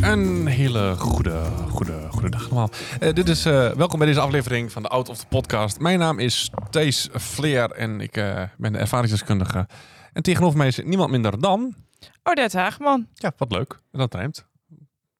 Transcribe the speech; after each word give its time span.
Een 0.00 0.46
hele 0.46 0.94
goede, 0.96 1.44
goede, 1.68 2.08
goede 2.10 2.28
dag 2.30 2.44
allemaal. 2.44 2.70
Eh, 3.00 3.12
dit 3.12 3.28
is, 3.28 3.44
eh, 3.44 3.70
welkom 3.70 3.98
bij 3.98 4.08
deze 4.08 4.20
aflevering 4.20 4.72
van 4.72 4.82
de 4.82 4.88
Out 4.88 5.08
of 5.08 5.18
the 5.18 5.26
Podcast. 5.26 5.78
Mijn 5.80 5.98
naam 5.98 6.18
is 6.18 6.50
Thijs 6.70 7.08
Vleer 7.12 7.70
en 7.70 8.00
ik 8.00 8.16
eh, 8.16 8.42
ben 8.58 8.72
de 8.72 8.78
ervaringsdeskundige. 8.78 9.68
En 10.12 10.22
tegenover 10.22 10.58
mij 10.58 10.70
zit 10.70 10.86
niemand 10.86 11.10
minder 11.10 11.40
dan... 11.40 11.74
Odette 12.22 12.58
Haagman. 12.58 13.06
Ja, 13.14 13.32
wat 13.36 13.52
leuk. 13.52 13.80
Dat 13.92 14.14
rijmt. 14.14 14.46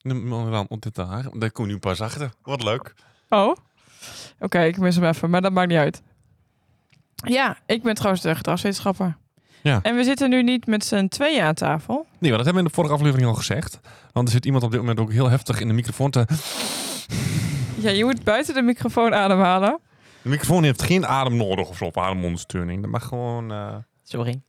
Niemand 0.00 0.50
dan 0.50 0.66
Odette 0.68 1.02
Hagen. 1.02 1.38
Daar 1.38 1.50
kom 1.50 1.66
nu 1.66 1.78
pas 1.78 2.00
achter. 2.00 2.30
Wat 2.42 2.62
leuk. 2.62 2.95
Oh, 3.28 3.56
oké, 4.38 4.62
ik 4.62 4.78
mis 4.78 4.95
hem 4.96 5.04
even, 5.04 5.30
maar 5.30 5.42
dat 5.42 5.52
maakt 5.52 5.68
niet 5.68 5.78
uit. 5.78 6.02
Ja, 7.14 7.58
ik 7.66 7.82
ben 7.82 7.95
trouwens 7.95 8.22
de 8.22 8.34
gedragswetenschapper. 8.34 9.16
Ja. 9.66 9.78
En 9.82 9.96
we 9.96 10.04
zitten 10.04 10.30
nu 10.30 10.42
niet 10.42 10.66
met 10.66 10.84
z'n 10.84 11.08
tweeën 11.08 11.42
aan 11.42 11.54
tafel. 11.54 11.94
Nee, 12.18 12.30
maar 12.30 12.38
dat 12.38 12.44
hebben 12.46 12.52
we 12.54 12.58
in 12.58 12.64
de 12.64 12.70
vorige 12.74 12.94
aflevering 12.94 13.28
al 13.28 13.34
gezegd. 13.34 13.80
Want 14.12 14.26
er 14.28 14.34
zit 14.34 14.44
iemand 14.44 14.64
op 14.64 14.70
dit 14.70 14.80
moment 14.80 15.00
ook 15.00 15.12
heel 15.12 15.30
heftig 15.30 15.60
in 15.60 15.68
de 15.68 15.74
microfoon 15.74 16.10
te... 16.10 16.26
Ja, 17.78 17.90
je 17.90 18.04
moet 18.04 18.24
buiten 18.24 18.54
de 18.54 18.62
microfoon 18.62 19.14
ademhalen. 19.14 19.78
De 20.22 20.28
microfoon 20.28 20.64
heeft 20.64 20.82
geen 20.82 21.06
adem 21.06 21.36
nodig 21.36 21.68
of 21.68 21.76
zo, 21.76 21.84
of 21.84 21.96
ademondersteuning. 21.96 22.82
Dat 22.82 22.90
mag 22.90 23.04
gewoon... 23.04 23.52
eh, 23.52 23.76
Sorry. 24.02 24.42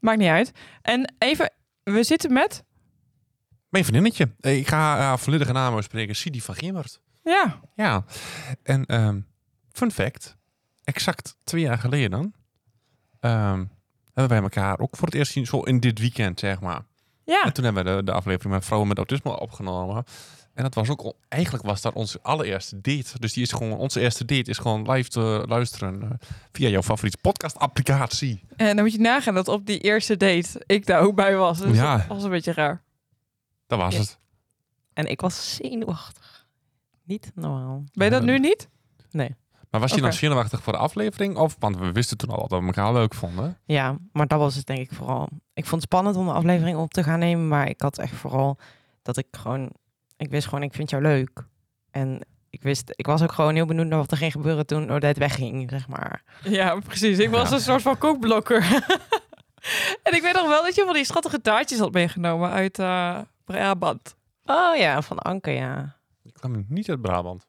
Maakt 0.00 0.18
niet 0.18 0.28
uit. 0.28 0.52
En 0.82 1.14
even, 1.18 1.52
we 1.82 2.02
zitten 2.02 2.32
met... 2.32 2.64
Mijn 3.68 3.84
vriendinnetje. 3.84 4.30
Eh, 4.40 4.56
Ik 4.58 4.68
ga 4.68 4.96
haar 4.96 5.18
volledige 5.18 5.52
naam 5.52 5.74
uitspreken. 5.74 6.16
Sidi 6.16 6.40
van 6.40 6.54
Gemert. 6.54 7.00
Ja, 7.24 7.60
Ja. 7.74 8.04
En 8.62 8.86
ehm, 8.86 9.20
fun 9.72 9.90
fact. 9.92 10.36
Exact 10.84 11.36
twee 11.44 11.62
jaar 11.62 11.78
geleden 11.78 12.34
ehm, 13.20 13.64
hebben 14.18 14.28
wij 14.28 14.42
elkaar 14.42 14.78
ook 14.78 14.96
voor 14.96 15.06
het 15.06 15.16
eerst 15.16 15.32
zien. 15.32 15.46
Zo 15.46 15.60
in 15.60 15.80
dit 15.80 15.98
weekend, 15.98 16.40
zeg 16.40 16.60
maar. 16.60 16.82
ja. 17.24 17.42
En 17.44 17.52
toen 17.52 17.64
hebben 17.64 17.84
we 17.84 17.96
de, 17.96 18.02
de 18.04 18.12
aflevering 18.12 18.54
met 18.54 18.64
vrouwen 18.64 18.88
met 18.88 18.96
autisme 18.98 19.40
opgenomen. 19.40 20.04
En 20.54 20.62
dat 20.64 20.74
was 20.74 20.88
ook, 20.88 21.00
al- 21.00 21.16
eigenlijk 21.28 21.64
was 21.64 21.80
dat 21.80 21.94
onze 21.94 22.18
allereerste 22.22 22.80
date. 22.80 23.18
Dus 23.18 23.32
die 23.32 23.42
is 23.42 23.52
gewoon, 23.52 23.78
onze 23.78 24.00
eerste 24.00 24.24
date 24.24 24.50
is 24.50 24.58
gewoon 24.58 24.90
live 24.92 25.08
te 25.08 25.44
luisteren 25.48 26.02
eh, 26.02 26.08
via 26.52 26.68
jouw 26.68 26.82
favoriete 26.82 27.18
podcast 27.20 27.56
applicatie. 27.58 28.40
En 28.56 28.74
dan 28.76 28.84
moet 28.84 28.92
je 28.94 29.00
nagaan 29.00 29.34
dat 29.34 29.48
op 29.48 29.66
die 29.66 29.78
eerste 29.80 30.16
date 30.16 30.62
ik 30.66 30.86
daar 30.86 31.00
ook 31.00 31.14
bij 31.14 31.36
was. 31.36 31.58
Dus 31.58 31.76
Ja. 31.76 31.96
dat 31.96 32.06
was 32.06 32.22
een 32.22 32.30
beetje 32.30 32.52
raar. 32.52 32.82
Dat 33.66 33.78
was 33.78 33.96
het. 33.96 34.18
En 34.92 35.06
ik 35.06 35.20
was 35.20 35.54
zenuwachtig. 35.54 36.46
Niet 37.04 37.32
normaal. 37.34 37.84
Ben 37.92 38.04
je 38.04 38.10
dat 38.12 38.22
nu 38.22 38.38
niet? 38.38 38.68
Nee. 39.10 39.34
Maar 39.70 39.80
was 39.80 39.94
je 39.94 40.00
dan 40.00 40.12
zenuwachtig 40.12 40.62
voor 40.62 40.72
de 40.72 40.78
aflevering? 40.78 41.36
Of, 41.36 41.56
want 41.58 41.76
we 41.78 41.92
wisten 41.92 42.16
toen 42.16 42.30
al 42.30 42.48
dat 42.48 42.60
we 42.60 42.66
elkaar 42.66 42.92
leuk 42.92 43.14
vonden. 43.14 43.58
Ja, 43.64 43.96
maar 44.12 44.26
dat 44.26 44.38
was 44.38 44.54
het 44.54 44.66
denk 44.66 44.78
ik 44.78 44.92
vooral. 44.92 45.28
Ik 45.54 45.66
vond 45.66 45.82
het 45.82 45.90
spannend 45.90 46.16
om 46.16 46.26
de 46.26 46.32
aflevering 46.32 46.78
op 46.78 46.92
te 46.92 47.02
gaan 47.02 47.18
nemen, 47.18 47.48
maar 47.48 47.68
ik 47.68 47.80
had 47.80 47.98
echt 47.98 48.14
vooral 48.14 48.58
dat 49.02 49.16
ik 49.16 49.26
gewoon, 49.30 49.70
ik 50.16 50.30
wist 50.30 50.46
gewoon, 50.48 50.62
ik 50.62 50.74
vind 50.74 50.90
jou 50.90 51.02
leuk. 51.02 51.44
En 51.90 52.20
ik 52.50 52.62
wist, 52.62 52.92
ik 52.94 53.06
was 53.06 53.22
ook 53.22 53.32
gewoon 53.32 53.54
heel 53.54 53.66
benieuwd 53.66 53.86
naar 53.86 53.98
wat 53.98 54.10
er 54.10 54.16
ging 54.16 54.32
gebeuren 54.32 54.66
toen 54.66 54.90
Odette 54.90 55.20
wegging, 55.20 55.70
zeg 55.70 55.88
maar. 55.88 56.22
Ja, 56.42 56.78
precies. 56.80 57.18
Ik 57.18 57.30
was 57.30 57.48
Ja. 57.48 57.54
een 57.54 57.60
soort 57.60 57.82
van 57.82 57.98
kookblokker. 57.98 58.62
en 60.02 60.14
ik 60.14 60.22
weet 60.22 60.34
nog 60.34 60.48
wel 60.48 60.62
dat 60.62 60.74
je 60.74 60.82
van 60.84 60.94
die 60.94 61.04
schattige 61.04 61.40
taartjes 61.40 61.78
had 61.78 61.92
meegenomen 61.92 62.50
uit 62.50 62.78
eh, 62.78 63.18
Brabant. 63.44 64.16
Oh 64.44 64.76
ja, 64.76 65.02
van 65.02 65.18
Anke, 65.18 65.50
ja. 65.50 65.96
Ik 66.22 66.32
kwam 66.34 66.64
niet 66.68 66.90
uit 66.90 67.00
Brabant. 67.00 67.46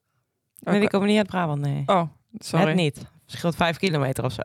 Nee, 0.59 0.79
die 0.79 0.89
komen 0.89 1.07
niet 1.07 1.17
uit 1.17 1.27
Brabant, 1.27 1.61
nee. 1.61 1.83
Oh, 1.85 2.01
sorry. 2.37 2.65
Het 2.65 2.75
niet. 2.75 3.05
Scheelt 3.25 3.55
vijf 3.55 3.77
kilometer 3.77 4.23
of 4.23 4.33
zo. 4.33 4.41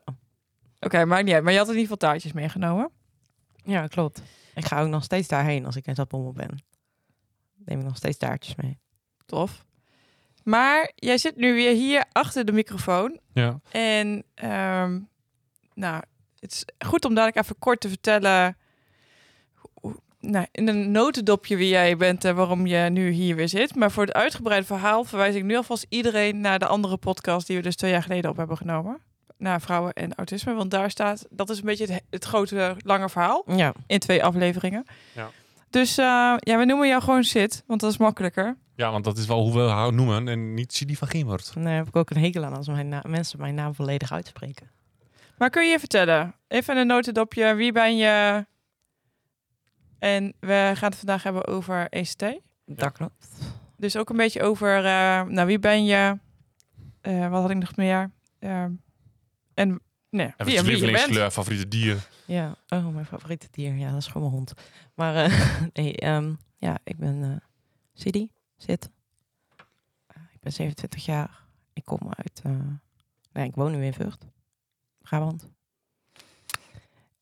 Oké, 0.80 1.04
maakt 1.04 1.24
niet 1.24 1.34
uit. 1.34 1.42
Maar 1.42 1.52
je 1.52 1.58
had 1.58 1.68
in 1.68 1.74
ieder 1.74 1.90
geval 1.90 2.08
taartjes 2.08 2.32
meegenomen. 2.32 2.90
Ja, 3.64 3.86
klopt. 3.86 4.22
Ik 4.54 4.64
ga 4.64 4.80
ook 4.80 4.88
nog 4.88 5.04
steeds 5.04 5.28
daarheen 5.28 5.66
als 5.66 5.76
ik 5.76 5.86
in 5.86 5.94
Zapommel 5.94 6.32
ben. 6.32 6.64
Neem 7.54 7.78
ik 7.78 7.84
nog 7.84 7.96
steeds 7.96 8.16
taartjes 8.16 8.54
mee. 8.54 8.78
Tof. 9.26 9.64
Maar 10.42 10.92
jij 10.94 11.18
zit 11.18 11.36
nu 11.36 11.54
weer 11.54 11.74
hier 11.74 12.04
achter 12.12 12.44
de 12.44 12.52
microfoon. 12.52 13.20
Ja. 13.32 13.60
En 13.70 14.24
ehm, 14.34 15.00
nou, 15.74 16.02
het 16.38 16.52
is 16.52 16.64
goed 16.86 17.04
om 17.04 17.14
dadelijk 17.14 17.44
even 17.44 17.58
kort 17.58 17.80
te 17.80 17.88
vertellen... 17.88 18.56
Nou, 20.26 20.46
in 20.52 20.68
een 20.68 20.90
notendopje 20.90 21.56
wie 21.56 21.68
jij 21.68 21.96
bent 21.96 22.24
en 22.24 22.34
waarom 22.34 22.66
je 22.66 22.78
nu 22.90 23.10
hier 23.10 23.36
weer 23.36 23.48
zit. 23.48 23.74
Maar 23.74 23.90
voor 23.90 24.04
het 24.04 24.12
uitgebreide 24.14 24.66
verhaal 24.66 25.04
verwijs 25.04 25.34
ik 25.34 25.44
nu 25.44 25.56
alvast 25.56 25.86
iedereen 25.88 26.40
naar 26.40 26.58
de 26.58 26.66
andere 26.66 26.96
podcast 26.96 27.46
die 27.46 27.56
we 27.56 27.62
dus 27.62 27.76
twee 27.76 27.90
jaar 27.90 28.02
geleden 28.02 28.30
op 28.30 28.36
hebben 28.36 28.56
genomen. 28.56 28.98
Naar 29.38 29.60
vrouwen 29.60 29.92
en 29.92 30.14
autisme. 30.14 30.54
Want 30.54 30.70
daar 30.70 30.90
staat, 30.90 31.26
dat 31.30 31.50
is 31.50 31.58
een 31.58 31.64
beetje 31.64 31.92
het, 31.92 32.02
het 32.10 32.24
grote, 32.24 32.76
lange 32.78 33.08
verhaal. 33.08 33.42
Ja, 33.56 33.72
in 33.86 33.98
twee 33.98 34.24
afleveringen. 34.24 34.84
Ja. 35.14 35.30
Dus 35.70 35.98
eh, 35.98 36.04
ja, 36.38 36.58
we 36.58 36.64
noemen 36.64 36.88
jou 36.88 37.02
gewoon 37.02 37.24
Sid, 37.24 37.62
want 37.66 37.80
dat 37.80 37.90
is 37.90 37.96
makkelijker. 37.98 38.56
ja, 38.76 38.90
want 38.90 39.04
dat 39.04 39.18
is 39.18 39.26
wel 39.26 39.40
hoe 39.42 39.52
we 39.54 39.68
haar 39.70 39.92
noemen 39.92 40.28
en 40.28 40.54
niet 40.54 40.72
Sidi 40.72 40.96
van 40.96 41.08
Gemert. 41.08 41.52
daar 41.54 41.74
heb 41.74 41.88
ik 41.88 41.96
ook 41.96 42.10
een 42.10 42.22
hekel 42.22 42.44
aan 42.44 42.56
als 42.56 42.68
mijn 42.68 42.88
na- 42.88 43.02
mensen 43.08 43.40
mijn 43.40 43.54
naam 43.54 43.74
volledig 43.74 44.12
uitspreken. 44.12 44.70
Maar 45.38 45.50
kun 45.50 45.64
je 45.64 45.70
je 45.70 45.78
vertellen, 45.78 46.34
even 46.48 46.76
een 46.76 46.86
notendopje, 46.86 47.54
wie 47.54 47.72
ben 47.72 47.96
je? 47.96 48.46
En 50.04 50.34
we 50.40 50.72
gaan 50.74 50.88
het 50.88 50.98
vandaag 50.98 51.22
hebben 51.22 51.46
over 51.46 51.88
ECT. 51.88 52.24
Dat 52.66 52.92
klopt. 52.92 53.28
Dus 53.76 53.96
ook 53.96 54.10
een 54.10 54.16
beetje 54.16 54.42
over, 54.42 54.76
eh, 54.76 55.22
nou 55.22 55.46
wie 55.46 55.58
ben 55.58 55.84
je? 55.84 56.18
Eh, 57.00 57.30
wat 57.30 57.40
had 57.40 57.50
ik 57.50 57.56
nog 57.56 57.76
meer? 57.76 58.10
Eh, 58.38 58.64
en 59.54 59.80
nee, 60.10 60.32
wie, 60.36 60.52
je 60.52 60.58
en 60.58 60.64
wie 60.64 60.86
je 60.86 60.92
bent. 60.92 61.32
favoriete 61.32 61.68
dier. 61.68 62.08
Ja, 62.26 62.56
oh, 62.68 62.88
mijn 62.88 63.06
favoriete 63.06 63.48
dier. 63.50 63.74
Ja, 63.74 63.90
dat 63.90 64.00
is 64.00 64.06
gewoon 64.06 64.22
mijn 64.22 64.34
hond. 64.34 64.52
Maar 64.94 65.14
eh, 65.14 65.62
nee, 65.72 65.96
ehm, 65.96 66.34
ja, 66.58 66.78
ik 66.84 66.96
ben 66.96 67.22
eh 67.22 67.36
Sidi, 67.92 68.30
Zit. 68.56 68.90
Ik 70.08 70.40
ben 70.40 70.52
27 70.52 71.04
jaar. 71.04 71.42
Ik 71.72 71.84
kom 71.84 72.00
uit, 72.10 72.40
eh, 72.44 72.52
nee, 73.32 73.48
ik 73.48 73.54
woon 73.54 73.72
nu 73.72 73.84
in 73.84 73.94
Vught, 73.94 74.26
Brabant. 74.98 75.48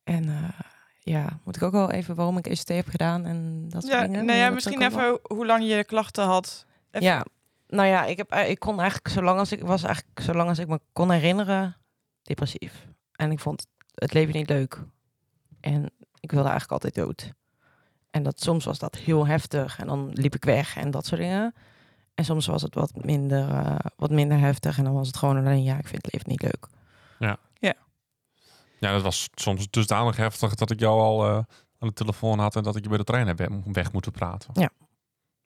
En 0.03 0.29
eh, 0.29 0.59
ja, 1.03 1.39
moet 1.43 1.55
ik 1.55 1.61
ook 1.63 1.71
wel 1.71 1.91
even 1.91 2.15
waarom 2.15 2.37
ik 2.37 2.47
ECT 2.47 2.67
heb 2.67 2.87
gedaan 2.87 3.25
en 3.25 3.65
dat 3.69 3.81
soort 3.81 3.93
Ja, 3.93 4.01
dingen? 4.01 4.25
nou 4.25 4.37
ja, 4.37 4.45
dat 4.45 4.53
misschien 4.53 4.81
even 4.81 5.19
hoe 5.23 5.45
lang 5.45 5.63
je 5.67 5.75
de 5.75 5.83
klachten 5.83 6.25
had. 6.25 6.65
Even- 6.91 7.07
Ja, 7.07 7.25
nou 7.67 7.87
ja, 7.87 8.05
ik, 8.05 8.17
heb, 8.17 8.31
eh, 8.31 8.49
ik 8.49 8.59
kon 8.59 8.79
eigenlijk 8.79 9.07
zolang 9.13 9.39
als 9.39 9.51
ik 9.51 9.61
was 9.61 9.83
eigenlijk 9.83 10.19
zolang 10.21 10.49
als 10.49 10.59
ik 10.59 10.67
me 10.67 10.79
kon 10.93 11.11
herinneren 11.11 11.77
depressief. 12.21 12.87
En 13.15 13.31
ik 13.31 13.39
vond 13.39 13.67
het 13.93 14.13
leven 14.13 14.33
niet 14.35 14.49
leuk. 14.49 14.79
En 15.59 15.83
ik 16.19 16.31
wilde 16.31 16.49
eigenlijk 16.49 16.71
altijd 16.83 16.95
dood. 17.05 17.31
En 18.11 18.23
dat 18.23 18.41
soms 18.41 18.65
was 18.65 18.79
dat 18.79 18.95
heel 18.95 19.27
heftig 19.27 19.79
en 19.79 19.87
dan 19.87 20.09
liep 20.13 20.35
ik 20.35 20.45
weg 20.45 20.75
en 20.77 20.91
dat 20.91 21.05
soort 21.05 21.21
dingen. 21.21 21.53
En 22.15 22.25
soms 22.25 22.45
was 22.45 22.61
het 22.61 22.75
wat 22.75 22.91
minder, 23.05 23.49
eh, 23.49 23.75
wat 23.95 24.09
minder 24.11 24.39
heftig 24.39 24.77
en 24.77 24.83
dan 24.83 24.93
was 24.93 25.07
het 25.07 25.17
gewoon 25.17 25.37
alleen 25.37 25.63
ja, 25.63 25.77
ik 25.77 25.87
vind 25.87 26.03
het 26.05 26.13
leven 26.13 26.29
niet 26.29 26.41
leuk. 26.41 26.67
Ja, 27.19 27.37
dat 28.91 29.01
was 29.01 29.29
soms 29.33 29.69
dusdanig 29.69 30.15
heftig 30.17 30.55
dat 30.55 30.71
ik 30.71 30.79
jou 30.79 30.99
al 31.01 31.25
eh, 31.25 31.35
aan 31.79 31.87
de 31.87 31.93
telefoon 31.93 32.39
had 32.39 32.55
en 32.55 32.63
dat 32.63 32.75
ik 32.75 32.83
je 32.83 32.89
bij 32.89 32.97
de 32.97 33.03
trein 33.03 33.27
heb 33.27 33.37
weg- 33.37 33.49
weg 33.65 33.91
moeten 33.91 34.11
praten. 34.11 34.69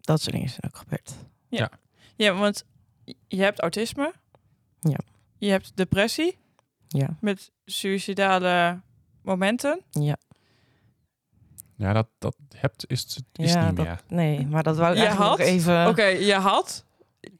Dat 0.01 0.21
soort 0.21 0.35
dingen 0.35 0.49
zijn 0.49 0.63
ook 0.65 0.77
gebeurd. 0.77 1.13
Ja, 2.15 2.33
want 2.33 2.63
je 3.27 3.41
hebt 3.41 3.59
autisme. 3.59 4.13
Ja. 4.79 4.99
Je 5.37 5.49
hebt 5.49 5.71
depressie 5.75 6.37
Ja, 6.87 7.17
met 7.21 7.51
suïcidale 7.65 8.81
momenten. 9.21 9.81
ja. 9.91 10.17
Ja, 11.75 11.93
dat, 11.93 12.07
dat 12.17 12.35
hebt 12.55 12.89
is, 12.89 13.01
het- 13.01 13.23
is 13.33 13.53
ja 13.53 13.67
niet 13.67 13.75
dat, 13.75 13.85
meer. 13.85 14.01
nee, 14.07 14.47
maar 14.47 14.63
dat 14.63 14.77
wou 14.77 14.91
ik 14.91 14.97
Je 14.97 15.03
eigenlijk 15.05 15.29
nog 15.29 15.39
had? 15.39 15.47
even. 15.47 15.87
Oké, 15.87 16.03
je 16.05 16.33
had. 16.33 16.85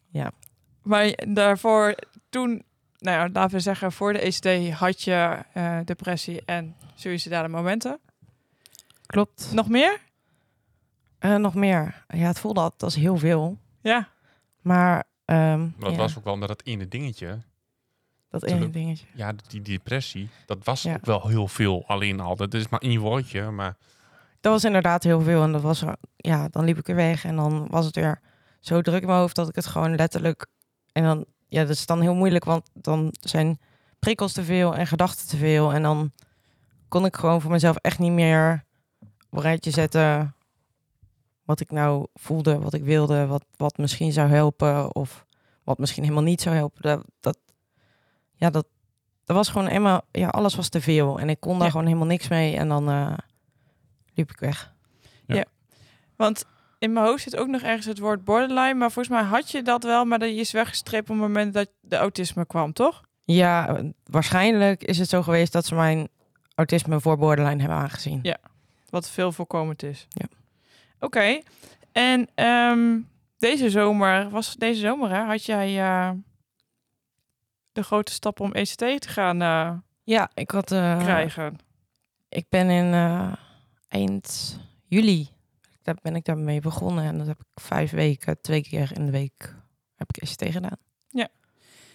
Ja. 0.09 0.31
Maar 0.81 1.19
daarvoor, 1.27 1.95
toen, 2.29 2.63
nou 2.99 3.17
ja, 3.17 3.29
laten 3.33 3.55
we 3.55 3.59
zeggen, 3.61 3.91
voor 3.91 4.13
de 4.13 4.19
ECT 4.19 4.73
had 4.73 5.01
je 5.01 5.43
eh, 5.53 5.79
depressie 5.85 6.41
en 6.45 6.75
suïcidale 6.95 7.47
momenten. 7.47 7.99
Klopt. 9.05 9.49
Nog 9.53 9.69
meer? 9.69 9.99
Eh, 11.19 11.35
nog 11.35 11.53
meer. 11.55 12.03
Ja, 12.07 12.27
het 12.27 12.39
voelde 12.39 12.59
altijd 12.59 12.83
als 12.83 12.95
heel 12.95 13.17
veel. 13.17 13.57
Ja. 13.81 14.09
Maar 14.61 15.03
ehm, 15.25 15.59
Maar 15.61 15.71
dat 15.79 15.91
ja, 15.91 15.97
was 15.97 16.17
ook 16.17 16.23
wel 16.23 16.37
met 16.37 16.47
dat 16.47 16.61
ene 16.65 16.87
dingetje. 16.87 17.39
dat 18.29 18.43
ene 18.43 18.69
dingetje. 18.69 19.05
Ja, 19.13 19.33
die 19.47 19.61
depressie, 19.61 20.29
dat 20.45 20.57
was 20.63 20.81
Ja. 20.81 20.93
ook 20.95 21.05
wel 21.05 21.27
heel 21.27 21.47
veel 21.47 21.83
alleen 21.87 22.19
al. 22.19 22.35
Dat 22.35 22.53
is 22.53 22.69
maar 22.69 22.79
één 22.79 22.99
woordje, 22.99 23.51
maar 23.51 23.75
Dat 24.41 24.51
was 24.53 24.63
inderdaad 24.63 25.03
heel 25.03 25.21
veel. 25.21 25.43
En 25.43 25.51
dat 25.51 25.61
was, 25.61 25.81
er- 25.81 25.97
ja, 26.15 26.47
dan 26.47 26.63
liep 26.63 26.77
ik 26.77 26.85
weer 26.85 26.95
weg. 26.95 27.25
En 27.25 27.35
dan 27.35 27.67
was 27.69 27.85
het 27.85 27.95
weer 27.95 28.19
zo 28.59 28.81
druk 28.81 29.01
in 29.01 29.07
mijn 29.07 29.19
hoofd 29.19 29.35
dat 29.35 29.49
ik 29.49 29.55
het 29.55 29.65
gewoon 29.65 29.95
letterlijk. 29.95 30.47
En 30.91 31.03
dan, 31.03 31.25
ja, 31.47 31.61
dat 31.61 31.69
is 31.69 31.85
dan 31.85 32.01
heel 32.01 32.15
moeilijk, 32.15 32.43
want 32.45 32.69
dan 32.73 33.13
zijn 33.19 33.59
prikkels 33.99 34.33
te 34.33 34.43
veel 34.43 34.75
en 34.75 34.87
gedachten 34.87 35.27
te 35.27 35.37
veel. 35.37 35.73
En 35.73 35.81
dan 35.81 36.11
kon 36.87 37.05
ik 37.05 37.15
gewoon 37.15 37.41
voor 37.41 37.51
mezelf 37.51 37.75
echt 37.75 37.99
niet 37.99 38.11
meer 38.11 38.63
op 39.29 39.37
een 39.37 39.41
rijtje 39.41 39.71
zetten 39.71 40.35
wat 41.43 41.59
ik 41.59 41.71
nou 41.71 42.07
voelde, 42.13 42.59
wat 42.59 42.73
ik 42.73 42.83
wilde, 42.83 43.25
wat, 43.25 43.45
wat 43.55 43.77
misschien 43.77 44.11
zou 44.11 44.29
helpen 44.29 44.95
of 44.95 45.25
wat 45.63 45.77
misschien 45.77 46.03
helemaal 46.03 46.23
niet 46.23 46.41
zou 46.41 46.55
helpen. 46.55 46.81
Dat, 46.81 47.05
dat 47.19 47.37
ja, 48.33 48.49
dat, 48.49 48.65
dat 49.25 49.35
was 49.35 49.49
gewoon 49.49 49.67
eenmaal, 49.67 50.01
ja, 50.11 50.27
alles 50.27 50.55
was 50.55 50.69
te 50.69 50.81
veel 50.81 51.19
en 51.19 51.29
ik 51.29 51.39
kon 51.39 51.53
daar 51.53 51.63
Ja. 51.63 51.69
gewoon 51.71 51.85
helemaal 51.85 52.07
niks 52.07 52.27
mee 52.27 52.55
en 52.55 52.67
dan 52.67 52.89
eh, 52.89 53.13
liep 54.13 54.31
ik 54.31 54.39
weg. 54.39 54.75
Want 56.15 56.45
in 56.77 56.93
mijn 56.93 57.05
hoofd 57.05 57.23
zit 57.23 57.35
ook 57.37 57.47
nog 57.47 57.61
ergens 57.61 57.85
het 57.85 57.99
woord 57.99 58.23
borderline. 58.23 58.73
Maar 58.73 58.91
volgens 58.91 59.15
mij 59.15 59.23
had 59.23 59.51
je 59.51 59.61
dat 59.61 59.83
wel, 59.83 60.05
maar 60.05 60.19
dat 60.19 60.29
is 60.29 60.51
weggestreept 60.51 61.09
op 61.09 61.15
het 61.15 61.27
moment 61.27 61.53
dat 61.53 61.69
de 61.81 61.95
autisme 61.95 62.45
kwam, 62.45 62.73
toch? 62.73 63.01
Ja, 63.23 63.81
waarschijnlijk 64.03 64.83
is 64.83 64.97
het 64.97 65.09
zo 65.09 65.21
geweest 65.21 65.51
dat 65.53 65.65
ze 65.65 65.75
mijn 65.75 66.07
autisme 66.55 66.99
voor 67.01 67.17
borderline 67.17 67.59
hebben 67.59 67.79
aangezien. 67.79 68.19
Ja. 68.21 68.37
Wat 68.89 69.09
veel 69.09 69.31
voorkomend 69.31 69.83
is. 69.83 70.07
Ja. 70.09 70.25
Oké. 70.99 71.41
En 71.91 72.27
ehm, 72.35 72.99
deze 73.37 73.69
zomer, 73.69 74.29
was 74.29 74.55
deze 74.55 74.79
zomer, 74.79 75.09
hè, 75.09 75.21
had 75.23 75.45
jij 75.45 75.79
eh, 75.79 76.11
de 77.71 77.83
grote 77.83 78.11
stap 78.11 78.39
om 78.39 78.53
ECT 78.53 78.77
te 78.77 79.07
gaan 79.07 79.41
eh, 79.41 79.71
Ja, 80.03 80.29
ik 80.33 80.51
had 80.51 80.71
eh, 80.71 80.99
krijgen. 80.99 81.57
Ik 82.29 82.45
ben 82.49 82.69
in 82.69 82.93
eind 83.87 84.59
juli 84.87 85.29
daar 85.87 85.97
ben 86.01 86.15
ik 86.15 86.25
daarmee 86.25 86.61
begonnen 86.61 87.03
en 87.03 87.17
dat 87.17 87.27
heb 87.27 87.39
ik 87.39 87.45
vijf 87.63 87.91
weken, 87.91 88.41
twee 88.41 88.61
keer 88.61 88.91
in 88.93 89.05
de 89.05 89.11
week 89.11 89.55
heb 89.95 90.09
ik 90.09 90.23
ECT 90.23 90.51
gedaan. 90.53 90.77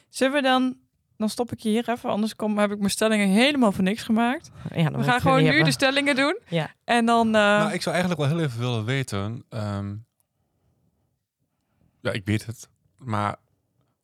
Zullen 0.08 0.34
we 0.34 0.42
dan, 0.42 0.76
dan 1.16 1.28
stop 1.28 1.52
ik 1.52 1.58
je 1.58 1.68
hier 1.68 1.88
even, 1.88 2.10
anders 2.10 2.36
kom, 2.36 2.58
heb 2.58 2.70
ik 2.70 2.78
mijn 2.78 2.90
stellingen 2.90 3.28
helemaal 3.28 3.72
voor 3.72 3.84
niks 3.84 4.02
gemaakt. 4.02 4.50
Ja, 4.74 4.90
dan 4.90 5.00
We 5.00 5.06
gaan 5.06 5.20
gewoon 5.20 5.42
nu 5.42 5.62
de 5.62 5.70
stellingen 5.70 6.16
doen. 6.16 6.38
Ja. 6.48 6.70
En 6.84 7.06
dan, 7.06 7.26
eh, 7.26 7.32
Nou, 7.32 7.72
ik 7.72 7.82
zou 7.82 7.94
eigenlijk 7.96 8.24
wel 8.26 8.36
heel 8.36 8.46
even 8.46 8.58
willen 8.58 8.84
weten. 8.84 9.44
ehm, 9.48 9.94
ja, 12.00 12.10
ik 12.10 12.24
weet 12.24 12.46
het. 12.46 12.68
Maar 12.96 13.36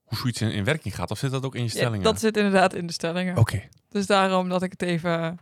hoe 0.02 0.18
zoiets 0.18 0.40
in, 0.40 0.52
in 0.52 0.64
werking 0.64 0.94
gaat, 0.94 1.10
of 1.10 1.18
zit 1.18 1.30
dat 1.30 1.44
ook 1.44 1.54
in 1.54 1.62
je 1.62 1.68
ja, 1.68 1.74
stellingen? 1.74 2.02
dat 2.02 2.20
zit 2.20 2.36
inderdaad 2.36 2.74
in 2.74 2.86
de 2.86 2.92
stellingen. 2.92 3.36
Oké. 3.36 3.68
Dus 3.88 4.06
daarom 4.06 4.48
dat 4.48 4.62
ik 4.62 4.70
het 4.70 4.82
even, 4.82 5.38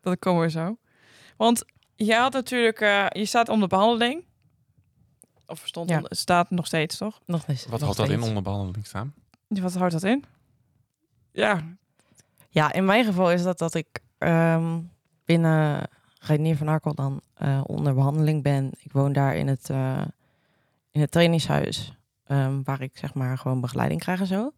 dat 0.00 0.12
ik 0.12 0.20
kom 0.20 0.38
weer 0.38 0.50
zo. 0.50 0.76
Want 1.36 1.64
je 1.96 2.14
had 2.14 2.32
natuurlijk, 2.32 2.80
eh, 2.80 3.06
je 3.08 3.24
staat 3.24 3.48
onder 3.48 3.68
behandeling. 3.68 4.24
Of 5.46 5.62
stond 5.66 5.88
Ja. 5.90 5.96
onder- 5.96 6.16
staat 6.16 6.50
nog 6.50 6.66
steeds, 6.66 6.96
toch? 6.96 7.20
Nog 7.26 7.46
eens. 7.46 7.62
Wat 7.62 7.70
nog 7.70 7.80
houdt 7.80 7.96
dat 7.96 8.06
in 8.06 8.12
steeds. 8.12 8.28
onder 8.28 8.42
behandeling 8.42 8.86
staan? 8.86 9.14
Wat 9.48 9.74
houdt 9.74 9.92
dat 9.92 10.02
in? 10.02 10.24
Ja, 11.32 11.62
Ja, 12.54 12.72
in 12.72 12.84
mijn 12.84 13.04
geval 13.04 13.30
is 13.32 13.42
dat 13.42 13.58
dat 13.58 13.74
ik 13.74 13.86
ehm, 14.18 14.80
binnen 15.24 15.88
Reinier 16.18 16.56
van 16.56 16.68
Arkel 16.68 16.94
dan 16.94 17.20
eh, 17.34 17.60
onder 17.66 17.94
behandeling 17.94 18.42
ben. 18.42 18.70
Ik 18.78 18.92
woon 18.92 19.12
daar 19.12 19.36
in 19.36 19.48
het, 19.48 19.70
eh, 19.70 20.02
in 20.90 21.00
het 21.00 21.10
trainingshuis, 21.10 21.92
ehm, 22.24 22.62
waar 22.62 22.80
ik 22.82 22.96
zeg 22.98 23.14
maar 23.14 23.38
gewoon 23.38 23.60
begeleiding 23.60 24.00
krijg 24.00 24.20
en 24.20 24.26
zo. 24.26 24.52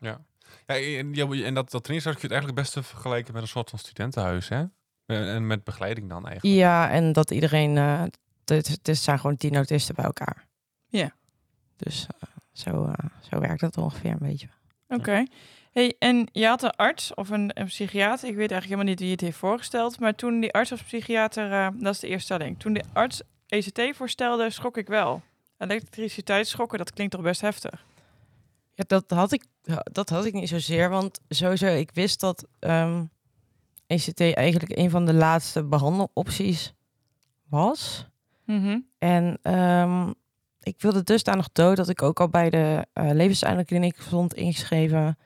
Ja, 0.00 0.20
en, 0.66 1.14
ja, 1.14 1.24
en 1.26 1.54
dat, 1.54 1.70
dat 1.70 1.82
trainingshuis 1.84 2.16
kun 2.16 2.28
je 2.28 2.34
het 2.34 2.42
eigenlijk 2.42 2.54
best 2.54 2.72
te 2.72 2.82
vergelijken 2.82 3.32
met 3.32 3.42
een 3.42 3.48
soort 3.48 3.70
van 3.70 3.78
studentenhuis, 3.78 4.48
hè? 4.48 4.64
En, 5.06 5.28
en 5.28 5.46
met 5.46 5.64
begeleiding 5.64 6.08
dan 6.08 6.26
eigenlijk. 6.26 6.56
Ja, 6.58 6.90
en 6.90 7.12
dat 7.12 7.30
iedereen, 7.30 7.76
eh, 7.76 8.02
het, 8.44 8.68
het 8.68 8.88
is- 8.88 9.02
zijn 9.04 9.18
gewoon 9.18 9.36
tien 9.36 9.54
autisten 9.54 9.94
bij 9.94 10.04
elkaar. 10.04 10.46
Ja. 10.88 11.10
Dus 11.76 12.06
eh, 12.20 12.28
zo, 12.52 12.84
eh, 12.84 13.04
zo 13.30 13.38
werkt 13.38 13.60
dat 13.60 13.76
ongeveer 13.78 14.10
een 14.10 14.18
beetje. 14.28 14.48
oké. 14.88 15.24
Hey, 15.72 15.96
en 15.98 16.28
je 16.32 16.46
had 16.46 16.62
een 16.62 16.70
arts 16.70 17.14
of 17.14 17.28
een, 17.30 17.50
een 17.60 17.66
psychiater, 17.66 18.28
ik 18.28 18.34
weet 18.36 18.50
eigenlijk 18.50 18.64
helemaal 18.64 18.84
niet 18.84 19.00
wie 19.00 19.10
het 19.10 19.20
heeft 19.20 19.36
voorgesteld, 19.38 20.00
maar 20.00 20.14
toen 20.14 20.40
die 20.40 20.52
arts 20.52 20.72
of 20.72 20.84
psychiater, 20.84 21.52
eh, 21.52 21.68
dat 21.74 21.94
is 21.94 22.00
de 22.00 22.06
eerste 22.08 22.34
stelling, 22.34 22.58
toen 22.58 22.72
de 22.72 22.82
arts 22.92 23.22
ECT 23.46 23.80
voorstelde, 23.96 24.50
schrok 24.50 24.76
ik 24.76 24.86
wel. 24.86 25.22
Elektriciteitsschokken, 25.58 26.78
dat 26.78 26.92
klinkt 26.92 27.12
toch 27.12 27.22
best 27.22 27.40
heftig? 27.40 27.84
Ja, 28.74 28.84
dat 28.86 29.04
had 29.10 29.32
ik, 29.32 29.44
dat 29.92 30.08
had 30.08 30.24
ik 30.24 30.32
niet 30.32 30.48
zozeer, 30.48 30.88
want 30.90 31.20
sowieso, 31.28 31.66
ik 31.66 31.90
wist 31.94 32.20
dat 32.20 32.46
ehm, 32.58 33.04
ECT 33.86 34.20
eigenlijk 34.20 34.78
een 34.78 34.90
van 34.90 35.04
de 35.06 35.14
laatste 35.14 35.64
behandelopties 35.64 36.74
was. 37.48 38.06
Mhm. 38.44 38.78
En 38.98 39.38
ehm, 39.42 40.12
ik 40.60 40.80
wilde 40.80 41.02
dusdanig 41.02 41.52
dood 41.52 41.76
dat 41.76 41.88
ik 41.88 42.02
ook 42.02 42.20
al 42.20 42.28
bij 42.28 42.50
de 42.50 42.86
uh, 42.94 43.10
levenseindekliniek 43.12 44.00
stond 44.00 44.34
ingeschreven. 44.34 45.18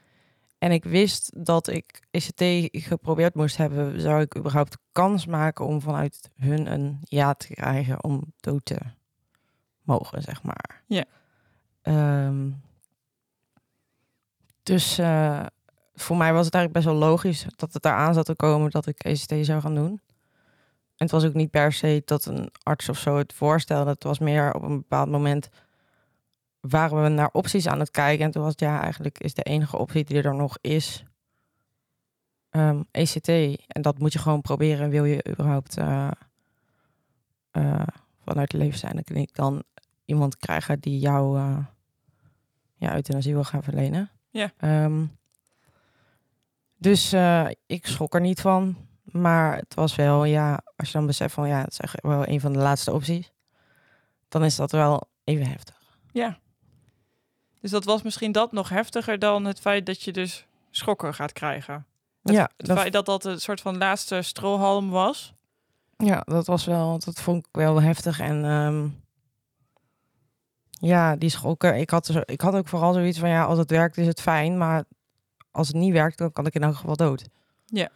En 0.58 0.72
ik 0.72 0.84
wist 0.84 1.44
dat 1.46 1.68
ik 1.68 2.06
ECT 2.10 2.68
geprobeerd 2.86 3.34
moest 3.34 3.56
hebben. 3.56 4.00
Zou 4.00 4.20
ik 4.20 4.36
überhaupt 4.36 4.78
kans 4.92 5.26
maken 5.26 5.66
om 5.66 5.80
vanuit 5.80 6.30
hun 6.36 6.72
een 6.72 6.98
ja 7.02 7.34
te 7.34 7.54
krijgen 7.54 8.04
om 8.04 8.32
dood 8.40 8.64
te 8.64 8.78
mogen, 9.82 10.22
zeg 10.22 10.42
maar. 10.42 10.82
Ja. 10.86 11.04
Ehm, 11.82 12.50
dus 14.62 14.98
eh, 14.98 15.46
voor 16.00 16.16
mij 16.16 16.32
was 16.32 16.44
het 16.44 16.54
eigenlijk 16.54 16.84
best 16.84 16.98
wel 16.98 17.08
logisch 17.08 17.46
dat 17.56 17.72
het 17.72 17.82
daar 17.82 17.96
aan 17.96 18.14
zat 18.14 18.24
te 18.24 18.34
komen 18.34 18.70
dat 18.70 18.86
ik 18.86 19.02
ECT 19.02 19.46
zou 19.46 19.60
gaan 19.60 19.74
doen. 19.74 20.00
En 20.96 21.06
het 21.06 21.10
was 21.10 21.24
ook 21.24 21.34
niet 21.34 21.50
per 21.50 21.72
se 21.72 22.02
dat 22.04 22.24
een 22.24 22.50
arts 22.62 22.88
of 22.88 22.98
zo 22.98 23.16
het 23.16 23.32
voorstelde. 23.32 23.90
Het 23.90 24.04
was 24.04 24.18
meer 24.18 24.54
op 24.54 24.62
een 24.62 24.76
bepaald 24.76 25.10
moment 25.10 25.48
waren 26.60 27.02
we 27.02 27.08
naar 27.08 27.28
opties 27.32 27.66
aan 27.66 27.78
het 27.78 27.90
kijken. 27.90 28.24
En 28.24 28.30
toen 28.30 28.42
was 28.42 28.50
het 28.50 28.60
ja, 28.60 28.80
eigenlijk 28.82 29.18
is 29.18 29.34
de 29.34 29.42
enige 29.42 29.78
optie 29.78 30.04
die 30.04 30.22
er 30.22 30.34
nog 30.34 30.58
is 30.60 31.04
ehm, 32.50 32.82
ECT. 32.90 33.28
En 33.66 33.82
dat 33.82 33.98
moet 33.98 34.12
je 34.12 34.18
gewoon 34.18 34.40
proberen. 34.40 34.90
Wil 34.90 35.04
je 35.04 35.28
überhaupt 35.28 35.76
eh, 35.76 36.10
eh, 37.50 37.86
vanuit 38.24 38.50
de 38.50 38.58
levenseinde 38.58 39.04
kliniek 39.04 39.34
dan 39.34 39.62
iemand 40.04 40.36
krijgen 40.36 40.80
die 40.80 40.98
jou 40.98 41.38
eh 41.38 41.58
ja, 42.80 42.94
euthanasie 42.94 43.34
wil 43.34 43.44
gaan 43.44 43.62
verlenen? 43.62 44.10
Ja. 44.30 44.52
Ehm, 44.56 45.04
dus 46.80 47.12
eh, 47.12 47.46
ik 47.66 47.86
schrok 47.86 48.14
er 48.14 48.20
niet 48.20 48.40
van. 48.40 48.76
Maar 49.02 49.56
het 49.56 49.74
was 49.74 49.94
wel, 49.94 50.24
ja, 50.24 50.60
als 50.76 50.88
je 50.88 50.98
dan 50.98 51.06
beseft 51.06 51.34
van 51.34 51.48
ja, 51.48 51.60
het 51.60 51.72
is 51.72 51.80
echt 51.80 52.00
wel 52.02 52.28
een 52.28 52.40
van 52.40 52.52
de 52.52 52.58
laatste 52.58 52.92
opties. 52.92 53.32
Dan 54.28 54.44
is 54.44 54.56
dat 54.56 54.70
wel 54.70 55.08
even 55.24 55.46
heftig. 55.46 55.98
Ja. 56.12 56.38
Dus 57.60 57.70
dat 57.70 57.84
was 57.84 58.02
misschien 58.02 58.32
dat 58.32 58.52
nog 58.52 58.68
heftiger 58.68 59.18
dan 59.18 59.44
het 59.44 59.60
feit 59.60 59.86
dat 59.86 60.02
je 60.02 60.12
dus 60.12 60.46
schokken 60.70 61.14
gaat 61.14 61.32
krijgen. 61.32 61.86
Het, 62.22 62.34
ja, 62.34 62.50
het 62.56 62.66
dat, 62.66 62.78
feit 62.78 62.92
dat 62.92 63.06
dat 63.06 63.24
een 63.24 63.40
soort 63.40 63.60
van 63.60 63.78
laatste 63.78 64.22
strohalm 64.22 64.90
was. 64.90 65.34
ja, 65.96 66.20
dat 66.24 66.46
was 66.46 66.64
wel, 66.64 66.98
dat 66.98 67.20
vond 67.20 67.46
ik 67.46 67.48
wel 67.52 67.82
heftig. 67.82 68.20
En 68.20 68.44
ehm, 68.44 68.88
ja, 70.70 71.16
die 71.16 71.30
schokken. 71.30 71.78
Ik 71.78 71.90
had, 71.90 72.10
ik 72.24 72.40
had 72.40 72.54
ook 72.54 72.68
vooral 72.68 72.92
zoiets 72.92 73.18
van 73.18 73.28
ja, 73.28 73.44
als 73.44 73.58
het 73.58 73.70
werkt 73.70 73.96
is 73.96 74.06
het 74.06 74.20
fijn. 74.20 74.58
Maar 74.58 74.84
als 75.50 75.66
het 75.68 75.76
niet 75.76 75.92
werkt, 75.92 76.18
dan 76.18 76.32
kan 76.32 76.46
ik 76.46 76.54
in 76.54 76.62
elk 76.62 76.76
geval 76.76 76.96
dood. 76.96 77.24
Ja. 77.66 77.88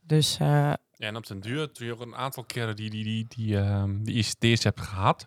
Dus 0.00 0.38
eh, 0.40 0.46
Ja, 0.48 0.78
en 1.06 1.16
op 1.16 1.26
den 1.26 1.40
duur, 1.40 1.72
toen 1.72 1.86
je 1.86 1.92
ook 1.92 2.00
een 2.00 2.16
aantal 2.16 2.44
keren 2.44 2.76
die, 2.76 2.90
die, 2.90 3.04
die, 3.04 3.26
die, 3.28 3.56
ehm, 3.58 4.02
die 4.02 4.14
ICT's 4.40 4.64
hebt 4.64 4.80
gehad, 4.80 5.26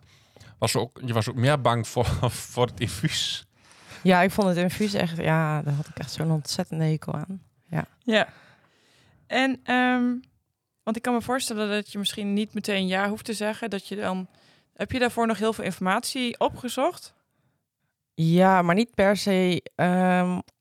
was 0.58 0.76
ook, 0.76 1.00
je 1.04 1.12
was 1.12 1.28
ook 1.28 1.34
meer 1.36 1.60
bang 1.60 1.88
voor, 1.88 2.04
voor 2.52 2.66
het 2.66 2.80
infuus. 2.80 3.46
ja, 4.02 4.20
ik 4.22 4.30
vond 4.30 4.48
het 4.48 4.56
infuus 4.56 4.94
echt, 4.94 5.16
ja, 5.16 5.62
daar 5.62 5.74
had 5.74 5.88
ik 5.88 5.98
echt 5.98 6.12
zo'n 6.12 6.30
ontzettende 6.30 6.84
hekel 6.84 7.14
aan. 7.14 7.42
Ja. 8.04 8.28
En, 9.26 9.60
ehm, 9.64 10.14
want 10.82 10.96
ik 10.96 11.02
kan 11.02 11.14
me 11.14 11.22
voorstellen 11.22 11.70
dat 11.70 11.92
je 11.92 11.98
misschien 11.98 12.32
niet 12.32 12.54
meteen 12.54 12.86
ja 12.86 13.08
hoeft 13.08 13.24
te 13.24 13.32
zeggen. 13.34 13.70
Dat 13.70 13.86
je 13.88 13.96
dan, 13.96 14.28
heb 14.74 14.92
je 14.92 14.98
daarvoor 14.98 15.26
nog 15.26 15.38
heel 15.38 15.52
veel 15.52 15.64
informatie 15.64 16.38
opgezocht? 16.40 17.14
Ja, 18.14 18.62
maar 18.62 18.74
niet 18.74 18.94
per 18.94 19.16
se. 19.16 19.62
ehm, 19.74 20.38
s- 20.38 20.51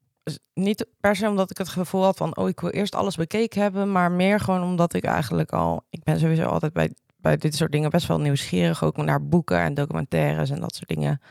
niet 0.54 0.86
per 1.00 1.16
se 1.16 1.28
omdat 1.28 1.52
ik 1.52 1.58
het 1.58 1.70
gevoel 1.70 2.04
had 2.04 2.18
van, 2.18 2.38
oh, 2.38 2.50
ik 2.50 2.60
wil 2.60 2.70
eerst 2.70 2.96
alles 2.96 3.16
bekeken 3.16 3.62
hebben, 3.62 3.92
maar 3.92 4.12
meer 4.12 4.40
gewoon 4.40 4.64
omdat 4.64 4.94
ik 4.94 5.04
eigenlijk 5.04 5.52
al, 5.52 5.84
ik 5.90 6.04
ben 6.04 6.20
sowieso 6.20 6.46
altijd 6.46 6.74
bij, 6.74 6.94
bij 7.18 7.38
dit 7.38 7.56
soort 7.56 7.72
dingen 7.72 7.90
best 7.90 8.08
wel 8.08 8.20
nieuwsgierig, 8.20 8.84
ook 8.84 8.98
naar 8.98 9.28
boeken 9.28 9.60
en 9.60 9.74
documentaires 9.74 10.50
en 10.50 10.60
dat 10.60 10.76
soort 10.76 10.90
dingen. 10.90 11.22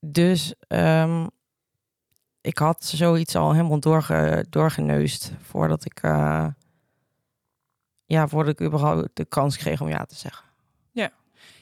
Dus 0.00 0.54
ehm, 0.68 1.26
ik 2.40 2.58
had 2.58 2.84
zoiets 2.84 3.36
al 3.36 3.52
helemaal 3.52 3.80
doorge, 3.80 4.46
doorgeneust 4.50 5.32
voordat 5.40 5.84
ik, 5.84 6.02
eh, 6.02 6.46
ja, 8.04 8.28
voordat 8.28 8.60
ik 8.60 8.66
überhaupt 8.66 9.08
de 9.12 9.24
kans 9.24 9.56
kreeg 9.56 9.80
om 9.80 9.88
ja 9.88 10.04
te 10.04 10.14
zeggen. 10.14 10.46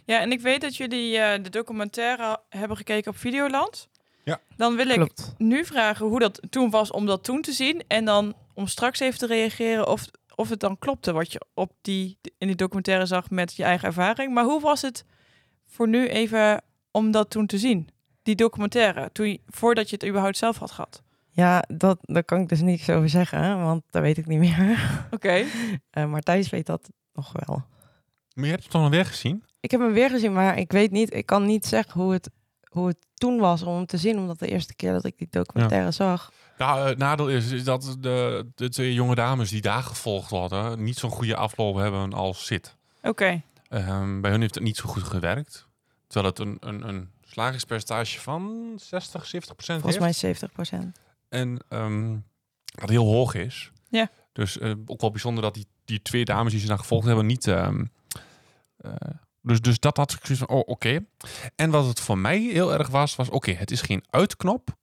Ja, 0.07 0.21
en 0.21 0.33
ik 0.33 0.41
weet 0.41 0.61
dat 0.61 0.77
jullie 0.77 1.19
eh, 1.19 1.43
de 1.43 1.51
documentaire 1.51 2.41
hebben 2.49 2.77
gekeken 2.77 3.11
op 3.11 3.17
Videoland. 3.17 3.89
Ja. 4.25 4.41
Dan 4.57 4.77
wil 4.77 4.87
ik 4.89 4.95
Klopt. 4.95 5.35
nu 5.39 5.65
vragen 5.65 6.07
hoe 6.07 6.19
dat 6.19 6.41
toen 6.51 6.71
was 6.71 6.91
om 6.91 7.07
dat 7.07 7.25
toen 7.25 7.43
te 7.43 7.53
zien. 7.53 7.83
En 7.89 8.05
dan 8.05 8.35
om 8.55 8.67
straks 8.67 9.01
even 9.01 9.19
te 9.19 9.27
reageren 9.27 9.89
of, 9.89 10.05
of 10.35 10.49
het 10.49 10.61
dan 10.61 10.79
klopte 10.79 11.13
wat 11.13 11.33
je 11.33 11.41
op 11.55 11.73
die, 11.81 12.19
in 12.39 12.47
die 12.47 12.57
documentaire 12.57 13.07
zag 13.07 13.31
met 13.31 13.57
je 13.57 13.65
eigen 13.65 13.89
ervaring. 13.89 14.35
Maar 14.35 14.45
hoe 14.45 14.61
was 14.61 14.83
het 14.83 15.05
voor 15.67 15.89
nu 15.89 16.09
even 16.09 16.63
om 16.91 17.11
dat 17.11 17.31
toen 17.31 17.47
te 17.47 17.59
zien? 17.59 17.89
Die 18.23 18.35
documentaire, 18.35 19.11
toen 19.13 19.29
je, 19.29 19.41
voordat 19.47 19.89
je 19.91 19.97
het 19.97 20.07
überhaupt 20.07 20.37
zelf 20.37 20.59
had 20.59 20.71
gehad. 20.71 21.03
Ja, 21.31 21.65
dat, 21.69 21.99
daar 22.01 22.25
kan 22.25 22.41
ik 22.41 22.49
dus 22.49 22.61
niks 22.61 22.91
over 22.91 23.09
zeggen, 23.09 23.63
want 23.63 23.83
dat 23.91 24.03
weet 24.03 24.19
ik 24.19 24.27
niet 24.27 24.39
meer. 24.39 24.91
Oké. 25.11 25.45
Eh, 25.91 26.07
maar 26.07 26.21
Thijs 26.21 26.51
weet 26.51 26.67
dat 26.67 26.91
nog 27.13 27.33
wel. 27.33 27.63
Maar 28.35 28.45
je 28.45 28.51
hebt 28.51 28.63
het 28.63 28.73
toch 28.73 28.83
nog 28.83 28.91
weer 28.91 29.05
gezien? 29.05 29.45
Ik 29.61 29.71
heb 29.71 29.81
hem 29.81 29.93
weer 29.93 30.11
gezien, 30.11 30.33
maar 30.33 30.59
ik 30.59 30.73
weet 30.73 30.91
niet, 30.91 31.15
ik 31.15 31.27
kan 31.27 31.47
niet 31.47 31.67
zeggen 31.67 32.01
hoe 32.01 32.13
het, 32.13 32.31
hoe 32.75 32.87
het 32.87 32.97
toen 33.15 33.39
was 33.39 33.63
om 33.63 33.75
hem 33.75 33.87
te 33.87 33.97
zien, 33.97 34.19
omdat 34.19 34.39
de 34.39 34.49
eerste 34.49 34.75
keer 34.75 34.93
dat 34.93 35.05
ik 35.05 35.19
die 35.19 35.29
documentaire 35.31 35.91
zag. 35.91 36.33
Nou, 36.59 36.89
het 36.89 36.99
nadeel 36.99 37.29
is, 37.29 37.51
is 37.51 37.65
dat 37.65 37.97
de, 38.01 38.47
de 38.55 38.69
twee 38.69 38.95
jonge 38.95 39.15
dames 39.15 39.51
die 39.51 39.61
daar 39.61 39.83
gevolgd 39.83 40.31
hadden... 40.31 40.83
niet 40.83 40.99
zo'n 40.99 41.11
goede 41.11 41.37
afloop 41.37 41.77
hebben 41.77 42.13
als 42.13 42.47
zit. 42.47 42.77
Oké. 43.03 43.43
Ehm, 43.69 44.21
bij 44.21 44.31
hun 44.31 44.41
heeft 44.41 44.55
het 44.55 44.65
niet 44.65 44.77
zo 44.77 44.89
goed 44.89 45.03
gewerkt. 45.03 45.67
Terwijl 46.07 46.33
het 46.33 46.39
een, 46.39 46.57
een, 46.61 46.89
een 46.89 47.11
slagingspercentage 47.27 48.21
van 48.21 48.73
60, 48.77 49.27
70 49.27 49.55
procent 49.55 49.81
Volgens 49.81 50.03
mij 50.03 50.13
70 50.13 50.53
procent. 50.53 50.99
En 51.29 51.59
ehm, 51.69 52.17
wat 52.81 52.91
heel 52.91 53.07
hoog 53.07 53.35
is. 53.35 53.71
Ja. 53.89 54.11
Dus 54.33 54.59
eh, 54.59 54.73
ook 54.87 55.01
wel 55.01 55.11
bijzonder 55.11 55.43
dat 55.43 55.55
die, 55.55 55.67
die 55.85 56.03
twee 56.03 56.25
dames 56.25 56.53
die 56.53 56.61
ze 56.61 56.67
dan 56.67 56.79
gevolgd 56.79 57.07
hebben 57.07 57.27
niet... 57.27 57.47
ehm, 57.47 57.85
eh, 58.77 58.93
dus, 59.45 59.61
dus 59.61 59.81
dat 59.81 59.97
had 59.97 60.13
ik 60.13 60.19
zoiets 60.23 60.45
van, 60.47 60.57
oh, 60.57 60.69
oké. 60.69 61.01
En 61.57 61.71
wat 61.71 61.87
het 61.87 62.01
voor 62.01 62.19
mij 62.19 62.39
heel 62.41 62.73
erg 62.73 62.89
was, 62.89 63.17
was 63.17 63.29
oké, 63.29 63.53
het 63.53 63.71
is 63.71 63.81
geen 63.81 64.05
uitknop. 64.11 64.77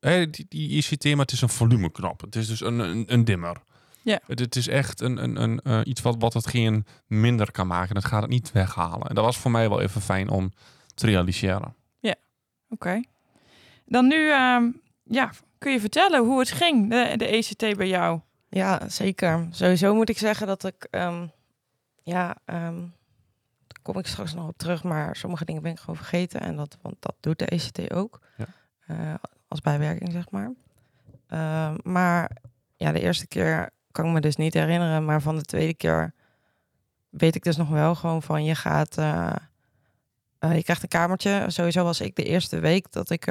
Hè, 0.00 0.30
die, 0.30 0.46
die 0.48 0.68
ICT, 0.68 1.04
maar 1.04 1.24
het 1.24 1.32
is 1.32 1.40
een 1.40 1.48
volumeknop. 1.48 2.20
Het 2.20 2.36
is 2.36 2.46
dus 2.46 2.60
een, 2.60 2.78
een, 2.78 3.04
een 3.06 3.24
dimmer. 3.24 3.56
Ja. 4.02 4.20
Het, 4.26 4.38
het 4.38 4.56
is 4.56 4.68
echt 4.68 5.00
een, 5.00 5.22
een, 5.22 5.42
een, 5.42 5.60
eh, 5.60 5.80
iets 5.84 6.00
wat, 6.00 6.16
wat 6.18 6.32
het 6.32 6.46
geen 6.46 6.86
minder 7.06 7.50
kan 7.50 7.66
maken. 7.66 7.94
Dat 7.94 8.04
gaat 8.04 8.22
het 8.22 8.30
niet 8.30 8.52
weghalen. 8.52 9.08
En 9.08 9.14
dat 9.14 9.24
was 9.24 9.38
voor 9.38 9.50
mij 9.50 9.68
wel 9.68 9.80
even 9.80 10.00
fijn 10.00 10.28
om 10.28 10.52
te 10.94 11.06
realiseren. 11.06 11.74
Oké. 12.72 13.02
Dan 13.86 14.06
nu, 14.06 14.30
ehm, 14.30 14.70
ja, 15.02 15.30
kun 15.58 15.72
je 15.72 15.80
vertellen 15.80 16.24
hoe 16.24 16.38
het 16.38 16.50
ging, 16.50 16.90
de, 16.90 17.16
de 17.16 17.26
ECT 17.26 17.76
bij 17.76 17.88
jou? 17.88 18.20
Ja, 18.48 18.88
zeker. 18.88 19.46
Sowieso 19.50 19.94
moet 19.94 20.08
ik 20.08 20.18
zeggen 20.18 20.46
dat 20.46 20.64
ik, 20.64 20.86
ehm, 20.90 21.26
ja, 22.02 22.36
ehm, 22.44 22.84
kom 23.82 23.98
ik 23.98 24.06
straks 24.06 24.34
nog 24.34 24.48
op 24.48 24.56
terug, 24.56 24.82
maar 24.82 25.16
sommige 25.16 25.44
dingen 25.44 25.62
ben 25.62 25.72
ik 25.72 25.78
gewoon 25.78 25.96
vergeten. 25.96 26.40
En 26.40 26.56
dat, 26.56 26.78
want 26.82 26.96
dat 27.00 27.14
doet 27.20 27.38
de 27.38 27.46
ECT 27.46 27.92
ook. 27.92 28.20
Ja. 28.36 28.46
Eh, 28.86 29.14
als 29.48 29.60
bijwerking, 29.60 30.12
zeg 30.12 30.30
maar. 30.30 30.52
Ehm, 31.26 31.76
maar 31.82 32.36
ja, 32.76 32.92
de 32.92 33.00
eerste 33.00 33.26
keer 33.26 33.70
kan 33.90 34.06
ik 34.06 34.12
me 34.12 34.20
dus 34.20 34.36
niet 34.36 34.54
herinneren, 34.54 35.04
maar 35.04 35.22
van 35.22 35.36
de 35.36 35.42
tweede 35.42 35.74
keer 35.74 36.14
weet 37.08 37.34
ik 37.34 37.42
dus 37.42 37.56
nog 37.56 37.68
wel 37.68 37.94
gewoon 37.94 38.22
van 38.22 38.44
je 38.44 38.54
gaat, 38.54 38.98
eh, 38.98 39.34
eh, 40.38 40.56
je 40.56 40.62
krijgt 40.62 40.82
een 40.82 40.88
kamertje. 40.88 41.44
Sowieso 41.46 41.84
was 41.84 42.00
ik 42.00 42.16
de 42.16 42.24
eerste 42.24 42.58
week 42.58 42.92
dat 42.92 43.10
ik, 43.10 43.26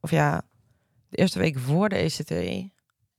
of 0.00 0.10
ja, 0.10 0.42
de 1.08 1.16
eerste 1.16 1.38
week 1.38 1.58
voor 1.58 1.88
de 1.88 1.96
ECT. 1.96 2.30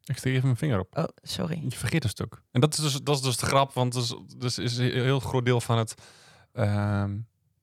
Ik 0.04 0.18
steek 0.18 0.34
even 0.34 0.46
mijn 0.46 0.58
vinger 0.58 0.80
op. 0.80 0.98
Oh, 0.98 1.04
sorry. 1.22 1.62
Je 1.64 1.78
vergeet 1.78 2.04
een 2.04 2.10
stuk. 2.10 2.42
En 2.52 2.62
dat 2.62 2.74
is 2.74 2.80
dus, 2.80 2.94
dat 2.94 3.16
is 3.16 3.22
dus 3.22 3.38
de 3.38 3.46
grap, 3.46 3.74
want 3.74 3.94
dus, 3.94 4.16
dus 4.38 4.58
is 4.58 4.78
een 4.78 4.92
heel 4.92 5.20
groot 5.20 5.46
deel 5.46 5.62
van 5.62 5.78
het, 5.78 5.96
ehm, 6.56 7.12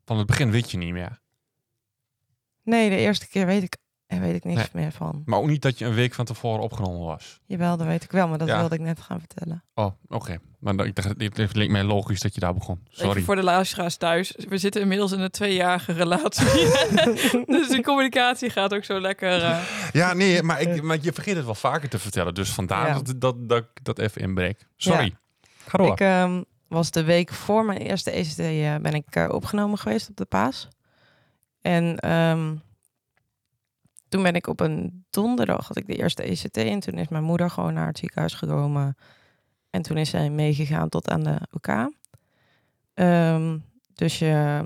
van 0.05 0.19
het 0.19 0.27
begin 0.27 0.51
weet 0.51 0.71
je 0.71 0.77
niet 0.79 0.93
meer. 0.93 1.21
Nee, 2.65 2.91
de 2.91 2.97
eerste 2.97 3.29
keer 3.29 3.47
weet 3.47 3.63
ik, 3.63 3.77
er 4.07 4.21
weet 4.21 4.35
ik 4.35 4.45
niks 4.45 4.71
meer 4.73 4.93
van. 4.93 5.23
Maar 5.25 5.39
ook 5.39 5.47
niet 5.49 5.63
dat 5.63 5.79
je 5.79 5.85
een 5.85 5.95
week 5.95 6.15
van 6.15 6.25
tevoren 6.25 6.63
opgenomen 6.63 7.01
was. 7.07 7.41
Jawel, 7.47 7.77
dat 7.77 7.87
weet 7.87 8.03
ik 8.05 8.11
wel, 8.13 8.29
maar 8.29 8.39
dat 8.39 8.49
Ja. 8.49 8.59
wilde 8.59 8.75
ik 8.75 8.81
net 8.81 9.01
gaan 9.01 9.19
vertellen. 9.19 9.65
Oh, 9.75 9.93
oké. 10.09 10.39
Maar 10.59 10.87
ik 10.87 10.95
dacht, 10.95 11.19
dit, 11.19 11.35
dit 11.37 11.55
leek 11.57 11.71
mij 11.71 11.83
logisch 11.83 12.21
dat 12.21 12.35
je 12.35 12.41
daar 12.41 12.55
begon. 12.55 12.81
Even 12.91 13.05
Sorry. 13.07 13.23
voor 13.23 13.37
de 13.37 13.43
luisteraars 13.43 13.97
thuis. 13.97 14.35
We 14.49 14.59
zitten 14.59 14.81
inmiddels 14.81 15.13
in 15.13 15.21
een 15.21 15.31
tweejarige 15.31 15.93
relatie. 15.93 16.47
dus 17.57 17.69
de 17.69 17.81
communicatie 17.83 18.51
gaat 18.51 18.75
ook 18.75 18.85
zo 18.85 19.01
lekker. 19.01 19.43
eh, 19.43 19.63
Ja, 19.93 20.13
nee, 20.13 20.43
maar, 20.43 20.61
ik, 20.61 20.83
maar 20.83 20.99
je 21.01 21.13
vergeet 21.13 21.37
het 21.37 21.45
wel 21.45 21.55
vaker 21.55 21.89
te 21.89 21.99
vertellen. 21.99 22.35
Dus 22.35 22.51
vandaar 22.51 22.87
Ja. 22.89 22.95
dat, 22.95 23.21
dat, 23.21 23.49
dat 23.49 23.59
ik 23.63 23.85
dat 23.85 23.99
even 23.99 24.21
inbreek. 24.21 24.67
Sorry. 24.77 25.17
Ga 25.67 25.79
door. 25.79 25.93
Ik 25.93 26.01
ehm, 26.01 26.43
was 26.73 26.91
de 26.91 27.05
week 27.05 27.33
voor 27.33 27.65
mijn 27.65 27.79
eerste 27.79 28.11
ECT 28.11 28.39
eh, 28.39 28.77
ben 28.77 28.95
ik 28.95 29.17
eh, 29.17 29.29
opgenomen 29.29 29.79
geweest 29.79 30.09
op 30.09 30.17
de 30.17 30.25
Paas. 30.25 30.69
En 31.61 31.99
ehm, 31.99 32.57
toen 34.09 34.23
ben 34.23 34.35
ik 34.35 34.47
op 34.47 34.61
een 34.61 35.05
donderdag 35.11 35.69
had 35.69 35.77
ik 35.77 35.87
de 35.87 35.97
eerste 35.97 36.23
ECT 36.23 36.57
en 36.57 36.81
toen 36.81 36.95
is 36.95 37.09
mijn 37.09 37.25
moeder 37.25 37.51
gewoon 37.51 37.75
naar 37.75 37.87
het 37.87 37.99
ziekenhuis 37.99 38.35
gekomen. 38.35 38.97
En 39.71 39.83
toen 39.83 39.97
is 39.97 40.11
zij 40.11 40.31
meegegaan 40.31 40.89
tot 40.89 41.11
aan 41.11 41.23
de 41.23 41.39
OK. 41.51 41.91
Ehm, 42.95 43.59
dus 43.95 44.19
je, 44.19 44.65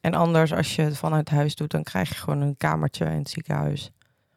en 0.00 0.14
anders 0.14 0.52
als 0.52 0.76
je 0.76 0.82
het 0.82 0.98
vanuit 0.98 1.28
huis 1.28 1.54
doet, 1.54 1.70
dan 1.70 1.82
krijg 1.82 2.08
je 2.08 2.14
gewoon 2.14 2.40
een 2.40 2.56
kamertje 2.56 3.04
in 3.04 3.18
het 3.18 3.30
ziekenhuis. 3.30 3.90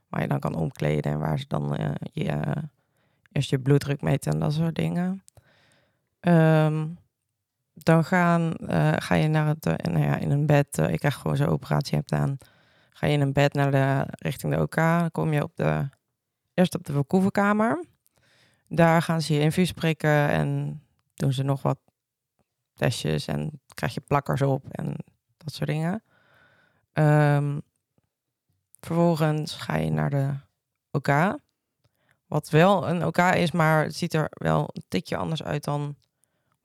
Waar 0.10 0.22
je 0.22 0.28
dan 0.28 0.40
kan 0.40 0.56
omkleden 0.56 1.12
en 1.12 1.20
waar 1.20 1.40
ze 1.40 1.46
dan 1.48 1.76
eh, 1.76 1.90
je, 2.12 2.42
eerst 3.32 3.50
je 3.50 3.60
bloeddruk 3.60 4.02
meten 4.02 4.32
en 4.32 4.40
dat 4.40 4.54
soort 4.54 4.76
dingen. 4.76 5.24
Ehm, 6.22 6.88
dan 7.74 8.04
gaan, 8.04 8.54
eh, 8.54 8.94
ga 8.96 9.16
je 9.16 9.28
naar 9.28 9.48
het, 9.48 9.66
eh, 9.66 9.94
nou 9.94 10.06
ja, 10.06 10.18
in 10.18 10.32
een 10.32 10.46
bed. 10.46 10.78
eh, 10.78 10.92
ik 10.92 11.00
krijg 11.00 11.16
gewoon 11.16 11.38
zo'n 11.38 11.48
operatie 11.48 11.98
hebt 11.98 12.12
aan. 12.12 12.38
Ga 12.94 13.08
je 13.08 13.14
in 13.14 13.22
een 13.22 13.34
bed 13.34 13.54
naar 13.54 13.72
de, 13.72 14.06
richting 14.10 14.54
de 14.54 14.62
OK. 14.62 14.76
Dan 14.76 15.12
kom 15.12 15.34
je 15.34 15.44
op 15.44 15.56
de, 15.56 15.90
eerst 16.54 16.76
op 16.76 16.86
de 16.86 16.94
verkoevenkamer. 16.94 17.86
Daar 18.68 19.02
gaan 19.02 19.22
ze 19.22 19.34
je 19.34 19.40
infuus 19.40 19.72
prikken 19.72 20.30
en 20.30 20.82
doen 21.14 21.34
ze 21.34 21.44
nog 21.44 21.62
wat 21.62 21.80
testjes. 22.74 23.28
En 23.28 23.62
krijg 23.74 23.94
je 23.94 24.02
plakkers 24.02 24.42
op 24.42 24.70
en 24.70 24.96
dat 25.38 25.54
soort 25.54 25.70
dingen. 25.70 26.04
Ehm, 26.94 27.60
vervolgens 28.80 29.56
ga 29.56 29.76
je 29.76 29.92
naar 29.92 30.10
de 30.10 30.34
OK. 30.92 31.40
Wat 32.28 32.50
wel 32.50 32.88
een 32.90 33.06
OK 33.06 33.18
is, 33.18 33.52
maar 33.52 33.84
het 33.84 33.96
ziet 33.96 34.14
er 34.14 34.28
wel 34.30 34.70
een 34.74 34.84
tikje 34.88 35.18
anders 35.18 35.44
uit 35.44 35.64
dan 35.64 35.96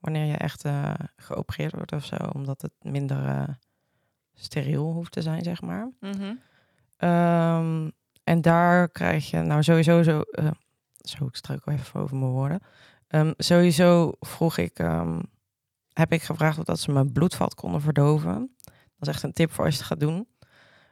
wanneer 0.06 0.24
je 0.24 0.36
echt 0.36 0.64
eh, 0.64 0.94
geopereerd 1.16 1.72
wordt 1.72 1.92
of 1.92 2.04
zo. 2.04 2.16
Omdat 2.32 2.62
het 2.62 2.72
minder 2.80 3.24
eh, 3.26 3.48
steriel 4.34 4.92
hoeft 4.92 5.12
te 5.12 5.22
zijn, 5.22 5.42
zeg 5.42 5.60
maar. 5.60 5.90
mhm. 6.00 6.34
Ehm, 6.96 7.90
en 8.24 8.40
daar 8.40 8.88
krijg 8.88 9.30
je, 9.30 9.40
nou 9.40 9.62
sowieso 9.62 10.02
zo, 10.02 10.20
eh, 10.20 10.50
zo 10.96 11.26
ik 11.26 11.36
struikel 11.36 11.72
even 11.72 12.00
over 12.00 12.16
mijn 12.16 12.30
woorden. 12.30 12.60
Ehm, 13.06 13.32
sowieso 13.36 14.12
vroeg 14.20 14.56
ik, 14.58 14.78
ehm, 14.78 15.20
heb 15.92 16.12
ik 16.12 16.22
gevraagd 16.22 16.58
of 16.58 16.64
dat 16.64 16.80
ze 16.80 16.92
mijn 16.92 17.12
bloedvat 17.12 17.54
konden 17.54 17.80
verdoven. 17.80 18.54
Dat 18.98 19.08
is 19.08 19.14
echt 19.14 19.22
een 19.22 19.32
tip 19.32 19.52
voor 19.52 19.64
als 19.64 19.74
je 19.74 19.80
het 19.80 19.88
gaat 19.88 20.00
doen. 20.00 20.28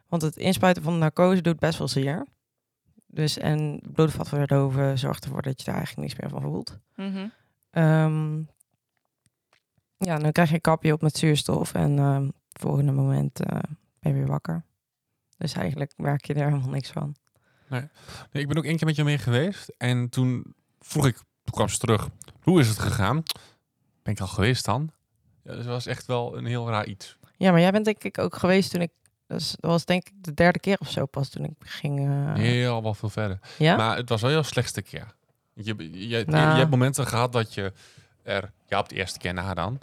Want 0.09 0.23
het 0.23 0.37
inspuiten 0.37 0.83
van 0.83 0.93
de 0.93 0.99
narcose 0.99 1.43
doet 1.43 1.59
best 1.59 1.79
wel 1.79 1.89
zeer. 1.89 2.27
Dus 3.07 3.39
en 3.39 3.81
bloedvat 3.93 4.29
verdoven 4.29 4.99
zorgt 4.99 5.25
ervoor 5.25 5.43
dat 5.43 5.59
je 5.59 5.65
daar 5.65 5.77
eigenlijk 5.77 6.09
niks 6.09 6.21
meer 6.21 6.31
van 6.31 6.43
voelt. 6.43 6.79
Mhm. 6.97 7.29
Ja, 9.99 10.19
dan 10.19 10.33
krijg 10.33 10.49
je 10.49 10.55
een 10.55 10.61
kapje 10.61 10.93
op 10.93 11.03
met 11.03 11.17
zuurstof 11.17 11.75
en 11.75 11.99
ehm 11.99 12.23
het 12.25 12.63
volgende 12.63 12.93
moment 12.93 13.41
eh, 13.41 13.59
ben 14.01 14.13
je 14.13 14.19
weer 14.19 14.27
wakker. 14.27 14.65
Dus 15.37 15.53
eigenlijk 15.53 15.93
merk 15.97 16.25
je 16.25 16.35
er 16.35 16.45
helemaal 16.45 16.69
niks 16.69 16.91
van. 16.91 17.15
Nee, 17.69 17.83
ik 18.33 18.49
ben 18.49 18.57
ook 18.57 18.65
één 18.65 18.77
keer 18.77 18.87
met 18.87 18.97
je 18.97 19.05
mee 19.05 19.19
geweest. 19.19 19.75
En 19.79 20.09
toen 20.09 20.55
vroeg 20.81 21.07
ik, 21.07 21.15
toen 21.15 21.55
kwam 21.55 21.69
ze 21.69 21.79
terug, 21.79 22.09
hoe 22.43 22.61
is 22.61 22.69
het 22.69 22.79
gegaan? 22.79 23.23
Ben 24.03 24.13
ik 24.13 24.21
al 24.21 24.27
geweest 24.27 24.65
dan? 24.65 24.91
Ja, 25.43 25.51
dus 25.51 25.65
dat 25.65 25.73
was 25.73 25.87
echt 25.87 26.07
wel 26.07 26.37
een 26.37 26.47
heel 26.47 26.69
raar 26.69 26.87
iets. 26.87 27.17
Ja, 27.37 27.51
maar 27.51 27.61
jij 27.61 27.71
bent 27.71 27.85
denk 27.85 28.05
ik 28.05 28.19
ook 28.19 28.37
geweest 28.37 28.71
toen 28.71 28.81
ik... 28.81 28.91
Dus 29.27 29.51
dat 29.61 29.71
was 29.71 29.85
denk 29.85 30.07
ik 30.09 30.13
de 30.25 30.35
derde 30.35 30.59
keer 30.59 30.77
of 30.79 30.91
zo 30.91 31.07
pas 31.07 31.29
toen 31.29 31.45
ik 31.45 31.51
ging... 31.59 31.99
eh, 32.09 32.35
Heel 32.35 32.83
wel 32.83 32.95
veel 32.95 33.09
verder. 33.09 33.39
ja? 33.59 33.77
Maar 33.77 33.97
het 33.97 34.09
was 34.09 34.21
wel 34.23 34.31
jouw 34.31 34.43
slechtste 34.43 34.83
keer. 34.83 35.15
Je, 35.55 35.75
je, 35.77 36.09
je, 36.09 36.25
Nou. 36.27 36.53
je 36.53 36.59
hebt 36.59 36.71
momenten 36.71 37.07
gehad 37.07 37.33
dat 37.33 37.55
je 37.55 37.73
er, 38.25 38.53
ja, 38.67 38.79
op 38.79 38.89
de 38.89 38.95
eerste 38.95 39.19
keer 39.19 39.35
na 39.35 39.55
dan. 39.55 39.81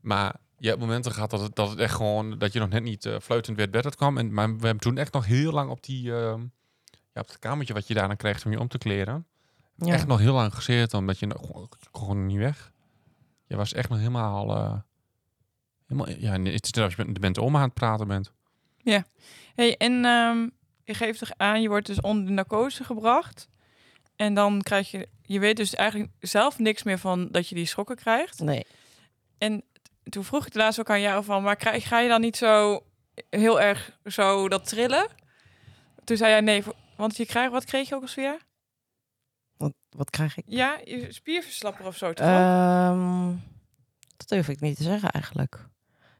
Maar 0.00 0.34
je 0.58 0.68
hebt 0.68 0.80
momenten 0.80 1.12
gehad 1.12 1.30
dat 1.30 1.40
het, 1.40 1.54
dat 1.56 1.70
het 1.70 1.78
echt 1.78 1.94
gewoon, 1.94 2.38
dat 2.38 2.52
je 2.52 2.58
nog 2.58 2.68
net 2.68 2.82
niet 2.82 3.04
eh, 3.06 3.18
fluitend 3.20 3.56
weer 3.56 3.70
bed 3.70 3.84
uit 3.84 3.96
kwam. 3.96 4.18
En, 4.18 4.32
maar 4.34 4.46
we 4.48 4.64
hebben 4.66 4.78
toen 4.82 4.96
echt 4.98 5.12
nog 5.12 5.26
heel 5.26 5.52
lang 5.52 5.70
op 5.70 5.82
die, 5.84 6.12
ehm, 6.14 6.40
ja, 7.12 7.20
op 7.20 7.26
het 7.28 7.38
kamertje 7.38 7.74
wat 7.74 7.86
je 7.86 7.94
daarna 7.94 8.14
krijgt 8.14 8.44
om 8.44 8.50
je 8.50 8.60
om 8.60 8.68
te 8.68 8.78
kleren. 8.78 9.26
ja. 9.76 9.92
Echt 9.92 10.06
nog 10.06 10.18
heel 10.18 10.34
lang 10.34 10.54
gezeten, 10.54 10.98
omdat 10.98 11.18
je 11.18 11.26
nog, 11.26 11.68
gewoon- 11.92 12.26
niet 12.26 12.38
weg. 12.38 12.72
Je 13.46 13.56
was 13.56 13.72
echt 13.72 13.88
nog 13.88 13.98
helemaal, 13.98 14.56
eh, 14.56 14.78
helemaal 15.86 16.08
ja, 16.18 16.40
het 16.40 16.76
is 16.76 16.82
als 16.82 16.94
je 16.94 17.12
de 17.32 17.40
oma 17.40 17.58
aan 17.58 17.64
het 17.64 17.74
praten 17.74 18.08
bent. 18.08 18.32
Hey, 19.54 19.76
en 19.76 20.04
ehm, 20.04 20.48
je 20.84 20.94
geeft 20.94 21.18
toch 21.18 21.30
aan, 21.36 21.62
je 21.62 21.68
wordt 21.68 21.86
dus 21.86 22.00
onder 22.00 22.26
de 22.26 22.32
narcose 22.32 22.84
gebracht. 22.84 23.48
En 24.16 24.34
dan 24.34 24.60
krijg 24.62 24.90
je, 24.90 25.08
je 25.32 25.38
weet 25.38 25.56
dus 25.56 25.74
eigenlijk 25.74 26.10
zelf 26.20 26.58
niks 26.58 26.82
meer 26.82 26.98
van 26.98 27.28
dat 27.30 27.48
je 27.48 27.54
die 27.54 27.66
schokken 27.66 27.96
krijgt. 27.96 28.40
Nee. 28.40 28.66
En 29.38 29.62
toen 30.02 30.24
vroeg 30.24 30.46
ik 30.46 30.52
de 30.52 30.58
laatst 30.58 30.80
ook 30.80 30.90
aan 30.90 31.00
jou 31.00 31.24
van, 31.24 31.42
maar 31.42 31.56
krijg, 31.56 31.88
ga 31.88 32.00
je 32.00 32.08
dan 32.08 32.20
niet 32.20 32.36
zo 32.36 32.82
heel 33.30 33.60
erg 33.60 33.98
zo 34.04 34.48
dat 34.48 34.68
trillen? 34.68 35.06
Toen 36.04 36.16
zei 36.16 36.30
jij 36.30 36.40
nee, 36.40 36.62
want 36.96 37.16
je 37.16 37.26
krijgt, 37.26 37.52
wat 37.52 37.64
kreeg 37.64 37.88
je 37.88 37.94
ook 37.94 38.02
als 38.02 38.14
weer? 38.14 38.38
Wat, 39.56 39.72
wat 39.90 40.10
krijg 40.10 40.36
ik? 40.36 40.44
Ja, 40.46 40.80
je 40.84 41.12
spierverslapper 41.12 41.86
of 41.86 41.96
zo 41.96 42.12
toch? 42.12 42.26
Ehm, 42.26 43.30
dat 44.16 44.28
durf 44.28 44.48
ik 44.48 44.60
niet 44.60 44.76
te 44.76 44.82
zeggen 44.82 45.10
eigenlijk. 45.10 45.68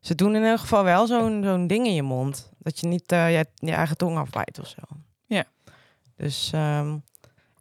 Ze 0.01 0.15
doen 0.15 0.35
in 0.37 0.45
elk 0.45 0.59
geval 0.59 0.85
wel 0.85 1.07
zo'n 1.07 1.43
zo'n 1.45 1.67
ding 1.67 1.87
in 1.87 1.95
je 1.95 2.03
mond. 2.03 2.51
Dat 2.59 2.81
je 2.81 2.87
niet 2.87 3.05
je, 3.07 3.47
je 3.55 3.73
eigen 3.73 3.97
tong 3.97 4.19
afbijt 4.19 4.59
of 4.59 4.69
zo. 4.69 4.83
Ja. 5.27 5.45
Dus, 6.17 6.51
ehm, 6.53 6.99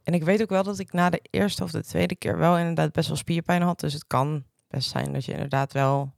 en 0.03 0.13
ik 0.13 0.23
weet 0.23 0.41
ook 0.41 0.49
wel 0.49 0.63
dat 0.63 0.79
ik 0.79 0.93
na 0.93 1.09
de 1.09 1.21
eerste 1.29 1.63
of 1.63 1.71
de 1.71 1.83
tweede 1.83 2.15
keer 2.15 2.37
wel 2.37 2.57
inderdaad 2.57 2.91
best 2.91 3.07
wel 3.07 3.17
spierpijn 3.17 3.61
had. 3.61 3.79
Dus 3.79 3.93
het 3.93 4.07
kan 4.07 4.43
best 4.67 4.89
zijn 4.89 5.13
dat 5.13 5.25
je 5.25 5.31
inderdaad 5.31 5.73
wel 5.73 6.13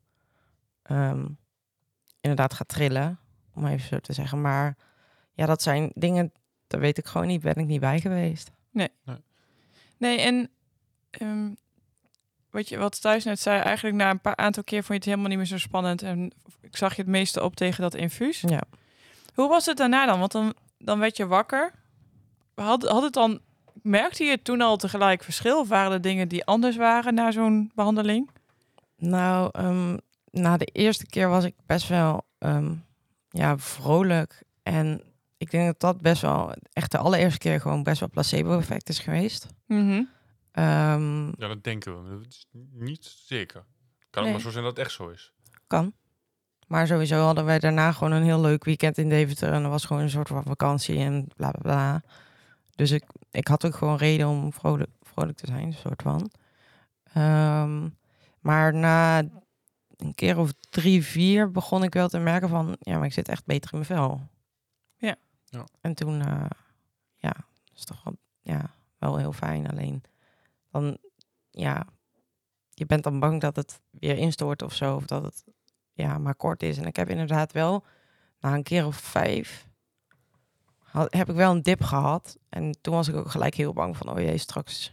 ehm, 0.83 1.25
inderdaad 2.21 2.53
gaat 2.53 2.67
trillen, 2.67 3.19
om 3.53 3.65
even 3.65 3.87
zo 3.87 3.99
te 3.99 4.13
zeggen. 4.13 4.41
Maar 4.41 4.77
ja, 5.33 5.45
dat 5.45 5.61
zijn 5.61 5.91
dingen, 5.93 6.31
daar 6.67 6.79
weet 6.79 6.97
ik 6.97 7.05
gewoon 7.05 7.27
niet, 7.27 7.41
ben 7.41 7.55
ik 7.55 7.65
niet 7.65 7.79
bij 7.79 7.99
geweest. 7.99 8.51
Nee, 9.97 10.19
en 10.19 10.49
ehm, 11.09 11.49
wat, 12.49 12.69
je, 12.69 12.77
wat 12.77 13.01
Thijs 13.01 13.23
net 13.23 13.39
zei, 13.39 13.61
eigenlijk 13.61 13.95
na 13.95 14.09
een 14.09 14.21
paar 14.21 14.35
aantal 14.35 14.63
keer 14.63 14.83
vond 14.83 14.87
je 14.87 14.93
het 14.93 15.05
helemaal 15.05 15.27
niet 15.27 15.37
meer 15.37 15.45
zo 15.45 15.57
spannend. 15.57 16.01
En 16.01 16.31
ik 16.61 16.77
zag 16.77 16.95
je 16.95 17.01
het 17.01 17.11
meeste 17.11 17.43
op 17.43 17.55
tegen 17.55 17.81
dat 17.81 17.95
infuus. 17.95 18.41
Ja. 18.41 18.61
Hoe 19.33 19.49
was 19.49 19.65
het 19.65 19.77
daarna 19.77 20.05
dan? 20.05 20.19
Want 20.19 20.31
dan, 20.31 20.53
dan 20.77 20.99
werd 20.99 21.17
je 21.17 21.27
wakker. 21.27 21.71
Had, 22.55 22.83
had 22.83 23.03
het 23.03 23.13
dan, 23.13 23.39
merkte 23.83 24.23
je 24.23 24.41
toen 24.41 24.61
al 24.61 24.77
tegelijk 24.77 25.23
verschil? 25.23 25.59
Of 25.59 25.67
waren 25.67 25.91
er 25.91 26.01
dingen 26.01 26.27
die 26.27 26.45
anders 26.45 26.75
waren 26.75 27.13
na 27.13 27.31
zo'n 27.31 27.71
behandeling? 27.75 28.29
Nou, 28.97 29.49
ehm, 29.51 29.97
na 30.31 30.57
de 30.57 30.65
eerste 30.65 31.05
keer 31.05 31.29
was 31.29 31.43
ik 31.43 31.53
best 31.65 31.87
wel 31.87 32.25
ehm, 32.37 32.73
ja, 33.29 33.57
vrolijk. 33.57 34.43
En 34.63 35.01
ik 35.37 35.51
denk 35.51 35.65
dat 35.65 35.79
dat 35.79 36.01
best 36.01 36.21
wel, 36.21 36.53
echt 36.73 36.91
de 36.91 36.97
allereerste 36.97 37.39
keer 37.39 37.61
gewoon 37.61 37.83
best 37.83 37.99
wel 37.99 38.09
placebo-effect 38.09 38.89
is 38.89 38.99
geweest. 38.99 39.47
Mhm. 39.67 40.03
Ehm, 40.51 41.25
Ja, 41.25 41.47
dat 41.47 41.63
denken 41.63 42.03
we. 42.03 42.09
Dat 42.19 42.25
is 42.29 42.45
niet 42.71 43.05
zeker. 43.25 43.63
Kan 44.09 44.23
Nee. 44.23 44.33
het 44.33 44.33
maar 44.33 44.41
zo 44.41 44.49
zijn 44.59 44.63
dat 44.63 44.77
het 44.77 44.85
echt 44.85 44.95
zo 44.95 45.09
is. 45.09 45.31
kan. 45.67 45.93
Maar 46.67 46.87
sowieso 46.87 47.15
hadden 47.23 47.45
wij 47.45 47.59
daarna 47.59 47.91
gewoon 47.91 48.11
een 48.13 48.23
heel 48.23 48.41
leuk 48.41 48.63
weekend 48.63 48.97
in 48.97 49.09
Deventer. 49.09 49.53
En 49.53 49.61
dat 49.61 49.71
was 49.71 49.85
gewoon 49.85 50.01
een 50.01 50.09
soort 50.09 50.27
van 50.27 50.43
vakantie 50.43 50.97
en 50.99 51.27
bla 51.35 51.51
bla 51.51 51.61
bla. 51.61 52.01
Dus 52.75 52.91
ik, 52.91 53.03
ik 53.31 53.47
had 53.47 53.65
ook 53.65 53.75
gewoon 53.75 53.97
reden 53.97 54.27
om 54.27 54.53
vrolijk, 54.53 54.89
vrolijk 55.01 55.37
te 55.37 55.47
zijn, 55.47 55.73
soort 55.73 56.01
van. 56.01 56.31
Ehm, 57.03 57.89
maar 58.39 58.73
na 58.73 59.23
een 59.97 60.15
keer 60.15 60.37
of 60.37 60.51
drie, 60.69 61.03
vier 61.03 61.51
begon 61.51 61.83
ik 61.83 61.93
wel 61.93 62.07
te 62.07 62.19
merken 62.19 62.49
van... 62.49 62.75
Ja, 62.79 62.97
maar 62.97 63.05
ik 63.05 63.13
zit 63.13 63.27
echt 63.27 63.45
beter 63.45 63.73
in 63.73 63.77
mijn 63.77 63.99
vel. 63.99 64.21
Ja. 64.95 65.15
Ja. 65.45 65.65
En 65.81 65.93
toen, 65.93 66.21
eh, 66.21 66.45
ja, 67.15 67.35
is 67.75 67.83
toch 67.83 68.03
wel, 68.03 68.17
ja, 68.41 68.75
wel 68.97 69.17
heel 69.17 69.33
fijn. 69.33 69.69
Alleen 69.69 70.03
dan, 70.71 70.97
ja, 71.49 71.85
je 72.69 72.85
bent 72.85 73.03
dan 73.03 73.19
bang 73.19 73.41
dat 73.41 73.55
het 73.55 73.81
weer 73.89 74.17
instort 74.17 74.61
of 74.61 74.73
zo. 74.73 74.95
Of 74.95 75.05
dat 75.05 75.23
het 75.23 75.43
ja, 75.93 76.17
maar 76.17 76.35
kort 76.35 76.63
is. 76.63 76.77
En 76.77 76.85
ik 76.85 76.95
heb 76.95 77.09
inderdaad 77.09 77.51
wel, 77.51 77.85
na 78.39 78.53
een 78.53 78.63
keer 78.63 78.85
of 78.85 78.95
vijf, 78.95 79.67
had, 80.93 81.13
heb 81.13 81.29
ik 81.29 81.35
wel 81.35 81.51
een 81.51 81.61
dip 81.61 81.83
gehad. 81.83 82.37
En 82.49 82.77
toen 82.81 82.93
was 82.93 83.07
ik 83.07 83.15
ook 83.15 83.31
gelijk 83.31 83.55
heel 83.55 83.73
bang 83.73 83.97
van, 83.97 84.09
oh 84.09 84.19
jee, 84.19 84.37
straks 84.37 84.91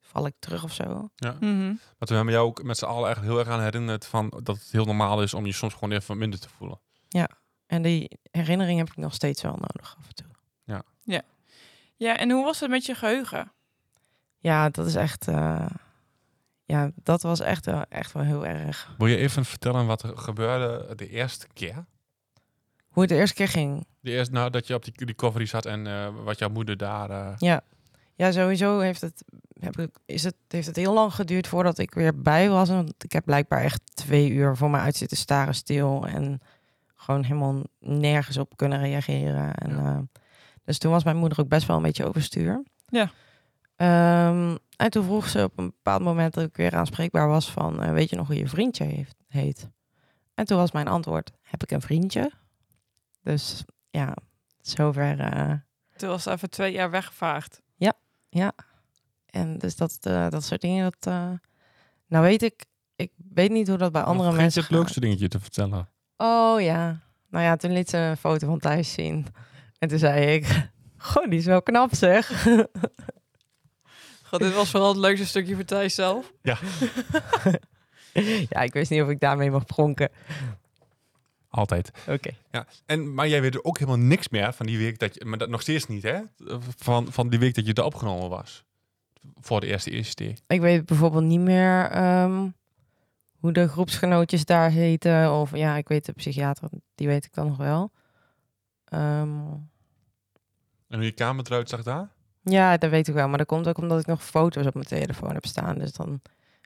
val 0.00 0.26
ik 0.26 0.34
terug 0.38 0.64
of 0.64 0.72
zo. 0.72 1.08
Ja. 1.16 1.36
Mhm. 1.40 1.66
Maar 1.66 2.08
we 2.08 2.14
hebben 2.14 2.32
jou 2.34 2.46
ook 2.46 2.62
met 2.62 2.78
z'n 2.78 2.84
allen 2.84 3.04
eigenlijk 3.04 3.34
heel 3.34 3.44
erg 3.44 3.54
aan 3.54 3.62
herinnerd 3.64 4.06
van 4.06 4.28
dat 4.42 4.56
het 4.56 4.68
heel 4.70 4.84
normaal 4.84 5.22
is 5.22 5.34
om 5.34 5.46
je 5.46 5.52
soms 5.52 5.74
gewoon 5.74 5.92
even 5.92 6.18
minder 6.18 6.40
te 6.40 6.48
voelen. 6.48 6.80
En 7.66 7.82
die 7.82 8.18
herinnering 8.30 8.78
heb 8.78 8.88
ik 8.88 8.96
nog 8.96 9.14
steeds 9.14 9.42
wel 9.42 9.52
nodig 9.56 9.96
af 9.98 10.06
en 10.08 10.14
toe. 10.14 10.26
Ja, 11.98 12.16
en 12.16 12.30
hoe 12.30 12.44
was 12.44 12.60
het 12.60 12.70
met 12.70 12.86
je 12.86 12.94
geheugen? 12.94 13.52
Ja, 14.38 14.68
dat 14.68 14.86
is 14.86 14.94
echt, 14.94 15.28
eh, 15.28 15.66
ja, 16.64 16.90
dat 16.94 17.22
was 17.22 17.40
echt, 17.40 17.66
wel- 17.66 17.84
echt 17.88 18.12
wel 18.12 18.22
heel 18.22 18.46
erg. 18.46 18.94
Wil 18.98 19.06
je 19.06 19.16
even 19.16 19.44
vertellen 19.44 19.86
wat 19.86 20.02
er 20.02 20.18
gebeurde 20.18 20.94
de 20.94 21.08
eerste 21.08 21.46
keer? 21.52 21.86
Hoe 22.96 23.04
het 23.04 23.12
de 23.14 23.18
eerste 23.20 23.34
keer 23.36 23.48
ging. 23.48 23.86
De 24.00 24.10
eerste, 24.10 24.32
nou, 24.34 24.50
dat 24.50 24.66
je 24.66 24.74
op 24.74 24.84
die 24.84 25.06
recovery 25.06 25.46
zat 25.46 25.66
en 25.66 25.86
eh, 25.86 26.08
wat 26.24 26.38
jouw 26.38 26.48
moeder 26.48 26.76
daar... 26.76 27.10
eh, 27.10 27.34
Ja, 27.38 27.60
ja 28.14 28.32
sowieso 28.32 28.78
heeft 28.78 29.00
het, 29.00 29.24
heb 29.60 29.78
ik, 29.78 29.90
is 30.06 30.22
het, 30.24 30.34
heeft 30.48 30.66
het 30.66 30.76
heel 30.76 30.92
lang 30.94 31.14
geduurd 31.14 31.46
voordat 31.46 31.78
ik 31.78 31.94
weer 31.94 32.20
bij 32.22 32.48
was. 32.48 32.68
Want 32.68 33.04
ik 33.04 33.12
heb 33.12 33.24
blijkbaar 33.24 33.62
echt 33.62 33.80
twee 33.94 34.30
uur 34.30 34.56
voor 34.56 34.70
me 34.70 34.78
uit 34.78 34.96
zitten 34.96 35.16
staren 35.16 35.54
stil. 35.54 36.06
En 36.06 36.40
gewoon 36.94 37.22
helemaal 37.24 37.62
nergens 37.78 38.36
op 38.36 38.56
kunnen 38.56 38.78
reageren. 38.80 39.54
En, 39.54 39.70
Ja. 39.70 39.92
eh, 39.96 39.98
dus 40.64 40.78
toen 40.78 40.90
was 40.90 41.04
mijn 41.04 41.16
moeder 41.16 41.40
ook 41.40 41.48
best 41.48 41.66
wel 41.66 41.76
een 41.76 41.82
beetje 41.82 42.06
overstuur. 42.06 42.62
Ja. 42.88 43.10
Ehm, 43.76 44.56
en 44.76 44.90
toen 44.90 45.04
vroeg 45.04 45.28
ze 45.28 45.42
op 45.42 45.58
een 45.58 45.66
bepaald 45.66 46.02
moment 46.02 46.34
dat 46.34 46.44
ik 46.44 46.56
weer 46.56 46.74
aanspreekbaar 46.76 47.28
was 47.28 47.50
van... 47.50 47.82
eh, 47.82 47.92
weet 47.92 48.10
je 48.10 48.16
nog 48.16 48.26
hoe 48.26 48.36
je 48.36 48.48
vriendje 48.48 48.84
heeft, 48.84 49.14
heet? 49.28 49.68
En 50.34 50.44
toen 50.44 50.58
was 50.58 50.72
mijn 50.72 50.88
antwoord, 50.88 51.30
heb 51.42 51.62
ik 51.62 51.70
een 51.70 51.80
vriendje? 51.80 52.30
Dus 53.26 53.64
ja, 53.90 54.16
zover... 54.60 55.20
eh, 55.20 55.52
Toen 55.96 56.08
was 56.08 56.26
even 56.26 56.50
twee 56.50 56.72
jaar 56.72 56.90
weggevaagd. 56.90 57.60
Ja, 58.28 58.52
en 59.26 59.58
dus 59.58 59.76
dat, 59.76 59.98
eh, 60.00 60.28
dat 60.28 60.44
soort 60.44 60.60
dingen, 60.60 60.84
dat... 60.84 61.12
eh, 61.12 61.30
nou 62.06 62.24
weet 62.24 62.42
ik, 62.42 62.64
ik 62.96 63.12
weet 63.34 63.50
niet 63.50 63.68
hoe 63.68 63.76
dat 63.76 63.92
bij 63.92 64.02
andere 64.02 64.30
je 64.30 64.36
mensen 64.36 64.62
het 64.62 64.70
leukste 64.70 65.00
dingetje 65.00 65.28
te 65.28 65.40
vertellen. 65.40 65.88
Oh 66.16 66.60
ja, 66.60 67.00
nou 67.30 67.44
ja, 67.44 67.56
toen 67.56 67.72
liet 67.72 67.90
ze 67.90 67.96
een 67.96 68.16
foto 68.16 68.46
van 68.46 68.58
Thijs 68.58 68.92
zien. 68.92 69.26
En 69.78 69.88
toen 69.88 69.98
zei 69.98 70.26
ik, 70.26 70.68
goh, 70.96 71.28
die 71.30 71.38
is 71.38 71.44
wel 71.46 71.62
knap 71.62 71.94
zeg. 71.94 72.44
God, 74.22 74.40
dit 74.40 74.54
was 74.54 74.70
vooral 74.70 74.88
het 74.88 74.98
leukste 74.98 75.26
stukje 75.26 75.54
voor 75.54 75.64
Thijs 75.64 75.94
zelf. 75.94 76.32
ja, 78.48 78.60
ik 78.60 78.72
wist 78.72 78.90
niet 78.90 79.02
of 79.02 79.08
ik 79.08 79.20
daarmee 79.20 79.50
mag 79.50 79.64
pronken. 79.64 80.10
Altijd. 81.56 81.90
Oké. 82.08 82.30
Ja. 82.50 82.66
En, 82.86 83.14
maar 83.14 83.28
jij 83.28 83.40
weet 83.40 83.54
er 83.54 83.64
ook 83.64 83.78
helemaal 83.78 83.98
niks 84.00 84.28
meer 84.28 84.52
van 84.52 84.66
die 84.66 84.78
week 84.78 84.98
dat 84.98 85.14
je... 85.14 85.24
Maar 85.24 85.38
dat 85.38 85.48
nog 85.48 85.60
steeds 85.60 85.86
niet, 85.86 86.02
hè? 86.02 86.20
Van, 86.76 87.12
van 87.12 87.28
die 87.28 87.38
week 87.38 87.54
dat 87.54 87.66
je 87.66 87.72
er 87.74 87.84
opgenomen 87.84 88.28
was. 88.28 88.64
Voor 89.40 89.60
de 89.60 89.66
eerste 89.66 89.90
ECT. 89.90 90.42
Ik 90.46 90.60
weet 90.60 90.86
bijvoorbeeld 90.86 91.24
niet 91.24 91.40
meer 91.40 91.90
ehm, 91.90 92.48
hoe 93.40 93.52
de 93.52 93.68
groepsgenootjes 93.68 94.44
daar 94.44 94.70
heten. 94.70 95.32
Of 95.32 95.56
ja, 95.56 95.76
ik 95.76 95.88
weet 95.88 96.04
de 96.06 96.12
psychiater, 96.12 96.68
die 96.94 97.06
weet 97.06 97.24
ik 97.24 97.34
dan 97.34 97.46
nog 97.46 97.56
wel. 97.56 97.90
Ehm, 98.84 99.30
En 100.88 100.96
hoe 100.96 101.04
je 101.04 101.12
kamer 101.12 101.44
eruit 101.46 101.68
zag 101.68 101.82
daar? 101.82 102.08
Ja, 102.42 102.76
dat 102.76 102.90
weet 102.90 103.08
ik 103.08 103.14
wel. 103.14 103.28
Maar 103.28 103.38
dat 103.38 103.46
komt 103.46 103.68
ook 103.68 103.78
omdat 103.78 104.00
ik 104.00 104.06
nog 104.06 104.24
foto's 104.24 104.66
op 104.66 104.74
mijn 104.74 104.86
telefoon 104.86 105.34
heb 105.34 105.46
staan. 105.46 105.78
Dus 105.78 105.92
dan 105.92 106.20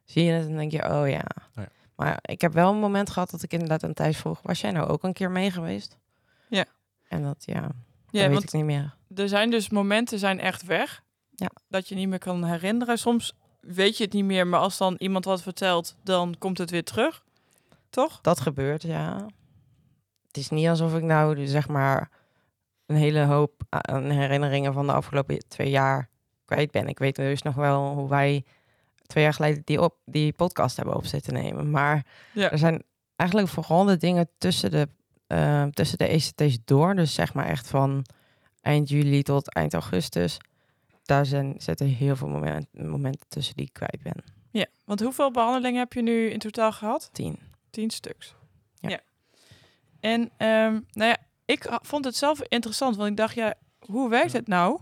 zie 0.04 0.24
je 0.24 0.32
het 0.32 0.46
en 0.46 0.56
denk 0.56 0.72
je, 0.72 0.84
oh 0.84 1.08
ja. 1.08 1.24
ja. 1.54 1.68
Maar 2.00 2.18
ik 2.22 2.40
heb 2.40 2.52
wel 2.52 2.70
een 2.72 2.78
moment 2.78 3.10
gehad 3.10 3.30
dat 3.30 3.42
ik 3.42 3.52
inderdaad 3.52 3.84
aan 3.84 3.92
Thijs 3.92 4.16
vroeg... 4.18 4.40
was 4.42 4.60
jij 4.60 4.70
nou 4.70 4.88
ook 4.88 5.02
een 5.02 5.12
keer 5.12 5.30
mee 5.30 5.50
geweest? 5.50 5.98
Ja. 6.48 6.64
En 7.08 7.22
dat, 7.22 7.42
ja, 7.46 7.60
dat 7.60 7.72
Ja, 8.10 8.20
weet 8.20 8.32
want 8.32 8.42
ik 8.42 8.52
niet 8.52 8.64
meer. 8.64 8.94
er 9.14 9.28
zijn 9.28 9.50
dus 9.50 9.68
momenten 9.68 10.18
zijn 10.18 10.40
echt 10.40 10.64
weg. 10.64 11.02
Ja. 11.34 11.50
Dat 11.68 11.88
je 11.88 11.94
niet 11.94 12.08
meer 12.08 12.18
kan 12.18 12.44
herinneren. 12.44 12.98
Soms 12.98 13.32
weet 13.60 13.96
je 13.96 14.04
het 14.04 14.12
niet 14.12 14.24
meer, 14.24 14.46
maar 14.46 14.60
als 14.60 14.78
dan 14.78 14.94
iemand 14.98 15.24
wat 15.24 15.42
vertelt, 15.42 15.96
dan 16.02 16.34
komt 16.38 16.58
het 16.58 16.70
weer 16.70 16.84
terug. 16.84 17.24
Toch? 17.90 18.20
Dat 18.20 18.40
gebeurt, 18.40 18.82
ja. 18.82 19.26
Het 20.26 20.36
is 20.36 20.48
niet 20.48 20.68
alsof 20.68 20.94
ik 20.94 21.02
nou, 21.02 21.46
zeg 21.46 21.68
maar... 21.68 22.10
een 22.86 22.96
hele 22.96 23.24
hoop 23.24 23.62
aan 23.68 24.10
herinneringen 24.10 24.72
van 24.72 24.86
de 24.86 24.92
afgelopen 24.92 25.48
twee 25.48 25.70
jaar 25.70 26.08
kwijt 26.44 26.70
ben. 26.70 26.88
Ik 26.88 26.98
weet 26.98 27.16
dus 27.16 27.42
nog 27.42 27.54
wel 27.54 27.94
hoe 27.94 28.08
wij 28.08 28.44
twee 29.10 29.24
jaar 29.24 29.34
geleden 29.34 29.62
die, 29.64 29.80
op, 29.82 29.96
die 30.04 30.32
podcast 30.32 30.76
hebben 30.76 30.94
op 30.94 31.06
zitten 31.06 31.32
nemen. 31.32 31.70
Maar 31.70 32.06
Ja. 32.32 32.50
er 32.50 32.58
zijn 32.58 32.82
eigenlijk 33.16 33.50
vooral 33.50 33.84
de 33.84 33.96
dingen 33.96 34.28
tussen 34.38 34.70
de, 34.70 34.88
eh, 35.26 35.64
tussen 35.64 35.98
de 35.98 36.08
ECT's 36.08 36.58
door. 36.64 36.94
Dus 36.94 37.14
zeg 37.14 37.34
maar 37.34 37.46
echt 37.46 37.68
van 37.68 38.04
eind 38.60 38.88
juli 38.88 39.22
tot 39.22 39.54
eind 39.54 39.74
augustus. 39.74 40.36
Daar 41.02 41.26
zijn, 41.26 41.54
zitten 41.58 41.86
heel 41.86 42.16
veel 42.16 42.28
moment, 42.28 42.66
momenten 42.72 43.26
tussen 43.28 43.56
die 43.56 43.66
ik 43.66 43.72
kwijt 43.72 44.02
ben. 44.02 44.24
Ja. 44.50 44.66
Want 44.84 45.00
hoeveel 45.00 45.30
behandelingen 45.30 45.78
heb 45.78 45.92
je 45.92 46.02
nu 46.02 46.30
in 46.30 46.38
totaal 46.38 46.72
gehad? 46.72 47.10
Tien. 47.12 47.38
Tien 47.70 47.90
stuks. 47.90 48.34
Ja. 48.74 49.00
En 50.00 50.30
ehm, 50.36 50.72
nou 50.92 51.08
ja, 51.10 51.16
ik 51.44 51.66
vond 51.82 52.04
het 52.04 52.16
zelf 52.16 52.42
interessant, 52.42 52.96
want 52.96 53.10
ik 53.10 53.16
dacht, 53.16 53.34
ja, 53.34 53.54
hoe 53.78 54.08
werkt 54.08 54.32
het 54.32 54.46
nou? 54.48 54.80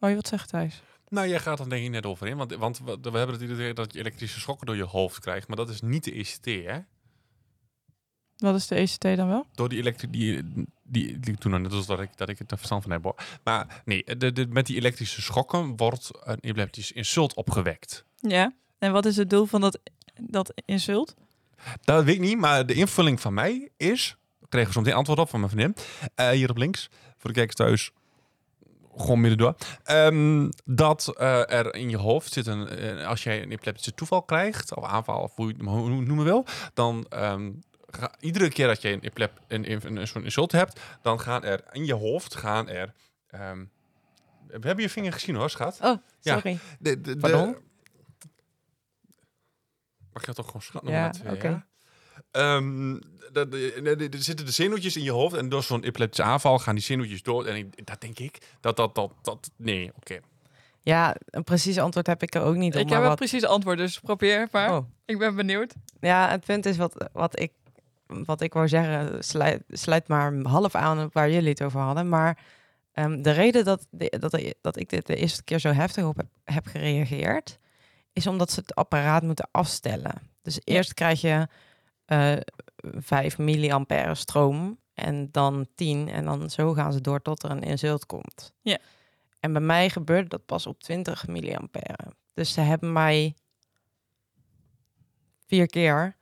Oh, 0.00 0.08
je 0.10 0.14
wat 0.16 0.28
zegt 0.28 0.48
Thijs? 0.48 0.82
Nou, 1.08 1.28
jij 1.28 1.40
gaat 1.40 1.58
dan 1.58 1.68
denk 1.68 1.84
ik 1.84 1.90
net 1.90 2.06
over 2.06 2.26
in. 2.26 2.36
Want, 2.36 2.54
want 2.54 2.78
we 2.78 2.98
we 3.02 3.18
hebben 3.18 3.40
het 3.40 3.50
idee 3.50 3.72
dat 3.74 3.92
je 3.92 3.98
elektrische 3.98 4.40
schokken 4.40 4.66
door 4.66 4.76
je 4.76 4.82
hoofd 4.84 5.20
krijgt. 5.20 5.48
Maar 5.48 5.56
dat 5.56 5.68
is 5.68 5.80
niet 5.80 6.04
de 6.04 6.12
ECT, 6.12 6.44
hè? 6.44 6.78
Wat 8.36 8.54
is 8.54 8.66
de 8.66 8.74
ECT 8.74 9.02
dan 9.16 9.28
wel? 9.28 9.46
Door 9.52 9.68
die 9.68 9.78
elektrische... 9.78 10.16
Die, 10.18 10.42
die, 10.82 11.20
die, 11.20 11.36
toen 11.36 11.62
net 11.62 11.72
als 11.72 11.86
dat 11.86 12.00
ik, 12.00 12.16
dat 12.16 12.28
ik 12.28 12.38
het 12.38 12.50
er 12.50 12.56
verstand 12.56 12.82
van 12.82 12.90
heb. 12.92 13.02
hoor. 13.02 13.14
Maar 13.44 13.82
nee, 13.84 14.04
de, 14.04 14.32
de, 14.32 14.46
met 14.46 14.66
die 14.66 14.76
elektrische 14.76 15.22
schokken 15.22 15.76
wordt 15.76 16.10
een 16.24 16.38
epileptisch 16.40 16.92
insult 16.92 17.34
opgewekt. 17.34 18.04
Ja. 18.20 18.52
En 18.78 18.92
wat 18.92 19.06
is 19.06 19.16
het 19.16 19.30
doel 19.30 19.46
van 19.46 19.60
dat, 19.60 19.78
dat 20.20 20.52
insult? 20.64 21.14
Dat 21.80 22.04
weet 22.04 22.14
ik 22.14 22.20
niet, 22.20 22.38
maar 22.38 22.66
de 22.66 22.74
invulling 22.74 23.20
van 23.20 23.34
mij 23.34 23.70
is... 23.76 24.16
Ik 24.40 24.50
kreeg 24.50 24.66
er 24.66 24.72
soms 24.72 24.86
een 24.86 24.92
antwoord 24.94 25.18
op 25.18 25.28
van 25.28 25.40
mijn 25.40 25.52
vriendin. 25.52 25.84
eh, 26.14 26.28
hier 26.28 26.50
op 26.50 26.56
links. 26.56 26.88
Voor 27.16 27.30
de 27.30 27.36
kijkers 27.36 27.56
thuis. 27.56 27.90
Gewoon 28.96 29.20
midden 29.20 29.38
door. 29.38 29.54
Ehm, 29.82 30.50
dat 30.64 31.14
eh, 31.16 31.50
er 31.52 31.74
in 31.74 31.90
je 31.90 31.96
hoofd 31.96 32.32
zit 32.32 32.46
een... 32.46 32.68
eh, 32.68 33.06
als 33.06 33.22
jij 33.22 33.42
een 33.42 33.50
epileptische 33.52 33.94
toeval 33.94 34.22
krijgt... 34.22 34.74
Of 34.76 34.84
aanval, 34.84 35.20
of 35.20 35.34
hoe 35.36 35.46
je 35.46 35.52
het 35.54 35.62
noemen 36.06 36.24
wil... 36.24 36.44
Dan... 36.74 37.06
ehm, 37.08 37.52
ga- 37.86 38.14
iedere 38.20 38.48
keer 38.48 38.66
dat 38.66 38.82
je 38.82 38.88
een, 38.88 39.00
epilep, 39.00 39.40
een, 39.48 39.70
een, 39.72 39.96
een, 39.96 40.08
zo'n 40.08 40.24
insult 40.24 40.52
hebt... 40.52 40.80
Dan 41.02 41.20
gaan 41.20 41.44
er 41.44 41.64
in 41.72 41.84
je 41.86 41.94
hoofd... 41.94 42.34
Gaan 42.34 42.68
er, 42.68 42.92
ehm, 43.26 43.64
We 44.46 44.66
hebben 44.66 44.84
je 44.84 44.90
vinger 44.90 45.12
gezien 45.12 45.34
hoor, 45.34 45.50
schat. 45.50 45.78
Oh, 45.82 45.96
Ja. 46.20 46.34
sorry. 46.34 46.58
De, 46.78 47.00
de, 47.00 47.14
de- 47.14 47.16
Pardon? 47.20 47.56
Mag 50.12 50.20
je 50.22 50.26
dat 50.26 50.36
toch 50.36 50.46
gewoon 50.46 50.62
schat 50.62 50.82
Ja, 50.86 50.88
noemen? 50.90 51.22
met, 51.24 51.32
oké. 51.36 51.48
ja? 51.48 51.66
Ehm, 52.34 52.96
de- 53.32 54.08
er 54.12 54.22
zitten 54.22 54.46
de 54.46 54.52
zenuwtjes 54.52 54.96
in 54.96 55.02
je 55.02 55.10
hoofd 55.10 55.34
en 55.36 55.48
door 55.48 55.62
zo'n 55.62 55.84
epileptische 55.84 56.30
aanval 56.30 56.58
gaan 56.58 56.74
die 56.74 56.84
zenuwtjes 56.84 57.22
door. 57.22 57.46
En 57.46 57.56
ik, 57.56 57.86
dat 57.86 58.00
denk 58.00 58.18
ik, 58.18 58.38
dat 58.60 58.76
dat, 58.76 58.94
dat, 58.94 59.12
dat 59.22 59.50
nee, 59.56 59.92
oké. 59.96 60.18
Ja, 60.82 61.16
een 61.30 61.44
precies 61.44 61.78
antwoord 61.78 62.06
heb 62.06 62.22
ik 62.22 62.34
er 62.34 62.42
ook 62.42 62.54
niet 62.54 62.74
op. 62.74 62.80
Ik 62.80 62.84
maar 62.84 62.94
heb 62.94 63.02
een 63.02 63.08
wat... 63.08 63.18
precies 63.18 63.44
antwoord, 63.44 63.78
dus 63.78 64.00
probeer 64.00 64.48
maar. 64.50 64.76
Oh. 64.76 64.86
Ik 65.04 65.18
ben 65.18 65.34
benieuwd. 65.36 65.74
Ja, 66.00 66.30
het 66.30 66.44
punt 66.44 66.66
is 66.66 66.76
wat, 66.76 67.08
wat, 67.12 67.40
ik, 67.40 67.52
wat 68.06 68.40
ik 68.40 68.52
wou 68.52 68.68
zeggen, 68.68 69.24
sluit, 69.24 69.62
sluit 69.68 70.08
maar 70.08 70.34
half 70.42 70.74
aan 70.74 71.04
op 71.04 71.12
waar 71.12 71.30
jullie 71.30 71.48
het 71.48 71.62
over 71.62 71.80
hadden. 71.80 72.08
Maar 72.08 72.38
ehm, 72.92 73.22
de 73.22 73.30
reden 73.30 73.64
dat, 73.64 73.86
dat, 73.90 74.54
dat 74.60 74.76
ik 74.76 74.88
dit 74.88 75.06
de 75.06 75.16
eerste 75.16 75.44
keer 75.44 75.58
zo 75.58 75.70
heftig 75.70 76.04
op 76.04 76.16
heb, 76.16 76.26
heb 76.44 76.66
gereageerd, 76.66 77.58
is 78.12 78.26
omdat 78.26 78.50
ze 78.52 78.60
het 78.60 78.74
apparaat 78.74 79.22
moeten 79.22 79.48
afstellen. 79.50 80.14
Dus 80.42 80.60
eerst 80.64 80.94
krijg 80.94 81.20
je 81.20 81.48
eh 82.04 82.36
5 82.76 83.38
milliampère 83.38 84.14
stroom 84.14 84.78
en 84.94 85.28
dan 85.30 85.66
10 85.74 86.08
en 86.08 86.24
dan 86.24 86.50
zo 86.50 86.72
gaan 86.72 86.92
ze 86.92 87.00
door 87.00 87.22
tot 87.22 87.42
er 87.42 87.50
een 87.50 87.62
insult 87.62 88.06
komt. 88.06 88.52
Ja. 88.62 88.78
En 89.40 89.52
bij 89.52 89.62
mij 89.62 89.90
gebeurde 89.90 90.28
dat 90.28 90.46
pas 90.46 90.66
op 90.66 90.82
20 90.82 91.26
milliampère. 91.26 92.12
Dus 92.32 92.52
ze 92.52 92.60
hebben 92.60 92.92
mij 92.92 93.34
vier 95.46 95.66
keer 95.66 96.16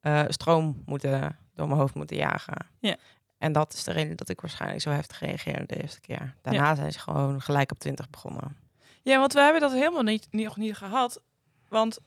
eh, 0.00 0.24
stroom 0.28 0.82
moeten 0.86 1.38
door 1.54 1.66
mijn 1.66 1.80
hoofd 1.80 1.94
moeten 1.94 2.16
jagen. 2.16 2.66
Ja. 2.78 2.96
En 3.38 3.52
dat 3.52 3.72
is 3.72 3.84
de 3.84 3.92
reden 3.92 4.16
dat 4.16 4.28
ik 4.28 4.40
waarschijnlijk 4.40 4.82
zo 4.82 4.90
heftig 4.90 5.20
reageerde 5.20 5.66
de 5.66 5.82
eerste 5.82 6.00
keer. 6.00 6.34
Daarna 6.42 6.74
zijn 6.74 6.92
ze 6.92 6.98
gewoon 6.98 7.40
gelijk 7.40 7.70
op 7.72 7.78
20 7.78 8.10
begonnen. 8.10 8.56
Ja, 9.02 9.18
want 9.18 9.32
we 9.32 9.40
hebben 9.40 9.60
dat 9.60 9.72
helemaal 9.72 10.02
niet, 10.02 10.28
niet, 10.30 10.44
nog 10.44 10.56
niet 10.56 10.76
gehad. 10.76 11.20
Want 11.68 11.98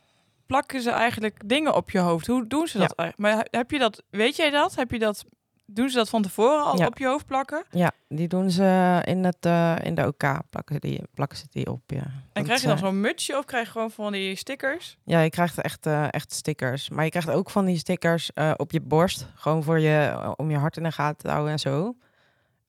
plakken 0.51 0.81
ze 0.81 0.89
eigenlijk 0.91 1.49
dingen 1.49 1.75
op 1.75 1.89
je 1.91 1.99
hoofd? 1.99 2.27
Hoe 2.27 2.47
doen 2.47 2.67
ze 2.67 2.77
dat? 2.77 3.13
Maar 3.17 3.47
heb 3.51 3.71
je 3.71 3.79
dat, 3.79 4.03
weet 4.09 4.35
jij 4.35 4.49
dat? 4.49 4.75
Heb 4.75 4.91
je 4.91 4.99
dat, 4.99 5.25
doen 5.65 5.89
ze 5.89 5.97
dat 5.97 6.09
van 6.09 6.21
tevoren 6.21 6.63
al 6.63 6.77
Ja. 6.77 6.85
op 6.85 6.97
je 6.97 7.07
hoofd 7.07 7.25
plakken? 7.25 7.63
Ja, 7.69 7.91
die 8.07 8.27
doen 8.27 8.51
ze 8.51 9.01
in, 9.05 9.23
het, 9.23 9.37
eh, 9.45 9.75
in 9.83 9.95
de 9.95 10.07
OK. 10.07 10.39
Plakken, 10.49 10.75
ze 10.75 10.79
die, 10.79 11.01
plakken 11.13 11.37
ze 11.37 11.45
die 11.49 11.71
op, 11.71 11.81
ja. 11.85 11.97
En 11.97 12.23
Want, 12.33 12.45
krijg 12.45 12.61
je 12.61 12.67
dan 12.67 12.75
eh, 12.75 12.83
zo'n 12.83 13.01
mutsje 13.01 13.37
of 13.37 13.45
krijg 13.45 13.65
je 13.65 13.71
gewoon 13.71 13.91
van 13.91 14.11
die 14.11 14.35
stickers? 14.35 14.97
Ja, 15.03 15.19
je 15.19 15.29
krijgt 15.29 15.57
echt, 15.61 15.85
eh, 15.85 16.07
echt 16.13 16.31
stickers. 16.33 16.89
Maar 16.89 17.03
je 17.03 17.09
krijgt 17.09 17.29
ook 17.29 17.49
van 17.49 17.65
die 17.65 17.77
stickers 17.77 18.31
op 18.55 18.71
je 18.71 18.81
borst. 18.81 19.27
Gewoon 19.35 19.63
voor 19.63 19.79
je, 19.79 20.33
om 20.35 20.51
je 20.51 20.57
hart 20.57 20.77
in 20.77 20.83
de 20.83 20.91
gaten 20.91 21.17
te 21.17 21.29
houden 21.29 21.51
en 21.51 21.59
zo. 21.59 21.95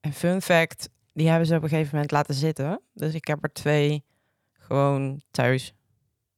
En 0.01 0.13
fun 0.13 0.43
fact, 0.43 0.89
die 1.13 1.29
hebben 1.29 1.47
ze 1.47 1.57
op 1.57 1.63
een 1.63 1.69
gegeven 1.69 1.91
moment 1.93 2.11
laten 2.11 2.35
zitten. 2.35 2.81
Dus 2.93 3.15
ik 3.15 3.27
heb 3.27 3.39
er 3.43 3.53
twee 3.53 4.05
gewoon 4.53 5.23
thuis 5.31 5.75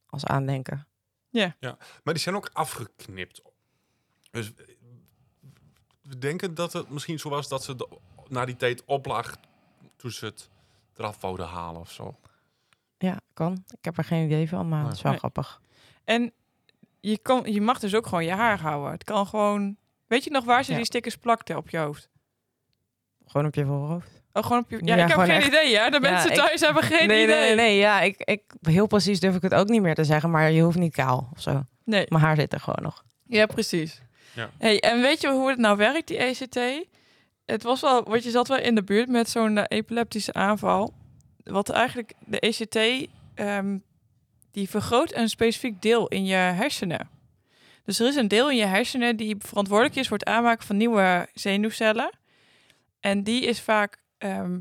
als 0.07 0.25
aandenken. 0.27 0.87
Maar 2.03 2.15
die 2.15 2.19
zijn 2.23 2.37
ook 2.37 2.51
afgeknipt. 2.53 3.43
Dus 4.31 4.55
eh, 4.55 4.67
we 6.03 6.19
denken 6.19 6.55
dat 6.55 6.73
het 6.73 6.89
misschien 6.91 7.19
zo 7.19 7.29
was 7.29 7.49
dat 7.49 7.65
ze 7.65 7.77
de, 7.77 7.89
na 8.29 8.45
die 8.45 8.57
tijd 8.57 8.85
oplag 8.85 9.37
toen 9.97 10.11
ze 10.11 10.25
het 10.25 10.51
eraf 10.97 11.21
wouden 11.21 11.47
halen 11.47 11.81
of 11.81 11.91
zo. 11.91 12.19
Ja, 12.99 13.21
kan. 13.33 13.65
Ik 13.79 13.85
heb 13.85 13.99
er 13.99 14.05
geen 14.05 14.25
idee 14.25 14.49
van, 14.49 14.69
maar 14.69 14.79
Nee. 14.79 14.87
het 14.89 14.97
is 14.97 15.03
wel 15.03 15.11
Nee. 15.13 15.21
grappig. 15.21 15.61
En 16.05 16.33
je, 17.01 17.19
kan, 17.19 17.53
je 17.53 17.61
mag 17.61 17.79
dus 17.79 17.95
ook 17.95 18.07
gewoon 18.07 18.25
je 18.25 18.33
haar 18.33 18.61
houden. 18.61 18.91
Het 18.93 19.05
kan 19.05 19.27
gewoon... 19.27 19.77
Weet 20.07 20.25
je 20.25 20.31
nog 20.31 20.45
waar 20.45 20.65
ze 20.65 20.71
Ja. 20.71 20.77
die 20.77 20.87
stickers 20.87 21.17
plakten 21.17 21.57
op 21.57 21.71
je 21.71 21.79
hoofd? 21.79 22.09
Gewoon 23.27 23.47
op 23.47 23.55
je 23.55 23.65
voorhoofd. 23.67 24.23
Oh, 24.37 24.43
gewoon 24.43 24.59
op 24.59 24.71
je... 24.71 24.79
Ja, 24.85 24.97
Ja, 24.97 25.03
ik 25.05 25.09
heb 25.11 25.19
geen 25.19 25.31
echt- 25.31 25.47
idee, 25.47 25.71
ja. 25.71 25.91
De 25.91 25.99
Ja, 26.03 26.11
mensen 26.11 26.31
ik- 26.31 26.37
thuis 26.37 26.61
hebben 26.61 26.83
geen 26.83 27.09
nee, 27.09 27.23
idee. 27.23 27.37
nee, 27.37 27.47
nee, 27.47 27.55
nee. 27.55 27.77
Ja, 27.77 28.01
ik, 28.01 28.17
ik, 28.25 28.43
heel 28.61 28.87
precies 28.87 29.21
durf 29.21 29.35
ik 29.35 29.43
het 29.43 29.55
ook 29.55 29.69
niet 29.69 29.83
meer 29.83 29.95
te 29.95 30.05
zeggen, 30.05 30.31
maar 30.31 30.51
je 30.51 30.63
hoeft 30.63 30.79
niet 30.79 30.95
kaal 30.95 31.29
of 31.35 31.41
zo. 31.43 31.65
Nee. 31.85 32.07
Mijn 32.09 32.23
haar 32.23 32.37
zit 32.37 32.53
er 32.53 32.61
gewoon 32.61 32.83
nog. 32.83 33.05
Ja, 33.27 33.47
precies. 33.47 34.01
Ja. 34.35 34.51
Hey, 34.59 34.81
en 34.81 35.01
weet 35.01 35.21
je 35.21 35.29
hoe 35.31 35.49
het 35.49 35.59
nou 35.59 35.77
werkt, 35.77 36.07
die 36.09 36.17
ECT? 36.17 36.59
Het 37.47 37.63
was 37.63 37.81
wel, 37.81 38.05
want 38.05 38.25
je 38.25 38.31
zat 38.31 38.49
wel 38.49 38.59
in 38.59 38.75
de 38.75 38.83
buurt 38.83 39.09
met 39.09 39.31
zo'n 39.31 39.59
eh, 39.59 39.65
epileptische 39.79 40.33
aanval. 40.33 40.93
Wat 41.45 41.69
eigenlijk 41.71 42.13
de 42.27 42.41
ECT, 42.41 43.09
ehm, 43.35 43.79
die 44.51 44.69
vergroot 44.71 45.15
een 45.15 45.29
specifiek 45.29 45.83
deel 45.83 46.09
in 46.09 46.25
je 46.25 46.35
hersenen. 46.35 47.09
Dus 47.85 47.99
er 48.01 48.07
is 48.07 48.17
een 48.17 48.29
deel 48.29 48.51
in 48.51 48.57
je 48.57 48.65
hersenen 48.67 49.17
die 49.17 49.37
verantwoordelijk 49.39 49.97
is 49.97 50.09
voor 50.09 50.19
het 50.19 50.27
aanmaken 50.29 50.67
van 50.67 50.77
nieuwe 50.77 51.29
zenuwcellen. 51.35 52.11
En 53.01 53.23
die 53.23 53.45
is 53.45 53.61
vaak 53.61 54.03
ehm, 54.25 54.61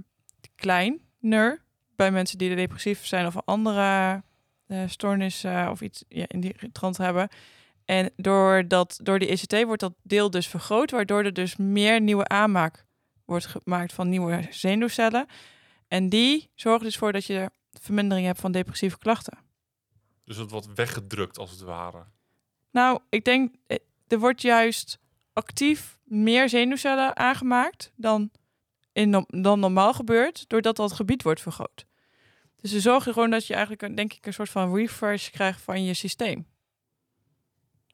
kleiner 0.55 1.61
bij 1.95 2.11
mensen 2.11 2.37
die 2.37 2.55
depressief 2.55 3.05
zijn 3.05 3.25
of 3.25 3.35
een 3.35 3.41
andere 3.45 4.23
eh, 4.67 4.83
stoornis 4.87 5.45
of 5.69 5.81
iets 5.81 6.03
ja, 6.07 6.25
in 6.27 6.39
die 6.39 6.71
trant 6.71 6.97
hebben. 6.97 7.29
En 7.85 8.11
door, 8.15 8.67
dat, 8.67 8.99
door 9.03 9.19
die 9.19 9.27
ECT 9.27 9.63
wordt 9.63 9.81
dat 9.81 9.93
deel 10.01 10.29
dus 10.29 10.47
vergroot, 10.47 10.91
waardoor 10.91 11.23
er 11.23 11.33
dus 11.33 11.55
meer 11.55 12.01
nieuwe 12.01 12.27
aanmaak 12.27 12.85
wordt 13.25 13.45
gemaakt 13.45 13.93
van 13.93 14.09
nieuwe 14.09 14.47
zenuwcellen. 14.49 15.25
En 15.87 16.09
die 16.09 16.49
zorgen 16.55 16.83
dus 16.83 16.97
voor 16.97 17.11
dat 17.11 17.25
je 17.25 17.51
vermindering 17.71 18.25
hebt 18.25 18.39
van 18.39 18.51
depressieve 18.51 18.97
klachten. 18.97 19.37
Dus 20.25 20.37
het 20.37 20.51
wordt 20.51 20.73
weggedrukt 20.73 21.37
als 21.37 21.51
het 21.51 21.61
ware. 21.61 22.05
Nou, 22.71 22.99
ik 23.09 23.25
denk, 23.25 23.55
eh, 23.67 23.77
er 24.07 24.19
wordt 24.19 24.41
juist 24.41 24.99
actief 25.33 25.99
meer 26.03 26.49
zenuwcellen 26.49 27.17
aangemaakt 27.17 27.91
dan, 27.95 28.31
in, 28.93 29.25
dan 29.27 29.59
normaal 29.59 29.93
gebeurt, 29.93 30.45
doordat 30.47 30.75
dat 30.75 30.91
gebied 30.93 31.23
wordt 31.23 31.41
vergroot. 31.41 31.85
Dus 32.61 32.71
ze 32.71 32.79
zorgen 32.81 33.13
gewoon 33.13 33.29
dat 33.29 33.45
je 33.47 33.53
eigenlijk, 33.53 33.81
een- 33.81 33.95
denk 33.95 34.13
ik, 34.13 34.25
een 34.25 34.33
soort 34.33 34.49
van 34.49 34.75
refresh 34.75 35.29
krijgt 35.29 35.61
van 35.61 35.83
je 35.83 35.93
systeem. 35.93 36.47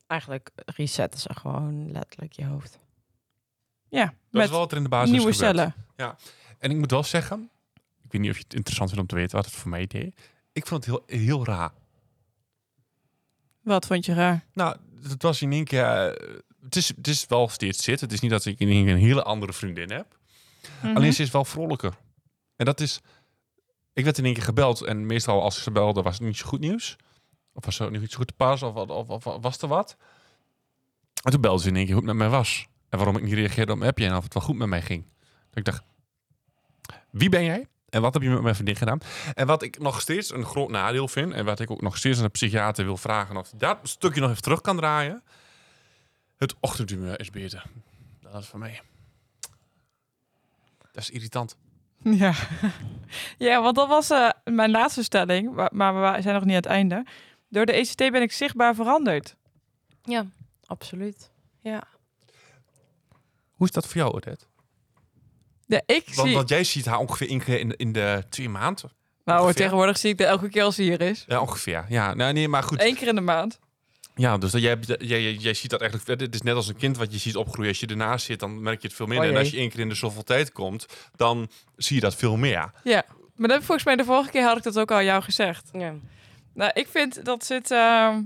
Eigenlijk 0.07 0.49
resetten 0.65 1.19
ze 1.19 1.33
gewoon 1.35 1.91
letterlijk 1.91 2.33
je 2.33 2.45
hoofd. 2.45 2.79
Ja, 3.89 4.05
Dat 4.05 4.13
met 4.29 4.43
is 4.43 4.49
wel 4.49 4.59
wat 4.59 4.71
er 4.71 4.77
in 4.77 4.83
de 4.83 4.89
basis 4.89 5.09
nieuwe 5.11 5.33
gebeurt. 5.33 5.55
cellen. 5.55 5.73
En 6.59 6.71
ik 6.71 6.77
moet 6.77 6.91
wel 6.91 7.03
zeggen, 7.03 7.49
ik 8.03 8.11
weet 8.11 8.21
niet 8.21 8.29
of 8.31 8.37
je 8.37 8.43
het 8.43 8.53
interessant 8.53 8.89
vindt 8.89 9.03
om 9.03 9.09
te 9.09 9.15
weten 9.21 9.35
wat 9.35 9.45
het 9.45 9.55
voor 9.55 9.69
mij 9.69 9.87
deed. 9.87 10.19
Ik 10.51 10.65
vond 10.67 10.85
het 10.85 10.95
heel, 11.07 11.19
heel 11.19 11.45
raar. 11.45 11.71
Wat 13.61 13.85
vond 13.85 14.05
je 14.05 14.13
raar? 14.13 14.45
Nou, 14.53 14.77
het 15.03 15.21
was 15.21 15.41
in 15.41 15.51
één 15.51 15.63
keer... 15.63 15.83
eh, 15.83 16.37
het, 16.61 16.75
is, 16.75 16.87
het 16.87 17.07
is 17.07 17.25
wel 17.27 17.47
steeds 17.49 17.83
zit. 17.83 18.01
Het 18.01 18.11
is 18.11 18.19
niet 18.19 18.31
dat 18.31 18.45
ik 18.45 18.59
in 18.59 18.67
één 18.69 18.83
keer 18.85 18.93
een 18.93 18.99
hele 18.99 19.23
andere 19.23 19.53
vriendin 19.53 19.91
heb. 19.91 20.18
Mhm. 20.81 20.95
Alleen 20.95 21.13
ze 21.13 21.21
is 21.21 21.31
wel 21.31 21.45
vrolijker. 21.45 21.93
En 22.55 22.65
dat 22.65 22.79
is... 22.79 23.01
Ik 23.93 24.03
werd 24.03 24.17
in 24.17 24.25
één 24.25 24.33
keer 24.33 24.43
gebeld. 24.43 24.81
En 24.81 25.05
meestal 25.05 25.41
als 25.41 25.63
ze 25.63 25.71
belde 25.71 26.01
was 26.01 26.17
het 26.17 26.27
niet 26.27 26.37
zo 26.37 26.47
goed 26.47 26.59
nieuws. 26.59 26.95
Of 27.53 27.65
was 27.65 27.79
er 27.79 27.91
niet 27.91 28.11
zo 28.11 28.17
goed 28.17 28.27
te 28.27 28.33
pas. 28.33 28.63
Of, 28.63 28.75
of, 28.75 29.09
of, 29.09 29.23
was 29.41 29.57
er 29.57 29.67
wat. 29.67 29.97
En 31.23 31.31
toen 31.31 31.41
belde 31.41 31.61
ze 31.61 31.67
in 31.67 31.75
één 31.75 31.85
keer 31.85 31.93
hoe 31.93 32.03
het 32.03 32.17
met 32.17 32.27
mij 32.27 32.37
was. 32.37 32.67
En 32.89 32.97
waarom 32.97 33.17
ik 33.17 33.23
niet 33.23 33.33
reageerde 33.33 33.71
op 33.71 33.77
mijn 33.77 33.89
appje. 33.89 34.05
En 34.05 34.15
of 34.15 34.23
het 34.23 34.33
wel 34.33 34.43
goed 34.43 34.57
met 34.57 34.67
mij 34.67 34.81
ging. 34.81 35.05
Dat 35.49 35.57
ik 35.57 35.65
dacht... 35.65 35.83
Wie 37.09 37.29
ben 37.29 37.43
jij? 37.43 37.67
En 37.89 38.01
wat 38.01 38.13
heb 38.13 38.23
je 38.23 38.29
met 38.29 38.41
mijn 38.41 38.55
vriendin 38.55 38.75
gedaan? 38.75 38.99
En 39.33 39.47
wat 39.47 39.61
ik 39.61 39.79
nog 39.79 40.01
steeds 40.01 40.33
een 40.33 40.45
groot 40.45 40.69
nadeel 40.69 41.07
vind... 41.07 41.33
en 41.33 41.45
wat 41.45 41.59
ik 41.59 41.71
ook 41.71 41.81
nog 41.81 41.97
steeds 41.97 42.17
aan 42.17 42.23
de 42.23 42.29
psychiater 42.29 42.85
wil 42.85 42.97
vragen... 42.97 43.37
of 43.37 43.49
dat 43.49 43.77
stukje 43.83 44.21
nog 44.21 44.29
even 44.29 44.41
terug 44.41 44.61
kan 44.61 44.77
draaien... 44.77 45.23
het 46.37 46.55
ochtendhumeur 46.59 47.19
is 47.19 47.29
beter. 47.29 47.63
Dat 48.21 48.41
is 48.41 48.47
voor 48.47 48.59
mij. 48.59 48.81
Dat 50.91 51.03
is 51.03 51.09
irritant. 51.09 51.57
Ja. 52.03 52.33
ja, 53.47 53.61
want 53.61 53.75
dat 53.75 53.87
was 53.87 54.09
eh, 54.09 54.29
mijn 54.43 54.71
laatste 54.71 55.03
stelling, 55.03 55.69
maar 55.71 56.13
we 56.15 56.21
zijn 56.21 56.33
nog 56.33 56.43
niet 56.43 56.55
aan 56.55 56.61
het 56.61 56.65
einde. 56.65 57.05
Door 57.49 57.65
de 57.65 57.71
ECT 57.73 57.95
ben 57.97 58.21
ik 58.21 58.31
zichtbaar 58.31 58.75
veranderd. 58.75 59.35
Ja, 60.03 60.25
absoluut. 60.65 61.31
Ja. 61.59 61.83
Hoe 63.51 63.67
is 63.67 63.73
dat 63.73 63.87
voor 63.87 63.95
jou, 63.95 64.13
Odette? 64.13 64.45
Ja, 65.65 65.81
ik 65.85 66.03
Want, 66.15 66.27
zie... 66.27 66.35
want 66.35 66.49
jij 66.49 66.63
ziet 66.63 66.85
haar 66.85 66.97
ongeveer 66.97 67.29
één 67.29 67.39
keer 67.43 67.59
in, 67.59 67.69
de- 67.69 67.77
in 67.77 67.91
de 67.91 68.23
twee 68.29 68.49
maanden. 68.49 68.91
nou, 69.25 69.39
ongeveer. 69.41 69.61
tegenwoordig 69.61 69.97
zie 69.97 70.09
ik 70.09 70.17
dat 70.17 70.27
elke 70.27 70.49
keer 70.49 70.63
als 70.63 70.75
ze 70.75 70.81
hier 70.81 71.01
is. 71.01 71.23
Ja, 71.27 71.41
ongeveer. 71.41 71.85
Ja, 71.89 72.13
nou, 72.13 72.33
nee, 72.33 72.47
maar 72.47 72.63
goed. 72.63 72.81
Eén 72.81 72.95
keer 72.95 73.07
in 73.07 73.15
de 73.15 73.21
maand. 73.21 73.59
Ja, 74.19 74.37
dus 74.37 74.51
dat 74.51 74.61
jij, 74.61 74.77
jij, 74.81 75.21
jij, 75.21 75.33
jij 75.33 75.53
ziet 75.53 75.69
dat 75.71 75.81
eigenlijk... 75.81 76.19
Het 76.21 76.33
is 76.33 76.41
net 76.41 76.55
als 76.55 76.67
een 76.67 76.75
kind 76.75 76.97
wat 76.97 77.11
je 77.11 77.17
ziet 77.17 77.35
opgroeien. 77.35 77.69
Als 77.69 77.79
je 77.79 77.87
ernaast 77.87 78.25
zit, 78.25 78.39
dan 78.39 78.61
merk 78.61 78.81
je 78.81 78.87
het 78.87 78.95
veel 78.95 79.05
minder. 79.05 79.25
Oh 79.25 79.33
en 79.33 79.39
als 79.39 79.49
je 79.49 79.57
één 79.57 79.69
keer 79.69 79.79
in 79.79 79.89
de 79.89 79.95
zoveel 79.95 80.23
tijd 80.23 80.51
komt, 80.51 80.85
dan 81.15 81.49
zie 81.75 81.95
je 81.95 82.01
dat 82.01 82.15
veel 82.15 82.37
meer. 82.37 82.71
Ja, 82.83 83.03
maar 83.35 83.47
dat 83.49 83.63
volgens 83.63 83.85
mij 83.85 83.95
de 83.95 84.03
vorige 84.05 84.29
keer 84.29 84.43
had 84.43 84.57
ik 84.57 84.63
dat 84.63 84.79
ook 84.79 84.91
al 84.91 84.97
aan 84.97 85.05
jou 85.05 85.21
gezegd. 85.23 85.69
ja. 85.71 85.95
Nou, 86.53 86.71
ik 86.73 86.87
vind 86.87 87.25
dat 87.25 87.47
het 87.47 87.71
ehm, 87.71 88.21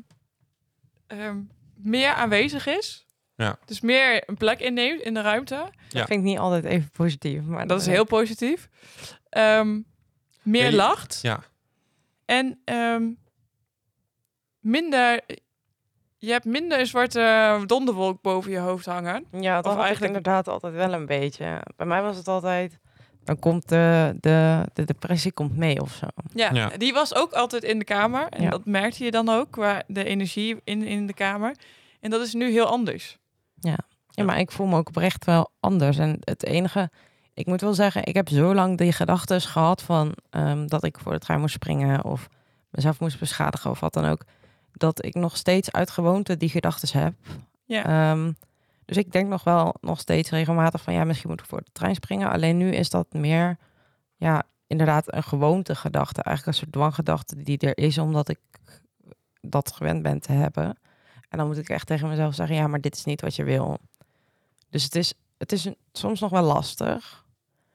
ehm, 1.08 1.38
meer 1.76 2.14
aanwezig 2.14 2.68
is. 2.68 3.06
Ja. 3.36 3.58
Dus 3.66 3.82
meer 3.82 4.24
een 4.30 4.38
plek 4.38 4.60
inneemt 4.60 5.02
in 5.02 5.14
de 5.14 5.22
ruimte. 5.22 5.56
Ja. 5.56 5.70
Dat 5.90 6.08
vind 6.08 6.20
ik 6.20 6.26
niet 6.26 6.38
altijd 6.38 6.64
even 6.66 6.90
positief. 6.92 7.42
Maar 7.42 7.68
Dat 7.68 7.82
is 7.82 7.88
heel 7.88 8.06
positief. 8.06 8.70
Ehm, 9.30 9.80
meer 10.42 10.64
Ja, 10.64 10.70
je- 10.70 10.76
lacht. 10.76 11.20
Ja. 11.22 11.44
En 12.26 12.60
ehm, 12.66 13.04
minder... 14.60 15.22
Je 16.26 16.32
hebt 16.32 16.46
minder 16.46 16.80
een 16.80 16.86
zwarte 16.86 17.64
donderwolk 17.66 18.22
boven 18.22 18.52
je 18.52 18.58
hoofd 18.58 18.86
hangen. 18.86 19.26
Ja, 19.32 19.56
dat 19.56 19.66
Of 19.66 19.72
had 19.72 19.82
eigenlijk- 19.84 20.00
ik 20.12 20.18
inderdaad 20.18 20.48
altijd 20.48 20.74
wel 20.74 20.94
een 20.94 21.06
beetje. 21.06 21.62
Bij 21.76 21.86
mij 21.86 22.02
was 22.02 22.18
het 22.18 22.28
altijd 22.28 22.80
dan 23.24 23.40
komt 23.40 23.70
de, 23.70 24.16
de, 24.20 24.64
de 24.74 24.84
depressie 24.84 25.32
komt 25.32 25.58
mee 25.58 25.82
of 25.82 25.92
zo. 25.94 26.06
Ja, 26.34 26.50
Ja. 26.54 26.70
die 26.78 26.94
was 26.94 27.16
ook 27.16 27.32
altijd 27.34 27.64
in 27.64 27.80
de 27.80 27.86
kamer. 27.86 28.28
En 28.30 28.42
Ja. 28.44 28.50
dat 28.50 28.66
merkte 28.66 29.04
je 29.04 29.12
dan 29.12 29.30
ook, 29.30 29.52
qua 29.52 29.84
de 29.88 30.04
energie 30.04 30.62
in, 30.64 30.84
in 30.84 31.08
de 31.08 31.14
kamer. 31.14 31.56
En 32.00 32.10
dat 32.10 32.22
is 32.22 32.34
nu 32.34 32.52
heel 32.52 32.66
anders. 32.66 33.18
Ja, 34.16 34.24
maar 34.24 34.40
ik 34.40 34.52
voel 34.52 34.68
me 34.68 34.78
ook 34.78 34.88
oprecht 34.88 35.26
wel 35.26 35.52
anders. 35.60 35.98
En 35.98 36.18
het 36.20 36.46
enige, 36.46 36.90
ik 37.34 37.46
moet 37.46 37.62
wel 37.62 37.74
zeggen, 37.74 38.06
ik 38.06 38.14
heb 38.16 38.30
zo 38.30 38.54
lang 38.54 38.78
die 38.78 38.92
gedachten 38.92 39.42
gehad 39.42 39.82
van 39.82 40.14
ehm, 40.30 40.68
dat 40.68 40.84
ik 40.84 40.98
voor 41.00 41.12
de 41.14 41.20
trein 41.20 41.40
moest 41.40 41.54
springen 41.54 42.04
of 42.04 42.28
mezelf 42.70 43.00
moest 43.00 43.20
beschadigen 43.20 43.70
of 43.72 43.80
wat 43.80 43.94
dan 43.94 44.06
ook. 44.06 44.24
Dat 44.74 45.06
ik 45.06 45.14
nog 45.14 45.38
steeds 45.38 45.72
uit 45.72 45.90
gewoonte 45.90 46.38
die 46.38 46.50
gedachten 46.50 47.00
heb. 47.00 47.14
Ja. 47.66 48.12
Ehm, 48.12 48.32
dus 48.86 48.98
ik 48.98 49.12
denk 49.12 49.30
nog 49.30 49.44
wel 49.44 49.76
nog 49.82 50.00
steeds 50.00 50.30
regelmatig 50.30 50.82
van 50.82 50.94
ja, 50.94 51.04
misschien 51.04 51.30
moet 51.30 51.40
ik 51.40 51.46
voor 51.46 51.62
de 51.64 51.70
trein 51.72 51.96
springen. 51.96 52.30
Alleen 52.32 52.58
nu 52.58 52.72
is 52.72 52.90
dat 52.90 53.14
meer, 53.14 53.58
ja, 54.16 54.44
inderdaad 54.68 55.14
een 55.14 55.24
gewoonte 55.24 55.76
gedachte. 55.76 56.22
Eigenlijk 56.22 56.58
een 56.58 56.64
soort 56.64 56.76
dwanggedachte 56.76 57.44
die 57.44 57.58
er 57.58 57.78
is 57.78 57.98
omdat 57.98 58.30
ik 58.30 58.40
dat 59.42 59.72
gewend 59.72 60.02
ben 60.02 60.20
te 60.22 60.32
hebben. 60.32 60.78
En 61.30 61.38
dan 61.38 61.48
moet 61.48 61.58
ik 61.58 61.70
echt 61.70 61.88
tegen 61.88 62.08
mezelf 62.10 62.36
zeggen, 62.36 62.56
ja, 62.56 62.68
maar 62.68 62.82
dit 62.82 62.96
is 62.96 63.04
niet 63.06 63.22
wat 63.22 63.36
je 63.36 63.44
wil. 63.44 63.78
Dus 64.70 64.84
het 64.84 64.96
is, 64.96 65.14
het 65.38 65.52
is 65.52 65.66
een- 65.66 65.78
soms 65.92 66.20
nog 66.20 66.30
wel 66.32 66.44
lastig. 66.44 67.26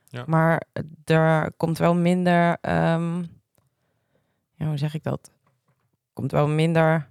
Ja. 0.09 0.25
Maar 0.27 0.63
er 1.05 1.53
komt 1.57 1.79
wel 1.79 1.95
minder, 1.95 2.59
ehm, 2.61 3.19
ja, 4.55 4.67
hoe 4.67 4.77
zeg 4.77 4.95
ik 4.95 5.03
dat? 5.03 5.31
Komt 6.19 6.33
wel 6.33 6.49
minder 6.49 7.11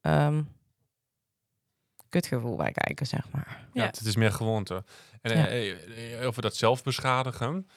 ehm, 0.00 0.42
kutgevoel 2.08 2.56
bij 2.56 2.72
kijken, 2.72 3.06
zeg 3.06 3.30
maar. 3.30 3.68
Ja, 3.72 3.82
Ja. 3.82 3.86
het 3.88 4.00
is 4.00 4.16
meer 4.16 4.32
gewoonte. 4.32 4.84
En 5.20 5.36
Ja. 5.36 5.46
eh, 5.46 5.70
eh, 5.70 6.20
eh, 6.20 6.26
over 6.26 6.42
dat 6.42 6.56
zelfbeschadigen. 6.56 7.68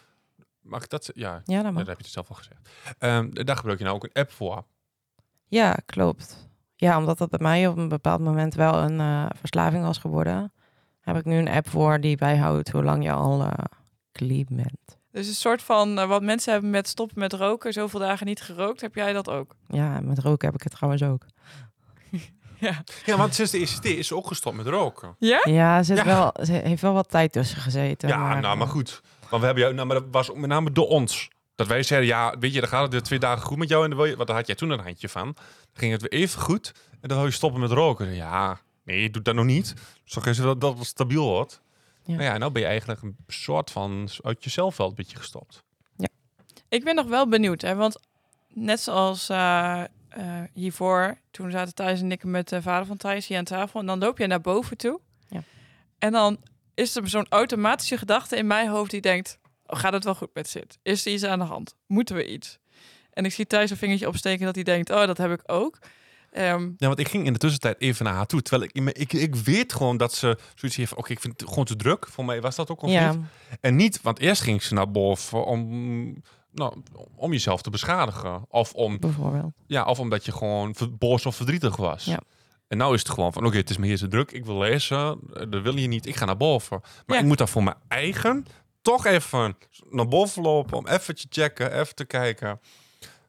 Mag 0.62 0.84
ik 0.84 0.90
dat? 0.90 1.12
Ja, 1.14 1.42
Ja, 1.46 1.62
dat 1.62 1.76
heb 1.76 1.86
je 1.88 1.92
het 2.04 2.06
zelf 2.08 2.30
al 2.30 2.36
gezegd. 2.36 2.70
Ehm, 2.98 3.30
daar 3.32 3.56
gebruik 3.56 3.78
je 3.78 3.84
nou 3.84 3.96
ook 3.96 4.04
een 4.04 4.14
app 4.22 4.32
voor. 4.32 4.66
Ja, 5.48 5.78
klopt. 5.86 6.50
Ja, 6.76 6.98
omdat 6.98 7.18
dat 7.18 7.30
bij 7.30 7.40
mij 7.42 7.68
op 7.68 7.78
een 7.78 7.90
bepaald 7.90 8.22
moment 8.22 8.54
wel 8.54 8.74
een 8.78 9.00
eh, 9.00 9.26
verslaving 9.36 9.84
was 9.84 9.98
geworden, 9.98 10.54
heb 11.00 11.16
ik 11.16 11.26
nu 11.26 11.36
een 11.38 11.50
app 11.50 11.70
voor 11.70 12.00
die 12.02 12.18
bijhoudt 12.18 12.70
hoe 12.70 12.84
lang 12.84 13.04
je 13.04 13.12
al 13.12 13.42
eh 13.44 13.54
clean 14.12 14.46
bent. 14.50 14.99
Dus 15.12 15.28
een 15.28 15.34
soort 15.34 15.62
van 15.62 16.00
eh, 16.00 16.08
wat 16.08 16.22
mensen 16.22 16.52
hebben 16.52 16.70
met 16.70 16.88
stoppen 16.88 17.20
met 17.20 17.34
roken, 17.34 17.74
zoveel 17.74 18.00
dagen 18.00 18.26
niet 18.26 18.42
gerookt, 18.42 18.82
heb 18.82 18.96
jij 18.96 19.14
dat 19.14 19.30
ook? 19.30 19.56
Ja, 19.68 20.00
met 20.02 20.20
roken 20.20 20.48
heb 20.48 20.56
ik 20.56 20.64
het 20.64 20.72
trouwens 20.72 21.04
ook. 21.04 21.26
Ja. 22.60 22.84
Ja, 23.06 23.18
want 23.18 23.36
sinds 23.36 23.52
de 23.52 23.58
ECT 23.58 23.86
is 23.86 24.08
ze 24.08 24.16
ook 24.16 24.28
gestopt 24.28 24.56
met 24.58 24.68
roken. 24.68 25.16
Ja? 25.20 25.40
Ja, 25.44 25.84
zit 25.84 25.98
Ja. 25.98 26.06
Wel, 26.06 26.34
ze 26.46 26.52
heeft 26.52 26.82
wel 26.82 26.94
wat 26.94 27.10
tijd 27.10 27.32
tussen 27.32 27.58
gezeten. 27.62 28.10
Ja, 28.10 28.40
nou, 28.40 28.58
maar 28.58 28.68
goed. 28.68 29.02
Want 29.30 29.40
we 29.42 29.46
hebben 29.46 29.64
jou, 29.64 29.76
nou, 29.76 29.88
maar 29.88 30.00
dat 30.00 30.08
was 30.12 30.30
ook 30.32 30.38
met 30.38 30.50
name 30.50 30.72
door 30.72 30.88
ons. 30.88 31.28
Dat 31.56 31.68
wij 31.68 31.84
zeiden, 31.84 32.10
ja, 32.10 32.36
weet 32.40 32.54
je, 32.54 32.60
dan 32.60 32.70
gaat 32.70 32.82
het 32.82 32.92
weer 32.92 33.02
twee 33.02 33.20
dagen 33.20 33.42
goed 33.46 33.58
met 33.58 33.70
jou. 33.70 33.84
En 33.84 33.90
dan 33.90 34.00
wil 34.00 34.08
je, 34.08 34.16
want 34.16 34.28
daar 34.28 34.38
had 34.38 34.48
jij 34.48 34.56
toen 34.56 34.70
een 34.70 34.80
handje 34.80 35.10
van. 35.10 35.24
Dan 35.24 35.36
ging 35.74 35.92
het 35.92 36.02
weer 36.02 36.12
even 36.12 36.42
goed. 36.42 36.72
En 37.02 37.08
dan 37.08 37.18
wil 37.18 37.28
je 37.28 37.34
stoppen 37.34 37.62
met 37.62 37.72
roken. 37.72 38.14
Ja, 38.16 38.60
nee, 38.84 39.10
doe 39.10 39.22
dat 39.22 39.36
nog 39.36 39.46
niet. 39.46 39.74
Zo 40.04 40.20
is 40.20 40.38
dat 40.38 40.62
dat 40.62 40.78
het 40.78 40.88
stabiel 40.88 41.26
wordt. 41.26 41.62
Ja. 42.10 42.16
Nou 42.16 42.28
ja, 42.28 42.38
nou 42.38 42.52
ben 42.52 42.62
je 42.62 42.68
eigenlijk 42.68 43.02
een 43.02 43.18
soort 43.28 43.72
van 43.72 44.10
uit 44.24 44.44
jezelf 44.44 44.78
wel 44.78 44.88
een 44.88 44.96
beetje 44.96 45.18
gestopt. 45.18 45.64
Ik 46.70 46.84
ben 46.84 46.96
nog 46.96 47.08
wel 47.08 47.28
benieuwd, 47.28 47.62
hè, 47.62 47.76
want 47.76 48.00
net 48.48 48.80
zoals 48.80 49.30
eh, 49.30 49.84
eh, 50.10 50.44
hiervoor, 50.54 51.18
toen 51.32 51.52
zaten 51.52 51.76
Thijs 51.76 52.02
en 52.02 52.12
ik 52.12 52.24
met 52.24 52.50
de 52.50 52.62
vader 52.62 52.86
van 52.86 52.98
Thijs 52.98 53.28
hier 53.28 53.38
aan 53.38 53.44
tafel. 53.44 53.80
En 53.80 53.86
dan 53.86 54.00
loop 54.00 54.18
je 54.18 54.28
naar 54.28 54.42
boven 54.42 54.78
toe. 54.78 55.00
Ja. 55.28 55.44
En 55.98 56.12
dan 56.12 56.38
is 56.74 56.96
er 56.96 57.10
zo'n 57.10 57.26
automatische 57.30 57.98
gedachte 57.98 58.38
in 58.38 58.48
mijn 58.48 58.70
hoofd 58.70 58.92
die 58.92 59.02
denkt... 59.02 59.40
Oh, 59.66 59.80
gaat 59.80 59.94
het 59.94 60.04
wel 60.04 60.16
goed 60.16 60.34
met 60.34 60.50
zit? 60.50 60.80
Is 60.82 61.06
er 61.06 61.12
iets 61.12 61.24
aan 61.24 61.40
de 61.40 61.46
hand? 61.46 61.76
Moeten 61.88 62.16
we 62.16 62.32
iets? 62.32 62.60
En 63.14 63.26
ik 63.26 63.32
zie 63.32 63.48
Thijs 63.48 63.70
een 63.70 63.78
vingertje 63.78 64.08
opsteken 64.08 64.46
dat 64.46 64.56
hij 64.56 64.64
denkt... 64.64 64.90
Oh, 64.90 65.06
dat 65.06 65.18
heb 65.18 65.32
ik 65.32 65.42
ook. 65.46 65.80
Ehm, 66.32 66.62
Ja, 66.78 66.88
want 66.88 67.00
ik 67.00 67.08
ging 67.08 67.26
in 67.26 67.34
de 67.34 67.40
tussentijd 67.40 67.82
even 67.82 68.06
naar 68.06 68.14
haar 68.14 68.26
toe. 68.26 68.42
Terwijl 68.42 68.70
ik, 68.74 68.98
ik, 68.98 69.14
ik 69.14 69.36
weet 69.36 69.74
gewoon 69.74 69.98
dat 69.98 70.14
ze 70.14 70.38
zoiets 70.56 70.78
heeft 70.78 70.96
oké, 70.96 71.12
ik 71.12 71.20
vind 71.20 71.40
het 71.40 71.50
gewoon 71.50 71.66
te 71.66 71.76
druk. 71.76 72.08
Voor 72.12 72.26
mij 72.26 72.42
was 72.42 72.56
dat 72.56 72.70
ook 72.70 72.82
al 72.82 72.90
ja, 72.90 73.16
En 73.62 73.76
niet, 73.76 74.02
want 74.02 74.20
eerst 74.20 74.42
ging 74.42 74.64
ze 74.64 74.74
naar 74.74 74.92
boven 74.92 75.46
om, 75.46 76.24
nou, 76.52 76.74
om 77.16 77.32
jezelf 77.32 77.62
te 77.62 77.70
beschadigen. 77.70 78.46
Of, 78.50 78.74
om, 78.74 79.00
bijvoorbeeld. 79.00 79.54
ja, 79.68 79.86
of 79.86 80.00
omdat 80.00 80.26
je 80.26 80.32
gewoon 80.32 80.76
boos 81.00 81.26
of 81.26 81.36
verdrietig 81.36 81.76
was. 81.76 82.06
Ja. 82.06 82.20
En 82.68 82.78
nou 82.78 82.94
is 82.94 83.00
het 83.00 83.10
gewoon 83.10 83.34
van, 83.34 83.46
oké, 83.46 83.58
het 83.58 83.70
is 83.70 83.78
me 83.78 83.86
hier 83.86 83.98
te 83.98 84.08
druk. 84.08 84.32
Ik 84.32 84.46
wil 84.46 84.58
lezen. 84.58 85.20
eh, 85.34 85.44
Dat 85.50 85.62
wil 85.62 85.78
je 85.78 85.88
niet. 85.88 86.06
Ik 86.06 86.16
ga 86.16 86.26
naar 86.26 86.38
boven. 86.38 86.80
Maar 87.06 87.16
Ja. 87.18 87.22
ik 87.22 87.28
moet 87.28 87.38
daar 87.38 87.50
voor 87.50 87.64
mijn 87.64 87.76
eigen 87.88 88.46
toch 88.82 89.06
even 89.06 89.58
naar 89.90 90.08
boven 90.08 90.42
lopen. 90.42 90.78
Om 90.78 90.88
even 90.88 91.16
te 91.16 91.26
checken, 91.30 91.80
even 91.80 91.96
te 91.96 92.06
kijken. 92.06 92.60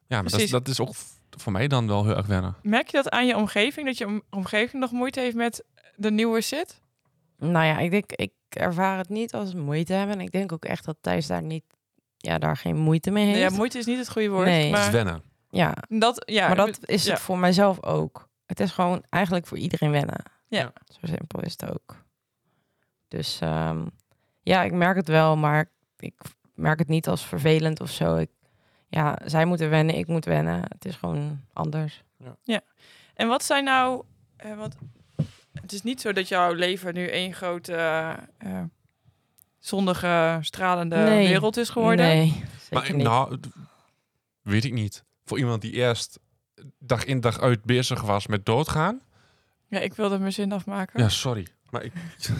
Ja, 0.06 0.22
maar 0.22 0.30
dat, 0.30 0.48
dat 0.48 0.68
is 0.68 0.80
ook 0.80 0.92
voor 1.38 1.52
mij 1.52 1.68
dan 1.68 1.86
wel 1.86 2.04
heel 2.04 2.16
erg 2.16 2.26
wennen. 2.26 2.56
merk 2.62 2.86
je 2.90 2.96
dat 2.96 3.08
aan 3.10 3.26
je 3.26 3.36
omgeving? 3.36 3.86
Dat 3.86 3.98
je 3.98 4.06
om- 4.06 4.22
omgeving 4.30 4.82
nog 4.82 4.90
moeite 4.92 5.20
heeft 5.20 5.36
met 5.36 5.64
de 5.96 6.10
nieuwe 6.10 6.40
zit? 6.40 6.80
Nou 7.36 7.64
ja, 7.66 7.78
ik 7.78 7.90
denk, 7.90 8.12
ik 8.12 8.32
ervaar 8.48 8.98
het 8.98 9.08
niet 9.08 9.34
als 9.34 9.54
moeite 9.54 9.92
hebben. 9.92 10.14
En 10.18 10.20
ik 10.22 10.30
denk 10.32 10.52
ook 10.52 10.64
echt 10.64 10.84
dat 10.84 10.96
Thijs 11.00 11.26
daar 11.26 11.42
niet, 11.42 11.64
ja, 12.16 12.38
daar 12.38 12.56
geen 12.56 12.76
moeite 12.76 13.10
mee 13.10 13.26
heeft. 13.26 13.50
Ja, 13.50 13.56
moeite 13.56 13.78
is 13.78 13.86
niet 13.86 13.98
het 13.98 14.10
goede 14.10 14.28
woord. 14.28 14.46
Nee. 14.46 14.66
Het 14.68 14.78
is 14.78 14.82
Maar 14.84 14.92
wennen. 14.92 15.22
ja, 15.50 15.74
dat, 15.88 16.22
ja, 16.26 16.46
maar 16.46 16.56
dat 16.56 16.78
is 16.88 17.04
ja. 17.04 17.10
het 17.12 17.20
voor 17.20 17.38
mijzelf 17.38 17.82
ook. 17.82 18.28
Het 18.46 18.60
is 18.60 18.70
gewoon 18.70 19.04
eigenlijk 19.10 19.46
voor 19.46 19.58
iedereen 19.58 19.90
wennen. 19.90 20.22
Ja. 20.48 20.72
Zo 21.00 21.06
simpel 21.06 21.40
is 21.42 21.52
het 21.52 21.70
ook. 21.70 22.04
Dus 23.08 23.40
ehm, 23.40 23.86
ja, 24.42 24.62
ik 24.62 24.72
merk 24.72 24.96
het 24.96 25.08
wel, 25.08 25.36
maar 25.36 25.70
ik 25.96 26.14
merk 26.54 26.78
het 26.78 26.88
niet 26.88 27.08
als 27.08 27.26
vervelend 27.26 27.80
of 27.80 27.90
zo. 27.90 28.16
Ik, 28.16 28.30
ja, 28.90 29.18
zij 29.24 29.44
moeten 29.44 29.70
wennen, 29.70 29.94
ik 29.94 30.06
moet 30.06 30.24
wennen. 30.24 30.62
Het 30.68 30.84
is 30.84 30.96
gewoon 30.96 31.40
anders. 31.52 32.02
En 33.14 33.28
wat 33.28 33.44
zijn 33.44 33.64
nou... 33.64 34.02
eh, 34.36 34.56
want 34.56 34.76
het 35.60 35.72
is 35.72 35.82
niet 35.82 36.00
zo 36.00 36.12
dat 36.12 36.28
jouw 36.28 36.52
leven 36.52 36.94
nu 36.94 37.06
één 37.06 37.34
grote 37.34 37.74
eh, 37.74 38.12
eh, 38.38 38.62
zondige, 39.58 40.38
stralende 40.40 40.96
Nee. 40.96 41.28
wereld 41.28 41.56
is 41.56 41.68
geworden. 41.68 42.06
Nee, 42.06 42.26
zeker 42.28 42.46
Maar 42.70 42.86
ik- 42.88 42.94
niet. 42.94 43.04
nou, 43.06 43.40
weet 44.42 44.64
ik 44.64 44.72
niet. 44.72 45.04
Voor 45.24 45.38
iemand 45.38 45.60
die 45.62 45.72
eerst 45.72 46.18
dag 46.78 47.04
in 47.04 47.20
dag 47.20 47.40
uit 47.40 47.64
bezig 47.64 48.02
was 48.02 48.26
met 48.26 48.46
doodgaan. 48.46 49.00
Ja, 49.68 49.78
ik 49.78 49.94
wilde 49.94 50.18
mijn 50.18 50.32
zin 50.32 50.52
afmaken. 50.52 51.00
Ja, 51.00 51.08
sorry. 51.08 51.46
Maar 51.70 51.82
ik, 51.84 51.92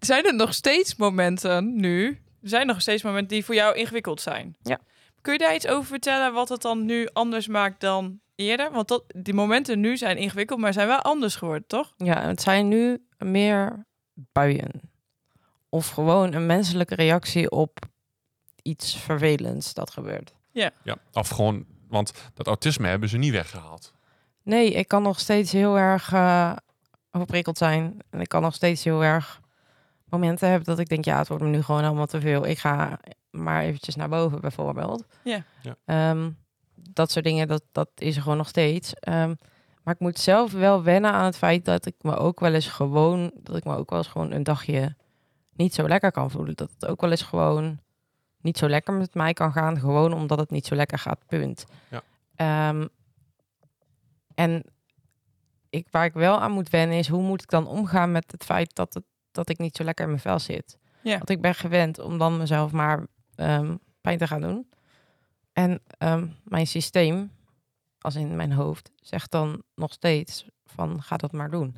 Zijn 0.00 0.24
er 0.24 0.34
nog 0.34 0.54
steeds 0.54 0.96
momenten 0.96 1.76
nu? 1.80 2.20
Zijn 2.42 2.60
er 2.60 2.66
nog 2.66 2.80
steeds 2.80 3.02
momenten 3.02 3.28
die 3.28 3.44
voor 3.44 3.54
jou 3.54 3.74
ingewikkeld 3.76 4.20
zijn? 4.20 4.56
Ja. 4.62 4.80
Kun 5.20 5.32
je 5.32 5.38
daar 5.38 5.54
iets 5.54 5.66
over 5.66 5.84
vertellen 5.84 6.32
wat 6.32 6.48
het 6.48 6.62
dan 6.62 6.84
nu 6.84 7.08
anders 7.12 7.46
maakt 7.46 7.80
dan 7.80 8.20
eerder? 8.34 8.72
Want 8.72 8.88
dat, 8.88 9.04
die 9.16 9.34
momenten 9.34 9.80
nu 9.80 9.96
zijn 9.96 10.16
ingewikkeld, 10.16 10.60
maar 10.60 10.72
zijn 10.72 10.86
wel 10.86 11.00
anders 11.00 11.36
geworden, 11.36 11.66
toch? 11.66 11.92
Ja, 11.96 12.20
het 12.20 12.42
zijn 12.42 12.68
nu 12.68 13.06
meer 13.18 13.86
buien. 14.14 14.80
Of 15.68 15.88
gewoon 15.88 16.32
een 16.32 16.46
menselijke 16.46 16.94
reactie 16.94 17.50
op 17.50 17.78
iets 18.62 18.96
vervelends 18.96 19.74
dat 19.74 19.90
gebeurt. 19.90 20.34
ja, 20.52 20.70
of 21.12 21.28
gewoon, 21.28 21.66
want 21.88 22.12
dat 22.34 22.46
autisme 22.46 22.88
hebben 22.88 23.08
ze 23.08 23.16
niet 23.16 23.32
weggehaald. 23.32 23.94
Nee, 24.42 24.72
ik 24.72 24.88
kan 24.88 25.02
nog 25.02 25.20
steeds 25.20 25.52
heel 25.52 25.78
erg 25.78 26.12
eh 26.12 26.52
overprikkeld 27.12 27.58
zijn. 27.58 27.98
En 28.10 28.20
ik 28.20 28.28
kan 28.28 28.42
nog 28.42 28.54
steeds 28.54 28.84
heel 28.84 29.04
erg 29.04 29.40
momenten 30.12 30.48
hebben 30.48 30.66
dat 30.66 30.78
ik 30.78 30.88
denk, 30.88 31.04
ja, 31.04 31.18
het 31.18 31.28
wordt 31.28 31.42
me 31.42 31.48
nu 31.48 31.62
gewoon 31.62 31.84
allemaal 31.84 32.06
te 32.06 32.20
veel. 32.20 32.46
Ik 32.46 32.58
ga 32.58 33.00
maar 33.30 33.62
eventjes 33.62 33.94
naar 33.96 34.08
boven, 34.08 34.40
bijvoorbeeld. 34.40 35.04
Ja. 35.24 35.44
Ja. 35.62 35.76
Ehm, 35.84 36.30
dat 36.74 37.10
soort 37.10 37.24
dingen, 37.24 37.48
dat, 37.48 37.62
dat 37.72 37.88
is 37.96 38.16
er 38.16 38.22
gewoon 38.22 38.36
nog 38.36 38.48
steeds. 38.48 38.94
Ehm, 38.94 39.34
maar 39.82 39.94
ik 39.94 40.00
moet 40.00 40.18
zelf 40.18 40.52
wel 40.52 40.82
wennen 40.82 41.12
aan 41.12 41.24
het 41.24 41.36
feit 41.36 41.64
dat 41.64 41.86
ik 41.86 41.94
me 42.00 42.16
ook 42.16 42.40
wel 42.40 42.54
eens 42.54 42.68
gewoon, 42.68 43.30
dat 43.34 43.56
ik 43.56 43.64
me 43.64 43.76
ook 43.76 43.90
wel 43.90 43.98
eens 43.98 44.08
gewoon 44.08 44.32
een 44.32 44.42
dagje 44.42 44.94
niet 45.52 45.74
zo 45.74 45.88
lekker 45.88 46.12
kan 46.12 46.30
voelen. 46.30 46.56
Dat 46.56 46.70
het 46.70 46.86
ook 46.86 47.00
wel 47.00 47.10
eens 47.10 47.22
gewoon 47.22 47.80
niet 48.40 48.58
zo 48.58 48.68
lekker 48.68 48.94
met 48.94 49.14
mij 49.14 49.32
kan 49.32 49.52
gaan, 49.52 49.78
gewoon 49.78 50.12
omdat 50.12 50.38
het 50.38 50.50
niet 50.50 50.66
zo 50.66 50.74
lekker 50.74 50.98
gaat, 50.98 51.26
punt. 51.26 51.64
Ja. 51.90 52.02
Ehm, 52.36 52.86
en 54.34 54.64
ik, 55.70 55.86
waar 55.90 56.04
ik 56.04 56.12
wel 56.12 56.40
aan 56.40 56.52
moet 56.52 56.70
wennen 56.70 56.98
is, 56.98 57.08
hoe 57.08 57.22
moet 57.22 57.42
ik 57.42 57.50
dan 57.50 57.66
omgaan 57.66 58.12
met 58.12 58.32
het 58.32 58.44
feit 58.44 58.74
dat, 58.74 58.94
het, 58.94 59.04
dat 59.32 59.48
ik 59.48 59.58
niet 59.58 59.76
zo 59.76 59.84
lekker 59.84 60.04
in 60.04 60.10
mijn 60.10 60.22
vel 60.22 60.38
zit? 60.38 60.78
Ja. 61.02 61.16
Want 61.16 61.30
ik 61.30 61.40
ben 61.40 61.54
gewend 61.54 61.98
om 61.98 62.18
dan 62.18 62.36
mezelf 62.36 62.72
maar 62.72 63.06
ehm, 63.34 63.76
pijn 64.00 64.18
te 64.18 64.26
gaan 64.26 64.40
doen. 64.40 64.68
En 65.52 65.82
ehm, 65.98 66.26
mijn 66.44 66.66
systeem, 66.66 67.32
als 67.98 68.14
in 68.14 68.36
mijn 68.36 68.52
hoofd, 68.52 68.90
zegt 69.00 69.30
dan 69.30 69.62
nog 69.74 69.92
steeds 69.92 70.46
van 70.66 71.02
ga 71.02 71.16
dat 71.16 71.32
maar 71.32 71.50
doen. 71.50 71.76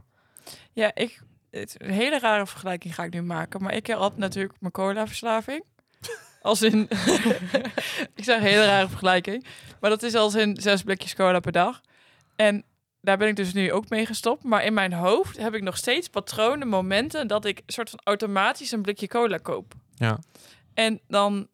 Ja, 0.72 0.94
ik, 0.94 1.22
het 1.50 1.74
een 1.78 1.90
hele 1.90 2.18
rare 2.18 2.46
vergelijking 2.46 2.94
ga 2.94 3.04
ik 3.04 3.12
nu 3.12 3.22
maken. 3.22 3.62
Maar 3.62 3.74
ik 3.74 3.86
had 3.86 4.16
natuurlijk 4.16 4.54
mijn 4.60 4.72
cola-verslaving. 4.72 5.64
Als 6.42 6.62
in... 6.62 6.82
ik 8.14 8.24
zeg 8.24 8.36
een 8.36 8.46
hele 8.46 8.64
rare 8.64 8.88
vergelijking. 8.88 9.46
Maar 9.80 9.90
dat 9.90 10.02
is 10.02 10.14
als 10.14 10.34
in 10.34 10.56
zes 10.60 10.82
blikjes 10.82 11.14
cola 11.14 11.40
per 11.40 11.52
dag. 11.52 11.80
En 12.36 12.64
daar 13.04 13.18
ben 13.18 13.28
ik 13.28 13.36
dus 13.36 13.52
nu 13.52 13.72
ook 13.72 13.88
mee 13.88 14.06
gestopt. 14.06 14.44
Maar 14.44 14.64
in 14.64 14.74
mijn 14.74 14.92
hoofd 14.92 15.36
heb 15.36 15.54
ik 15.54 15.62
nog 15.62 15.76
steeds 15.76 16.08
patronen, 16.08 16.68
momenten... 16.68 17.26
dat 17.26 17.44
ik 17.44 17.62
soort 17.66 17.90
van 17.90 18.00
automatisch 18.04 18.72
een 18.72 18.82
blikje 18.82 19.08
cola 19.08 19.38
koop. 19.38 19.74
Ja. 19.94 20.18
En 20.74 21.00
dan 21.08 21.48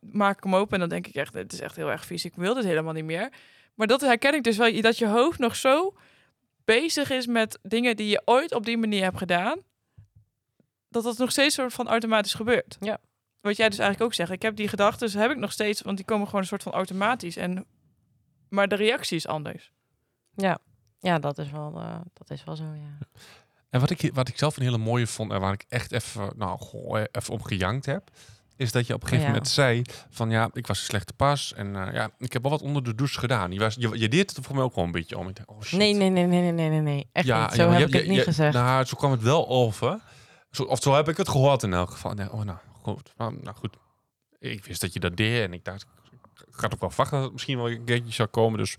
maak 0.00 0.36
ik 0.36 0.44
hem 0.44 0.54
open 0.54 0.72
en 0.72 0.80
dan 0.80 0.88
denk 0.88 1.06
ik 1.06 1.14
echt, 1.14 1.34
het 1.34 1.52
is 1.52 1.60
echt 1.60 1.76
heel 1.76 1.90
erg 1.90 2.06
vies. 2.06 2.24
Ik 2.24 2.34
wil 2.34 2.54
dit 2.54 2.64
helemaal 2.64 2.92
niet 2.92 3.04
meer. 3.04 3.32
Maar 3.74 3.86
dat 3.86 4.00
herken 4.00 4.34
ik 4.34 4.42
dus 4.42 4.56
wel, 4.56 4.80
dat 4.80 4.98
je 4.98 5.06
hoofd 5.06 5.38
nog 5.38 5.56
zo 5.56 5.96
bezig 6.64 7.10
is 7.10 7.26
met 7.26 7.58
dingen 7.62 7.96
die 7.96 8.08
je 8.08 8.22
ooit 8.24 8.54
op 8.54 8.64
die 8.64 8.78
manier 8.78 9.02
hebt 9.02 9.18
gedaan, 9.18 9.58
dat 10.88 11.04
dat 11.04 11.18
nog 11.18 11.30
steeds 11.30 11.54
soort 11.54 11.72
van 11.72 11.88
automatisch 11.88 12.34
gebeurt. 12.34 12.76
Ja. 12.80 13.00
Wat 13.40 13.56
jij 13.56 13.68
dus 13.68 13.78
eigenlijk 13.78 14.10
ook 14.10 14.14
zegt. 14.16 14.30
Ik 14.30 14.42
heb 14.42 14.56
die 14.56 14.68
gedachten, 14.68 15.20
heb 15.20 15.30
ik 15.30 15.36
nog 15.36 15.52
steeds, 15.52 15.82
want 15.82 15.96
die 15.96 16.06
komen 16.06 16.26
gewoon 16.26 16.40
een 16.40 16.46
soort 16.46 16.62
van 16.62 16.72
automatisch. 16.72 17.36
En, 17.36 17.66
maar 18.48 18.68
de 18.68 18.74
reactie 18.74 19.16
is 19.16 19.26
anders. 19.26 19.72
Ja, 20.34 20.58
ja 21.00 21.18
dat, 21.18 21.38
is 21.38 21.50
wel, 21.50 21.74
eh, 21.80 21.94
dat 22.12 22.30
is 22.30 22.44
wel 22.44 22.56
zo, 22.56 22.64
ja. 22.64 23.06
En 23.70 23.80
wat 23.80 23.90
ik, 23.90 24.10
wat 24.14 24.28
ik 24.28 24.38
zelf 24.38 24.56
een 24.56 24.62
hele 24.62 24.78
mooie 24.78 25.06
vond 25.06 25.32
en 25.32 25.40
waar 25.40 25.52
ik 25.52 25.64
echt 25.68 25.92
even, 25.92 26.30
nou, 26.36 26.58
goh, 26.58 27.00
even 27.12 27.34
om 27.34 27.42
gejankt 27.42 27.86
heb, 27.86 28.10
is 28.56 28.72
dat 28.72 28.86
je 28.86 28.94
op 28.94 29.02
een 29.02 29.08
gegeven 29.08 29.26
Ja. 29.28 29.32
moment 29.34 29.52
zei 29.52 29.82
van 30.10 30.30
ja, 30.30 30.50
ik 30.52 30.66
was 30.66 30.78
een 30.78 30.84
slechte 30.84 31.12
pas 31.12 31.52
en 31.54 31.76
eh, 31.86 31.94
ja, 31.94 32.10
ik 32.18 32.32
heb 32.32 32.42
wel 32.42 32.50
wat 32.50 32.62
onder 32.62 32.84
de 32.84 32.94
douche 32.94 33.18
gedaan. 33.18 33.52
Je, 33.52 33.58
was, 33.60 33.74
je, 33.78 33.98
je 33.98 34.08
deed 34.08 34.36
het 34.36 34.46
voor 34.46 34.54
mij 34.54 34.64
ook 34.64 34.74
wel 34.74 34.84
een 34.84 34.92
beetje 34.92 35.18
om. 35.18 35.28
Ik 35.28 35.36
dacht, 35.36 35.48
oh 35.48 35.60
shit. 35.62 35.78
Nee, 35.78 35.94
nee, 35.94 36.10
nee, 36.10 36.26
nee, 36.26 36.52
nee, 36.52 36.68
nee, 36.68 36.80
nee. 36.80 37.08
Echt 37.12 37.26
niet. 37.26 37.52
Zo 37.52 37.70
heb 37.70 37.78
je- 37.78 37.86
ik 37.86 37.92
het 37.92 38.06
niet 38.08 38.22
gezegd. 38.22 38.54
Nou, 38.54 38.84
zo 38.84 38.96
kwam 38.96 39.10
het 39.10 39.22
wel 39.22 39.48
over. 39.48 40.00
Zo, 40.50 40.62
of 40.62 40.82
zo 40.82 40.94
heb 40.94 41.08
ik 41.08 41.16
het 41.16 41.28
gehoord 41.28 41.62
in 41.62 41.72
elk 41.72 41.90
geval. 41.90 42.12
Nee, 42.12 42.32
oh, 42.32 42.42
nou, 42.42 42.58
goed. 42.82 43.12
Nou, 43.16 43.38
nou, 43.42 43.56
goed. 43.56 43.76
Ik 44.38 44.64
wist 44.64 44.80
dat 44.80 44.92
je 44.92 45.00
dat 45.00 45.16
deed 45.16 45.44
en 45.46 45.52
ik 45.52 45.64
dacht, 45.64 45.86
ik 46.48 46.60
had 46.60 46.74
ook 46.74 46.80
wel 46.80 46.88
verwacht 46.90 47.10
dat 47.10 47.22
het 47.22 47.32
misschien 47.32 47.56
wel 47.56 47.70
een 47.70 47.84
keertje 47.84 48.12
zou 48.12 48.28
komen. 48.28 48.58
Dus 48.58 48.76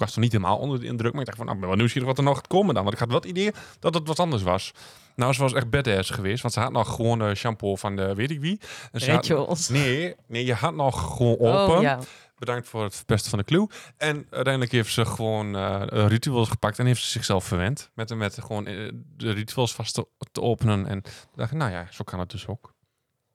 was 0.00 0.14
er 0.14 0.20
niet 0.20 0.32
helemaal 0.32 0.58
onder 0.58 0.80
de 0.80 0.86
indruk. 0.86 1.12
Maar 1.12 1.20
ik 1.20 1.26
dacht 1.26 1.38
van, 1.38 1.46
nou, 1.46 1.56
ik 1.58 1.62
ben 1.62 1.70
wel 1.70 1.78
nieuwsgierig 1.78 2.08
wat 2.08 2.18
er 2.18 2.24
nog 2.24 2.36
gaat 2.36 2.46
komen 2.46 2.74
dan. 2.74 2.82
Want 2.82 2.94
ik 2.94 3.00
had 3.00 3.08
wel 3.08 3.20
het 3.20 3.28
idee 3.28 3.52
dat 3.78 3.94
het 3.94 4.06
wat 4.06 4.18
anders 4.18 4.42
was. 4.42 4.72
Nou, 5.16 5.32
ze 5.32 5.40
was 5.40 5.52
echt 5.52 5.70
badass 5.70 6.10
geweest. 6.10 6.42
Want 6.42 6.54
ze 6.54 6.60
had 6.60 6.72
nog 6.72 6.94
gewoon 6.94 7.18
de 7.18 7.34
shampoo 7.34 7.76
van 7.76 7.96
de 7.96 8.14
weet 8.14 8.30
ik 8.30 8.40
wie. 8.40 8.60
En 8.92 9.00
ze 9.00 9.12
had-. 9.12 9.68
Nee, 9.70 10.14
nee, 10.26 10.44
je 10.44 10.54
had 10.54 10.74
nog 10.74 11.16
gewoon 11.16 11.38
open. 11.38 11.76
Oh, 11.76 11.82
ja. 11.82 11.98
Bedankt 12.38 12.68
voor 12.68 12.82
het 12.82 12.94
verpesten 12.94 13.30
van 13.30 13.38
de 13.38 13.44
clue. 13.44 13.68
En 13.96 14.26
uiteindelijk 14.30 14.72
heeft 14.72 14.92
ze 14.92 15.04
gewoon 15.04 15.56
eh, 15.56 16.06
rituals 16.06 16.48
gepakt 16.48 16.78
en 16.78 16.86
heeft 16.86 17.02
ze 17.02 17.10
zichzelf 17.10 17.44
verwend. 17.44 17.90
Met, 17.94 18.14
met 18.14 18.38
gewoon 18.40 18.66
eh, 18.66 18.92
de 19.16 19.30
rituals 19.30 19.74
vast 19.74 19.94
te, 19.94 20.06
te 20.32 20.40
openen. 20.40 20.86
En 20.86 21.02
dacht 21.34 21.50
ik, 21.50 21.58
nou 21.58 21.70
ja, 21.70 21.86
zo 21.90 22.04
kan 22.04 22.18
het 22.18 22.30
dus 22.30 22.46
ook. 22.46 22.74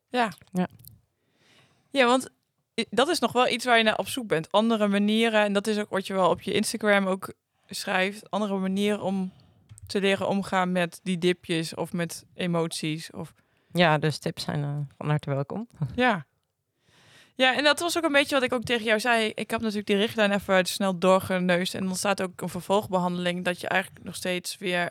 Ja. 0.10 0.32
Ja. 0.52 0.68
Ja, 1.92 2.06
want 2.06 2.30
dat 2.90 3.08
is 3.08 3.20
nog 3.20 3.32
wel 3.32 3.48
iets 3.48 3.66
waar 3.66 3.78
je 3.78 3.84
naar 3.84 3.98
op 3.98 4.08
zoek 4.08 4.28
bent. 4.28 4.52
Andere 4.52 4.88
manieren, 4.88 5.44
en 5.44 5.54
dat 5.54 5.68
is 5.68 5.78
ook 5.78 5.90
wat 5.90 6.08
je 6.08 6.14
wel 6.14 6.30
op 6.30 6.42
je 6.42 6.54
Instagram 6.54 7.08
ook 7.08 7.34
schrijft. 7.70 8.32
Andere 8.32 8.58
manieren 8.58 9.02
om 9.02 9.34
te 9.88 10.00
leren 10.00 10.28
omgaan 10.28 10.72
met 10.72 11.00
die 11.04 11.18
dipjes 11.18 11.76
of 11.76 11.94
met 11.94 12.26
emoties. 12.34 13.12
Of, 13.12 13.34
ja, 13.72 13.98
dus 13.98 14.18
tips 14.18 14.44
zijn 14.44 14.64
eh, 14.64 14.78
van 14.98 15.10
harte 15.10 15.30
welkom. 15.30 15.68
ja. 15.96 16.26
Ja, 17.36 17.56
en 17.56 17.64
dat 17.64 17.80
was 17.80 17.98
ook 17.98 18.04
een 18.04 18.12
beetje 18.12 18.36
wat 18.36 18.44
ik 18.44 18.54
ook 18.54 18.64
tegen 18.64 18.86
jou 18.86 19.00
zei. 19.00 19.32
Ik 19.36 19.50
heb 19.52 19.62
natuurlijk 19.62 19.88
die 19.88 19.96
richtlijn 19.96 20.32
even 20.32 20.66
snel 20.66 21.00
doorgeneusd. 21.00 21.74
En 21.74 21.86
dan 21.86 21.96
staat 21.96 22.22
ook 22.22 22.42
een 22.42 22.50
vervolgbehandeling 22.50 23.44
dat 23.44 23.62
je 23.62 23.68
eigenlijk 23.68 24.06
nog 24.06 24.16
steeds 24.16 24.58
weer 24.58 24.90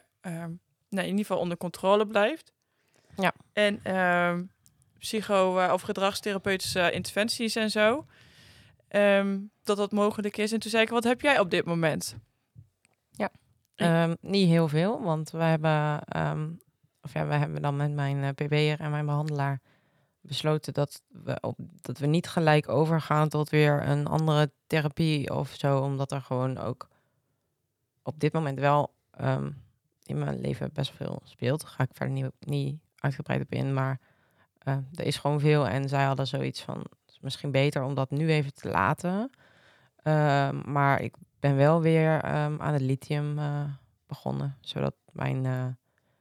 nou, 0.94 1.06
in 1.06 1.10
ieder 1.10 1.18
geval 1.18 1.38
onder 1.38 1.56
controle 1.56 2.06
blijft. 2.06 2.52
Ja. 3.16 3.32
En 3.52 3.80
ehm, 3.82 4.42
psycho- 5.04 5.58
eh, 5.58 5.72
of 5.72 5.82
gedragstherapeutische 5.82 6.90
interventies 6.90 7.56
en 7.56 7.70
zo. 7.70 8.06
Ehm, 8.88 9.38
dat 9.62 9.76
dat 9.76 9.92
mogelijk 9.92 10.36
is. 10.36 10.52
En 10.52 10.60
toen 10.60 10.70
zei 10.70 10.82
ik, 10.82 10.88
wat 10.88 11.04
heb 11.04 11.20
jij 11.20 11.38
op 11.38 11.50
dit 11.50 11.64
moment? 11.64 12.16
Ehm, 13.74 14.14
niet 14.20 14.48
heel 14.48 14.68
veel, 14.68 15.02
want 15.02 15.30
we 15.30 15.42
hebben, 15.42 16.04
ehm, 16.04 16.50
of 17.02 17.12
ja, 17.12 17.26
we 17.26 17.34
hebben 17.34 17.62
dan 17.62 17.76
met 17.76 17.92
mijn 17.92 18.22
eh, 18.22 18.28
PB'er 18.28 18.80
en 18.80 18.90
mijn 18.90 19.06
behandelaar 19.06 19.60
besloten 20.20 20.72
dat 20.72 21.02
we, 21.08 21.38
op, 21.40 21.56
dat 21.80 21.98
we 21.98 22.06
niet 22.06 22.28
gelijk 22.28 22.68
overgaan 22.68 23.28
tot 23.28 23.50
weer 23.50 23.88
een 23.88 24.06
andere 24.06 24.50
therapie 24.66 25.34
of 25.34 25.54
zo, 25.56 25.78
omdat 25.78 26.12
er 26.12 26.20
gewoon 26.20 26.58
ook 26.58 26.88
op 28.02 28.20
dit 28.20 28.32
moment 28.32 28.58
wel 28.58 28.94
in 30.02 30.18
mijn 30.18 30.40
leven 30.40 30.70
best 30.72 30.92
veel 30.92 31.20
speelt. 31.24 31.60
Daar 31.60 31.70
ga 31.70 31.82
ik 31.82 31.90
verder 31.92 32.14
niet, 32.14 32.30
niet 32.38 32.76
uitgebreid 32.98 33.42
op 33.42 33.52
in, 33.52 33.74
maar 33.74 34.00
eh, 34.64 34.77
er 34.94 35.05
is 35.05 35.16
gewoon 35.16 35.40
veel 35.40 35.68
en 35.68 35.88
zij 35.88 36.05
hadden 36.05 36.27
zoiets 36.27 36.62
van, 36.62 36.79
het 36.79 37.11
is 37.11 37.18
misschien 37.20 37.50
beter 37.50 37.83
om 37.83 37.94
dat 37.94 38.11
nu 38.11 38.31
even 38.31 38.55
te 38.55 38.68
laten. 38.68 39.31
Ehm, 40.03 40.72
maar 40.72 41.00
ik 41.00 41.14
ben 41.40 41.57
wel 41.57 41.81
weer 41.81 42.20
ehm, 42.20 42.61
aan 42.61 42.72
het 42.72 42.83
lithium 42.83 43.38
eh, 43.38 43.64
begonnen, 44.07 44.59
zodat 44.61 44.94
mijn 45.12 45.46
eh, 45.46 45.66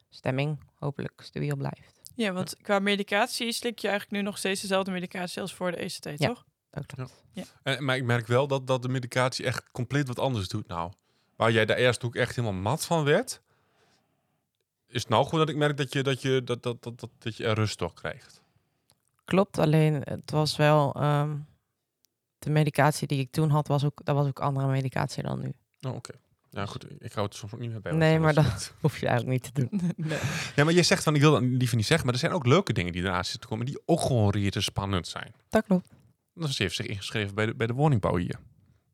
stemming 0.10 0.60
hopelijk 0.76 1.22
stabiel 1.24 1.56
blijft. 1.56 2.02
Ja, 2.16 2.32
want 2.32 2.58
qua 2.62 2.80
medicatie 2.80 3.52
slik 3.52 3.80
je 3.80 3.88
eigenlijk 3.88 4.18
nu 4.22 4.28
nog 4.28 4.38
steeds 4.38 4.62
dezelfde 4.62 4.92
medicatie 4.92 5.42
als 5.42 5.54
voor 5.54 5.72
de 5.72 5.78
ECT, 5.78 6.04
Ja. 6.04 6.28
toch? 6.28 6.46
Dat 6.70 6.86
klopt. 6.86 7.24
En, 7.64 7.86
maar 7.86 7.96
ik 7.96 8.04
merk 8.04 8.28
wel 8.28 8.48
dat, 8.48 8.68
dat 8.68 8.82
de 8.82 8.90
medicatie 8.90 9.46
echt 9.46 9.72
compleet 9.72 10.08
wat 10.08 10.20
anders 10.20 10.48
doet 10.48 10.68
nou. 10.68 10.92
Waar 11.36 11.52
jij 11.52 11.66
daar 11.66 11.78
eerst 11.78 12.04
ook 12.04 12.16
echt 12.16 12.36
helemaal 12.36 12.62
mat 12.62 12.86
van 12.86 13.04
werd. 13.04 13.42
Is 14.94 15.02
het 15.02 15.10
nou 15.10 15.24
gewoon 15.24 15.40
dat 15.40 15.50
ik 15.50 15.56
merk 15.56 15.78
dat 15.78 15.94
je, 15.94 16.04
dat 16.04 16.22
je, 16.22 16.44
dat, 16.44 16.64
dat, 16.64 16.84
dat, 16.84 17.00
dat, 17.00 17.10
dat 17.18 17.38
je 17.38 17.46
er 17.46 17.54
rust 17.54 17.80
door 17.80 17.94
krijgt. 17.94 18.42
Klopt, 19.26 19.58
alleen 19.58 19.94
het 20.04 20.32
was 20.32 20.56
wel 20.56 20.94
ehm, 20.94 21.36
de 22.40 22.50
medicatie 22.50 23.08
die 23.08 23.20
ik 23.20 23.32
toen 23.32 23.50
had, 23.50 23.68
was 23.68 23.84
ook, 23.86 24.02
dat 24.04 24.16
was 24.16 24.28
ook 24.28 24.40
andere 24.40 24.68
medicatie 24.68 25.24
dan 25.24 25.40
nu. 25.40 25.54
Oh, 25.82 25.96
oké. 25.96 26.14
Ja, 26.50 26.66
goed. 26.66 26.86
Ik 27.00 27.14
hou 27.14 27.26
het 27.26 27.36
soms 27.36 27.54
ook 27.54 27.60
niet 27.60 27.70
meer 27.72 27.82
bij. 27.82 27.92
Nee, 27.92 28.20
maar 28.20 28.34
dat 28.34 28.74
hoef 28.82 28.98
je 29.00 29.08
eigenlijk 29.08 29.44
niet 29.44 29.54
te 29.54 29.68
doen. 29.68 29.92
nee. 30.10 30.20
Ja, 30.56 30.64
maar 30.64 30.74
je 30.74 30.84
zegt 30.84 31.04
van, 31.04 31.16
ik 31.16 31.22
wil 31.22 31.32
dat 31.32 31.42
liever 31.42 31.76
niet 31.78 31.86
zeggen, 31.86 32.06
maar 32.06 32.14
er 32.16 32.22
zijn 32.22 32.32
ook 32.34 32.46
leuke 32.46 32.74
dingen 32.74 32.92
die 32.92 33.02
eraan 33.04 33.24
zitten 33.24 33.42
te 33.42 33.48
komen, 33.48 33.66
die 33.66 33.82
ook 33.86 34.02
gewoon 34.02 34.30
rete 34.30 34.62
spannend 34.62 35.08
zijn. 35.08 35.34
Dat 35.50 35.66
klopt. 35.66 35.90
Dus 36.34 36.56
ze 36.56 36.64
heeft 36.64 36.76
zich 36.76 36.86
ingeschreven 36.86 37.36
bij 37.36 37.46
de, 37.46 37.56
bij 37.56 37.68
de 37.68 37.74
woningbouw 37.74 38.16
hier. 38.16 38.40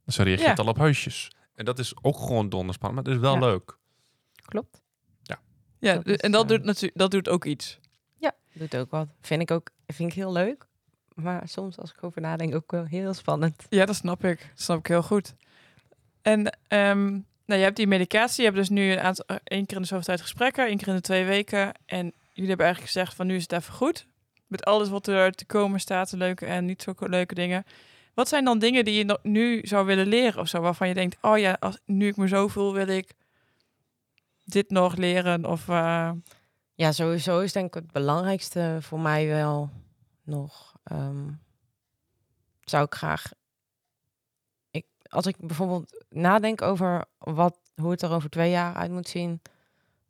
Ze 0.05 0.23
reageert 0.23 0.57
Ja. 0.57 0.63
al 0.63 0.69
op 0.69 0.77
huisjes. 0.77 1.31
En 1.55 1.65
dat 1.65 1.79
is 1.79 1.93
ook 2.01 2.17
gewoon 2.17 2.49
donderspannend, 2.49 3.05
maar 3.05 3.13
het 3.13 3.23
is 3.23 3.29
wel 3.29 3.39
Ja. 3.39 3.47
leuk. 3.51 3.77
Klopt. 4.45 4.81
Ja, 5.79 5.93
Dat 5.93 6.05
de- 6.05 6.11
is, 6.11 6.17
en 6.17 6.31
dat 6.31 6.43
eh, 6.43 6.49
doet, 6.49 6.63
natuurlijk 6.63 6.97
dat 6.97 7.11
doet 7.11 7.29
ook 7.29 7.45
iets. 7.45 7.79
Ja, 8.17 8.31
doet 8.53 8.75
ook 8.75 8.91
wat. 8.91 9.07
Vind 9.21 9.41
ik 9.41 9.51
ook 9.51 9.69
vind 9.87 10.09
ik 10.09 10.15
heel 10.15 10.31
leuk. 10.31 10.67
Maar 11.15 11.47
soms 11.47 11.77
als 11.77 11.91
ik 11.91 12.03
over 12.03 12.21
nadenk 12.21 12.55
ook 12.55 12.71
wel 12.71 12.85
heel 12.85 13.13
spannend. 13.13 13.65
Ja, 13.69 13.85
dat 13.85 13.95
snap 13.95 14.23
ik. 14.23 14.39
Dat 14.39 14.61
snap 14.61 14.77
ik 14.79 14.87
heel 14.87 15.03
goed. 15.03 15.33
En 16.21 16.57
ehm, 16.67 17.05
nou, 17.45 17.59
je 17.59 17.65
hebt 17.65 17.75
die 17.75 17.87
medicatie. 17.87 18.37
Je 18.43 18.45
hebt 18.49 18.57
dus 18.59 18.69
nu 18.69 18.91
een 18.91 18.99
aantal, 18.99 19.25
eh, 19.25 19.35
één 19.43 19.65
keer 19.65 19.75
in 19.75 19.81
de 19.81 19.87
zoveel 19.87 20.05
tijd 20.05 20.21
gesprekken, 20.21 20.67
één 20.67 20.77
keer 20.77 20.87
in 20.87 20.95
de 20.95 21.01
twee 21.01 21.25
weken. 21.25 21.71
En 21.85 22.13
jullie 22.33 22.47
hebben 22.49 22.65
eigenlijk 22.65 22.93
gezegd 22.93 23.13
van 23.15 23.27
nu 23.27 23.35
is 23.35 23.41
het 23.41 23.51
even 23.51 23.73
goed. 23.73 24.05
Met 24.47 24.65
alles 24.65 24.89
wat 24.89 25.07
er 25.07 25.31
te 25.31 25.45
komen 25.45 25.79
staat, 25.79 26.09
de 26.09 26.17
leuke 26.17 26.45
en 26.45 26.65
niet 26.65 26.81
zo 26.81 26.93
leuke 26.97 27.33
dingen. 27.35 27.63
Wat 28.13 28.27
zijn 28.27 28.45
dan 28.45 28.59
dingen 28.59 28.85
die 28.85 29.05
je 29.05 29.19
nu 29.23 29.59
zou 29.63 29.85
willen 29.85 30.07
leren 30.07 30.41
of 30.41 30.47
zo? 30.47 30.61
Waarvan 30.61 30.87
je 30.87 30.93
denkt, 30.93 31.17
oh 31.21 31.37
ja, 31.37 31.57
als, 31.59 31.77
nu 31.85 32.07
ik 32.07 32.17
me 32.17 32.27
zo 32.27 32.47
voel, 32.47 32.73
wil 32.73 32.87
ik 32.87 33.11
dit 34.51 34.69
nog 34.69 34.95
leren. 34.95 35.45
Of 35.45 35.69
eh, 35.69 36.11
Ja, 36.73 36.91
sowieso 36.91 37.39
is 37.39 37.53
denk 37.53 37.67
ik 37.67 37.73
het 37.73 37.91
belangrijkste 37.91 38.77
voor 38.81 38.99
mij 38.99 39.27
wel 39.27 39.69
nog. 40.23 40.73
ehm, 40.83 41.31
zou 42.61 42.83
ik 42.85 42.93
graag. 42.95 43.31
Ik, 44.71 44.85
als 45.03 45.25
ik 45.25 45.37
bijvoorbeeld 45.37 46.05
nadenk 46.09 46.61
over 46.61 47.05
wat, 47.17 47.59
hoe 47.75 47.91
het 47.91 48.01
er 48.01 48.11
over 48.11 48.29
twee 48.29 48.49
jaar 48.51 48.73
uit 48.75 48.91
moet 48.91 49.07
zien, 49.07 49.41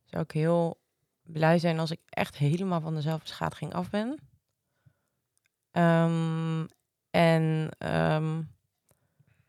zou 0.06 0.24
ik 0.24 0.32
heel 0.32 0.80
blij 1.24 1.60
zijn 1.60 1.80
als 1.80 1.92
ik 1.92 2.00
echt 2.10 2.38
helemaal 2.38 2.82
van 2.82 2.96
de 2.96 3.02
zelfbeschadiging 3.02 3.74
af 3.74 3.90
ben. 3.90 4.20
Ehm, 5.72 6.66
en 7.10 7.70
ehm, 7.78 8.42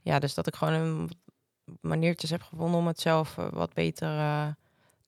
ja, 0.00 0.18
dus 0.18 0.34
dat 0.34 0.46
ik 0.46 0.54
gewoon 0.54 0.74
een 0.74 1.10
maniertjes 1.80 2.30
heb 2.30 2.42
gevonden 2.42 2.78
om 2.78 2.86
het 2.86 3.00
zelf 3.00 3.38
eh, 3.38 3.52
wat 3.52 3.74
beter 3.74 4.18
eh, 4.18 4.48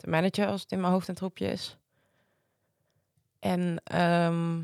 te 0.02 0.10
managen 0.10 0.46
als 0.46 0.62
het 0.62 0.72
in 0.72 0.80
mijn 0.80 0.92
hoofd 0.92 1.08
een 1.08 1.14
troepje 1.14 1.46
is. 1.46 1.76
En 3.38 3.80
ehm, 3.84 4.62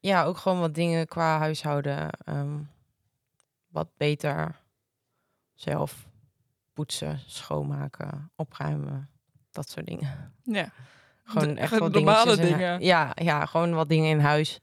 ja, 0.00 0.24
ook 0.24 0.36
gewoon 0.36 0.60
wat 0.60 0.74
dingen 0.74 1.06
qua 1.06 1.38
huishouden. 1.38 2.10
ehm, 2.10 2.58
wat 3.68 3.88
beter 3.96 4.56
zelf 5.54 6.06
poetsen, 6.72 7.20
schoonmaken, 7.26 8.30
opruimen. 8.36 9.08
Dat 9.50 9.70
soort 9.70 9.86
dingen. 9.86 10.34
ja. 10.42 10.72
Gewoon 11.24 11.56
echt 11.56 11.72
de 11.72 11.78
wat 11.78 11.92
normale 11.92 12.36
dingen. 12.36 12.80
Ja, 12.80 13.12
ja, 13.14 13.46
gewoon 13.46 13.74
wat 13.74 13.88
dingen 13.88 14.10
in 14.10 14.18
huis 14.20 14.60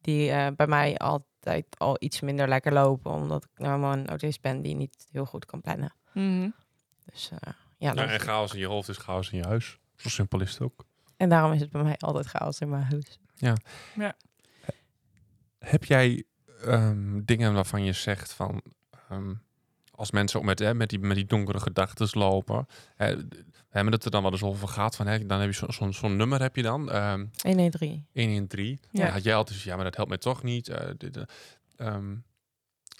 die 0.00 0.30
eh, 0.30 0.46
bij 0.56 0.66
mij 0.66 0.96
altijd 0.96 1.66
al 1.78 1.96
iets 1.98 2.20
minder 2.20 2.48
lekker 2.48 2.72
lopen. 2.72 3.10
Omdat 3.12 3.44
ik 3.44 3.50
nou 3.58 3.96
een 3.96 4.08
autist 4.08 4.40
ben 4.40 4.62
die 4.62 4.74
niet 4.74 5.06
heel 5.10 5.24
goed 5.24 5.44
kan 5.44 5.60
plannen. 5.60 5.94
Mhm. 6.12 6.50
Dus 7.04 7.30
eh, 7.40 7.52
ja, 7.80 7.92
Ja, 7.94 8.06
en 8.06 8.20
chaos 8.20 8.52
in 8.52 8.58
je 8.58 8.66
hoofd 8.66 8.88
is 8.88 8.96
chaos 8.96 9.30
in 9.30 9.38
je 9.38 9.44
huis. 9.46 9.78
Zo 9.96 10.08
simpel 10.08 10.40
is 10.40 10.50
het 10.52 10.60
ook. 10.60 10.84
en 11.16 11.28
daarom 11.28 11.52
is 11.52 11.60
het 11.60 11.70
bij 11.70 11.82
mij 11.82 11.96
altijd 11.98 12.26
chaos 12.26 12.58
in 12.60 12.68
mijn 12.68 12.82
huis. 12.82 13.18
Heb 15.58 15.84
jij 15.84 16.24
ehm, 16.64 17.20
dingen 17.24 17.54
waarvan 17.54 17.84
je 17.84 17.92
zegt 17.92 18.32
van... 18.32 18.62
ehm, 19.08 19.34
als 19.90 20.10
mensen 20.10 20.38
ook 20.40 20.46
met, 20.46 20.58
hè, 20.58 20.74
met, 20.74 20.88
die, 20.88 20.98
met 20.98 21.16
die 21.16 21.24
donkere 21.26 21.60
gedachten 21.60 22.08
lopen. 22.12 22.66
Hè, 22.96 23.16
we 23.26 23.76
hebben 23.76 23.92
het 23.92 24.04
er 24.04 24.10
dan 24.10 24.22
wel 24.22 24.32
eens 24.32 24.42
over 24.42 24.68
gehad. 24.68 24.96
Van, 24.96 25.06
hè, 25.06 25.26
dan 25.26 25.40
heb 25.40 25.48
je 25.50 25.54
zo- 25.54 25.70
zo'n 25.70 25.92
zo'n 25.92 26.16
nummer 26.16 26.40
heb 26.42 26.56
je 26.56 26.62
dan. 26.62 26.90
ehm 26.90 27.26
113. 27.42 28.06
113. 28.12 28.80
Ja. 28.90 29.04
Ja. 29.06 29.10
had 29.12 29.22
jij 29.22 29.34
altijd, 29.34 29.60
ja, 29.60 29.74
maar 29.74 29.84
dat 29.84 29.94
helpt 29.96 30.10
mij 30.10 30.18
toch 30.18 30.42
niet. 30.42 30.68
eh, 30.68 30.90
dit, 30.96 31.16
eh, 31.16 31.22
ehm, 31.76 32.16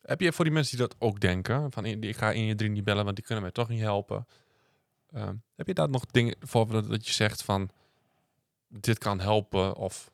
heb 0.03 0.21
je 0.21 0.33
voor 0.33 0.45
die 0.45 0.55
mensen 0.55 0.77
die 0.77 0.87
dat 0.87 0.97
ook 0.99 1.21
denken, 1.21 1.73
van 1.73 1.85
ik 1.85 2.17
ga 2.17 2.33
113 2.33 2.73
niet 2.73 2.85
bellen, 2.85 3.05
want 3.05 3.17
die 3.17 3.25
kunnen 3.25 3.45
mij 3.45 3.53
toch 3.53 3.69
niet 3.69 3.81
helpen. 3.81 4.27
Ehm, 5.13 5.35
heb 5.57 5.67
je 5.67 5.75
daar 5.75 5.91
nog 5.91 6.05
dingen 6.07 6.37
voor 6.41 6.67
dat, 6.69 6.89
dat 6.89 7.07
je 7.07 7.13
zegt 7.13 7.43
van 7.43 7.71
dit 8.69 8.99
kan 8.99 9.21
helpen 9.21 9.77
of 9.77 10.11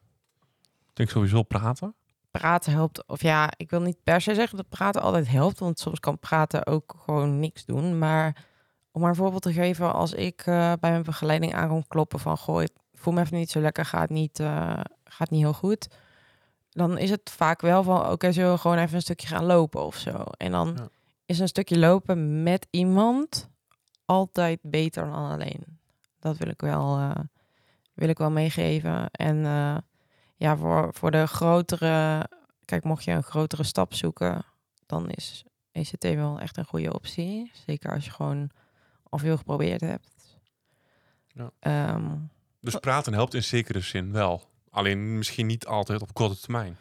ik 0.89 0.95
denk 0.97 1.11
sowieso 1.11 1.43
praten? 1.43 1.95
praten 2.31 2.73
helpt. 2.73 3.07
Of 3.07 3.23
ja, 3.23 3.51
ik 3.57 3.71
wil 3.71 3.81
niet 3.81 4.03
per 4.05 4.21
se 4.21 4.35
zeggen 4.35 4.57
dat 4.57 4.69
praten 4.69 5.03
altijd 5.03 5.29
helpt. 5.29 5.59
Want 5.59 5.79
soms 5.79 6.01
kan 6.01 6.19
praten 6.19 6.67
ook 6.67 6.95
gewoon 7.05 7.41
niks 7.41 7.65
doen. 7.65 7.99
Maar 7.99 8.45
om 8.91 9.01
maar 9.01 9.11
een 9.11 9.17
voorbeeld 9.17 9.43
te 9.43 9.53
geven. 9.53 9.93
Als 9.93 10.13
ik 10.13 10.41
eh, 10.41 10.73
bij 10.81 10.91
mijn 10.91 11.03
begeleiding 11.03 11.55
aan 11.55 11.69
kom 11.69 11.87
kloppen 11.89 12.19
van... 12.19 12.39
Goh, 12.39 12.63
ik 12.63 12.71
voel 12.95 13.15
me 13.15 13.21
even 13.21 13.37
niet 13.37 13.51
zo 13.51 13.61
lekker. 13.61 13.85
Gaat 13.85 14.11
niet, 14.11 14.41
eh, 14.41 14.81
gaat 15.05 15.31
niet 15.31 15.41
heel 15.41 15.53
goed. 15.53 15.89
Dan 16.71 16.99
is 16.99 17.11
het 17.11 17.31
vaak 17.31 17.61
wel 17.61 17.83
van... 17.83 18.11
Oké, 18.11 18.33
zullen 18.33 18.53
we 18.53 18.59
gewoon 18.59 18.79
even 18.79 18.95
een 18.95 19.03
stukje 19.03 19.27
gaan 19.27 19.45
lopen 19.45 19.85
of 19.85 19.97
zo. 19.97 20.25
En 20.37 20.51
dan 20.51 20.73
Ja. 20.77 20.89
is 21.27 21.39
een 21.39 21.49
stukje 21.49 21.79
lopen 21.79 22.43
met 22.43 22.67
iemand 22.71 23.49
altijd 24.07 24.59
beter 24.63 25.05
dan 25.05 25.31
alleen. 25.31 25.79
Dat 26.21 26.37
wil 26.37 26.49
ik 26.49 26.61
wel, 26.61 26.97
eh, 26.99 27.11
wil 27.95 28.09
ik 28.09 28.19
wel 28.19 28.31
meegeven. 28.31 29.11
En 29.11 29.45
eh, 29.45 29.77
ja, 30.37 30.57
voor, 30.57 30.95
voor 30.95 31.11
de 31.11 31.27
grotere... 31.27 32.27
Kijk, 32.65 32.85
mocht 32.85 33.05
je 33.05 33.11
een 33.11 33.23
grotere 33.23 33.63
stap 33.63 33.95
zoeken... 33.95 34.45
dan 34.87 35.11
is 35.11 35.45
ECT 35.73 36.03
wel 36.05 36.41
echt 36.41 36.57
een 36.57 36.65
goede 36.65 36.93
optie. 36.95 37.51
Zeker 37.67 37.93
als 37.93 38.05
je 38.05 38.11
gewoon 38.11 38.51
al 39.03 39.19
veel 39.19 39.37
geprobeerd 39.37 39.81
hebt. 39.81 40.39
Ja. 41.27 41.51
Ehm, 41.59 42.17
Dus 42.61 42.77
praten 42.77 43.13
helpt 43.13 43.35
in 43.35 43.45
zekere 43.45 43.81
zin 43.81 44.13
wel. 44.13 44.43
Alleen 44.71 45.19
misschien 45.19 45.47
niet 45.47 45.67
altijd 45.67 46.03
op 46.03 46.15
korte 46.15 46.41
termijn. 46.41 46.77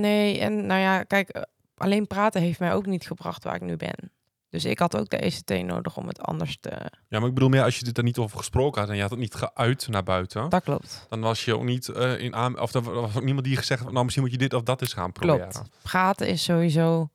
nee, 0.00 0.40
en 0.40 0.66
nou 0.66 0.80
ja, 0.80 1.02
kijk... 1.02 1.28
eh, 1.28 1.42
Alleen 1.76 2.06
praten 2.06 2.40
heeft 2.42 2.58
mij 2.60 2.74
ook 2.74 2.86
niet 2.86 3.06
gebracht 3.06 3.44
waar 3.44 3.54
ik 3.54 3.60
nu 3.62 3.76
ben. 3.76 4.10
Dus 4.48 4.64
ik 4.64 4.78
had 4.78 4.96
ook 4.96 5.08
de 5.08 5.16
ECT 5.16 5.50
nodig 5.64 5.96
om 5.96 6.06
het 6.08 6.20
anders 6.20 6.56
te... 6.60 6.70
Ja, 7.08 7.18
maar 7.18 7.28
ik 7.28 7.34
bedoel 7.34 7.48
meer 7.48 7.62
als 7.62 7.78
je 7.78 7.84
dit 7.84 7.98
er 7.98 8.04
niet 8.04 8.18
over 8.18 8.38
gesproken 8.38 8.80
had 8.80 8.90
en 8.90 8.96
je 8.96 9.02
had 9.02 9.10
het 9.10 9.18
niet 9.20 9.34
geuit 9.34 9.88
naar 9.88 10.02
buiten, 10.02 10.48
Dat 10.48 10.62
klopt. 10.62 11.06
dan 11.08 11.20
was 11.20 11.44
je 11.44 11.54
ook 11.54 11.64
niet 11.64 11.88
eh, 11.88 12.18
in 12.18 12.34
aan 12.34 12.60
of 12.60 12.74
er 12.74 12.82
was 12.82 13.16
ook 13.16 13.24
niemand 13.24 13.46
die 13.46 13.56
gezegd 13.56 13.82
had, 13.82 13.92
nou 13.92 14.02
misschien 14.04 14.24
moet 14.24 14.34
je 14.34 14.38
dit 14.40 14.54
of 14.54 14.62
dat 14.62 14.80
eens 14.80 14.92
gaan 14.92 15.12
proberen. 15.12 15.48
Klopt. 15.48 15.70
Praten 15.82 16.28
is 16.28 16.44
sowieso... 16.44 17.08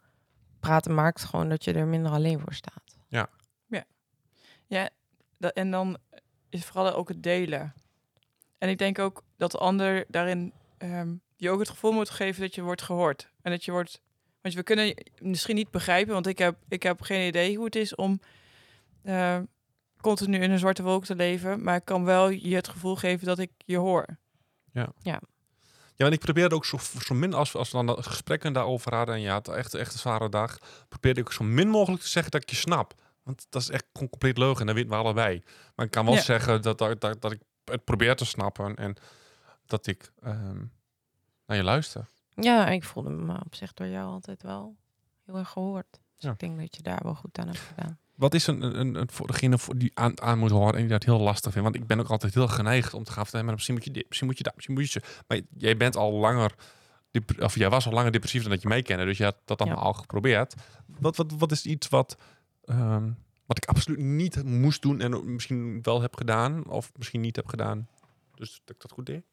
Praten 0.59 0.93
maakt 0.93 1.23
gewoon 1.23 1.49
dat 1.49 1.63
je 1.63 1.73
er 1.73 1.87
minder 1.87 2.11
alleen 2.11 2.39
voor 2.39 2.53
staat. 2.53 2.97
Ja, 4.67 4.89
da- 5.37 5.49
en 5.49 5.71
dan 5.71 5.97
is 6.49 6.65
vooral 6.65 6.93
ook 6.93 7.07
het 7.07 7.23
delen. 7.23 7.73
En 8.57 8.69
ik 8.69 8.77
denk 8.77 8.99
ook 8.99 9.23
dat 9.37 9.51
de 9.51 9.57
ander 9.57 10.05
daarin 10.07 10.53
ehm 10.77 11.13
je 11.35 11.49
ook 11.49 11.59
het 11.59 11.69
gevoel 11.69 11.91
moet 11.91 12.09
geven 12.09 12.41
dat 12.41 12.55
je 12.55 12.61
wordt 12.61 12.81
gehoord. 12.81 13.29
En 13.41 13.51
dat 13.51 13.65
je 13.65 13.71
wordt. 13.71 14.01
Want 14.41 14.53
we 14.55 14.63
kunnen 14.63 14.93
misschien 15.19 15.55
niet 15.55 15.71
begrijpen, 15.71 16.13
want 16.13 16.27
ik 16.27 16.37
heb, 16.37 16.57
ik 16.67 16.83
heb 16.83 17.01
geen 17.01 17.27
idee 17.27 17.55
hoe 17.55 17.65
het 17.65 17.75
is 17.75 17.95
om 17.95 18.19
eh, 19.03 19.39
continu 20.01 20.37
in 20.39 20.51
een 20.51 20.59
zwarte 20.59 20.83
wolk 20.83 21.05
te 21.05 21.15
leven. 21.15 21.63
Maar 21.63 21.75
ik 21.75 21.85
kan 21.85 22.03
wel 22.05 22.29
je 22.29 22.55
het 22.55 22.67
gevoel 22.67 22.95
geven 22.95 23.25
dat 23.27 23.39
ik 23.39 23.51
je 23.65 23.77
hoor. 23.77 24.05
Ja, 25.95 26.07
want 26.07 26.13
ik 26.13 26.19
probeerde 26.19 26.55
ook 26.55 26.65
zo, 26.65 26.77
zo 27.03 27.13
min 27.15 27.33
als, 27.33 27.55
als 27.55 27.71
we 27.71 27.85
dan 27.85 28.03
gesprekken 28.03 28.53
daarover 28.53 28.93
hadden 28.95 29.15
en 29.15 29.21
je 29.21 29.29
had 29.29 29.47
echt, 29.47 29.73
echt 29.73 29.93
een 29.93 29.99
zware 29.99 30.29
dag, 30.29 30.57
probeerde 30.89 31.21
ik 31.21 31.31
zo 31.31 31.43
min 31.43 31.67
mogelijk 31.69 32.01
te 32.03 32.09
zeggen 32.09 32.31
dat 32.31 32.41
ik 32.41 32.49
je 32.49 32.55
snap. 32.55 32.93
Want 33.23 33.45
dat 33.49 33.61
is 33.61 33.69
echt 33.69 33.85
gewoon 33.93 34.09
compleet 34.09 34.37
leugen 34.37 34.59
en 34.59 34.65
dat 34.65 34.75
weten 34.75 34.91
we 34.91 34.97
allebei. 34.97 35.41
Maar 35.75 35.85
ik 35.85 35.91
kan 35.91 36.05
wel 36.05 36.13
Ja. 36.13 36.21
zeggen 36.21 36.61
dat, 36.61 36.77
dat, 36.77 37.01
dat, 37.01 37.21
dat 37.21 37.31
ik 37.31 37.39
het 37.63 37.83
probeer 37.83 38.15
te 38.15 38.25
snappen 38.25 38.75
en 38.75 38.95
dat 39.65 39.87
ik 39.87 40.11
ehm, 40.21 40.63
naar 41.45 41.57
je 41.57 41.63
luister. 41.63 42.05
Ja, 42.35 42.67
ik 42.67 42.83
voelde 42.83 43.09
me 43.09 43.39
op 43.45 43.55
zich 43.55 43.73
door 43.73 43.87
jou 43.87 44.09
altijd 44.11 44.43
wel 44.43 44.75
heel 45.25 45.37
erg 45.37 45.49
gehoord. 45.49 45.87
Dus 45.91 45.99
Ja. 46.17 46.31
ik 46.31 46.39
denk 46.39 46.59
dat 46.59 46.75
je 46.75 46.81
daar 46.83 46.99
wel 47.03 47.15
goed 47.15 47.37
aan 47.39 47.47
hebt 47.47 47.59
gedaan. 47.59 47.99
Wat 48.15 48.33
is 48.33 48.47
een, 48.47 48.79
een, 48.79 48.95
een 48.95 49.09
voor 49.11 49.27
degene 49.27 49.57
voor 49.57 49.77
die 49.77 49.91
aan, 49.93 50.21
aan 50.21 50.39
moet 50.39 50.51
horen 50.51 50.73
en 50.73 50.79
die 50.79 50.89
dat 50.89 51.03
heel 51.03 51.19
lastig 51.19 51.51
vindt? 51.53 51.69
Want 51.69 51.81
ik 51.81 51.87
ben 51.87 51.99
ook 51.99 52.09
altijd 52.09 52.33
heel 52.33 52.47
geneigd 52.47 52.93
om 52.93 53.03
te 53.03 53.11
gaan 53.11 53.21
vertellen, 53.21 53.45
maar 53.45 53.55
misschien 53.55 53.75
moet 53.75 53.83
je 53.85 53.91
dit, 53.91 54.05
misschien 54.07 54.27
moet 54.27 54.37
je 54.37 54.43
dat, 54.43 54.55
misschien 54.55 54.75
moet 54.75 54.91
je. 54.91 55.01
Maar 55.27 55.39
jij 55.57 55.77
bent 55.77 55.95
al 55.95 56.11
langer, 56.11 56.55
of 57.39 57.55
jij 57.55 57.69
was 57.69 57.85
al 57.85 57.91
langer 57.91 58.11
depressief 58.11 58.41
dan 58.41 58.51
dat 58.51 58.61
je 58.61 58.67
mij 58.67 58.81
kende, 58.81 59.05
dus 59.05 59.17
je 59.17 59.23
had 59.23 59.37
dat 59.45 59.59
allemaal 59.59 59.79
Ja. 59.79 59.83
al 59.85 59.93
geprobeerd. 59.93 60.53
Wat, 60.85 61.15
wat, 61.15 61.31
wat 61.37 61.51
is 61.51 61.65
iets 61.65 61.87
wat, 61.89 62.17
ehm, 62.63 63.11
wat 63.45 63.57
ik 63.57 63.65
absoluut 63.65 63.99
niet 63.99 64.43
moest 64.43 64.81
doen 64.81 65.01
en 65.01 65.33
misschien 65.33 65.79
wel 65.81 66.01
heb 66.01 66.15
gedaan, 66.15 66.67
of 66.69 66.91
misschien 66.97 67.21
niet 67.21 67.35
heb 67.35 67.47
gedaan, 67.47 67.87
dus 68.35 68.61
dat 68.65 68.75
ik 68.75 68.81
dat 68.81 68.91
goed 68.91 69.05
deed? 69.05 69.23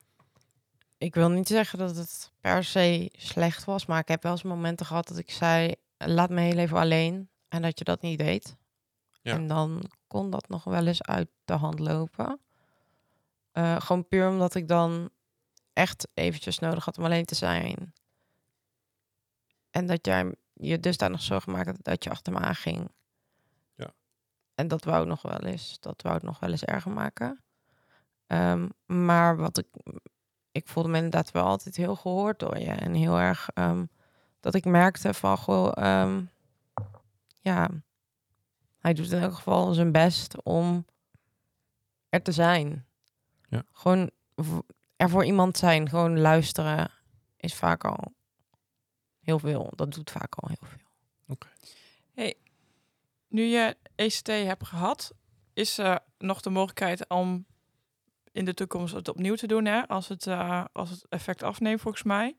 Ik 0.98 1.14
wil 1.14 1.28
niet 1.30 1.48
zeggen 1.48 1.78
dat 1.78 1.96
het 1.96 2.32
per 2.40 2.64
se 2.64 3.10
slecht 3.12 3.64
was, 3.64 3.86
maar 3.86 4.00
ik 4.00 4.08
heb 4.08 4.22
wel 4.22 4.32
eens 4.32 4.42
momenten 4.42 4.86
gehad 4.86 5.08
dat 5.08 5.18
ik 5.18 5.30
zei: 5.30 5.74
laat 5.96 6.30
me 6.30 6.40
heel 6.40 6.58
even 6.58 6.78
alleen. 6.78 7.30
En 7.48 7.62
dat 7.62 7.78
je 7.78 7.84
dat 7.84 8.02
niet 8.02 8.18
deed. 8.18 8.56
Ja. 9.22 9.32
En 9.34 9.46
dan 9.46 9.90
kon 10.06 10.30
dat 10.30 10.48
nog 10.48 10.64
wel 10.64 10.86
eens 10.86 11.02
uit 11.02 11.28
de 11.44 11.52
hand 11.52 11.78
lopen. 11.78 12.40
Eh, 13.52 13.80
gewoon 13.80 14.08
puur 14.08 14.28
omdat 14.28 14.54
ik 14.54 14.68
dan 14.68 15.10
echt 15.72 16.08
eventjes 16.14 16.58
nodig 16.58 16.84
had 16.84 16.98
om 16.98 17.04
alleen 17.04 17.24
te 17.24 17.34
zijn. 17.34 17.92
En 19.70 19.86
dat 19.86 20.06
jij 20.06 20.34
je 20.52 20.80
dus 20.80 20.96
daar 20.96 21.10
nog 21.10 21.22
zorgen 21.22 21.52
maakte 21.52 21.74
dat 21.82 22.04
je 22.04 22.10
achter 22.10 22.32
me 22.32 22.38
aanging. 22.38 22.90
Ja. 23.74 23.90
En 24.54 24.68
dat 24.68 24.84
wou 24.84 25.02
ik 25.02 25.08
nog 25.08 25.22
wel 25.22 25.40
eens. 25.40 25.76
Dat 25.80 26.02
wou 26.02 26.16
ik 26.16 26.22
nog 26.22 26.38
wel 26.38 26.50
eens 26.50 26.64
erger 26.64 26.90
maken. 26.90 27.42
Ehm, 28.26 28.68
maar 28.86 29.36
wat 29.36 29.58
ik 29.58 29.66
ik 30.52 30.68
voelde 30.68 30.88
me 30.88 30.96
inderdaad 30.96 31.30
wel 31.30 31.44
altijd 31.44 31.76
heel 31.76 31.96
gehoord 31.96 32.38
door 32.38 32.58
je. 32.58 32.70
En 32.70 32.94
heel 32.94 33.18
erg 33.18 33.48
ehm, 33.54 33.84
dat 34.40 34.54
ik 34.54 34.64
merkte 34.64 35.14
van, 35.14 35.38
goh, 35.38 35.72
ehm, 35.74 36.22
ja, 37.40 37.70
hij 38.78 38.92
doet 38.92 39.12
in 39.12 39.22
elk 39.22 39.34
geval 39.34 39.72
zijn 39.74 39.92
best 39.92 40.42
om 40.42 40.86
er 42.08 42.22
te 42.22 42.32
zijn. 42.32 42.86
Ja. 43.48 43.62
Gewoon 43.72 44.10
er 44.96 45.10
voor 45.10 45.24
iemand 45.24 45.56
zijn, 45.56 45.88
gewoon 45.88 46.20
luisteren 46.20 46.90
is 47.36 47.54
vaak 47.54 47.84
al 47.84 48.12
heel 49.20 49.38
veel. 49.38 49.72
Dat 49.74 49.94
doet 49.94 50.10
vaak 50.10 50.34
al 50.34 50.48
heel 50.48 50.68
veel. 50.68 50.86
Nu 53.28 53.42
je 53.42 53.76
ECT 53.94 54.26
hebt 54.26 54.66
gehad, 54.66 55.14
is 55.52 55.78
er 55.78 56.00
nog 56.18 56.40
de 56.40 56.50
mogelijkheid 56.50 57.08
om 57.08 57.46
in 58.38 58.44
de 58.44 58.54
toekomst 58.54 58.94
het 58.94 59.08
opnieuw 59.08 59.34
te 59.34 59.46
doen, 59.46 59.64
hè? 59.64 59.88
Als 59.88 60.08
het, 60.08 60.26
eh, 60.26 60.64
als 60.72 60.90
het 60.90 61.06
effect 61.08 61.42
afneemt, 61.42 61.80
volgens 61.80 62.02
mij. 62.02 62.36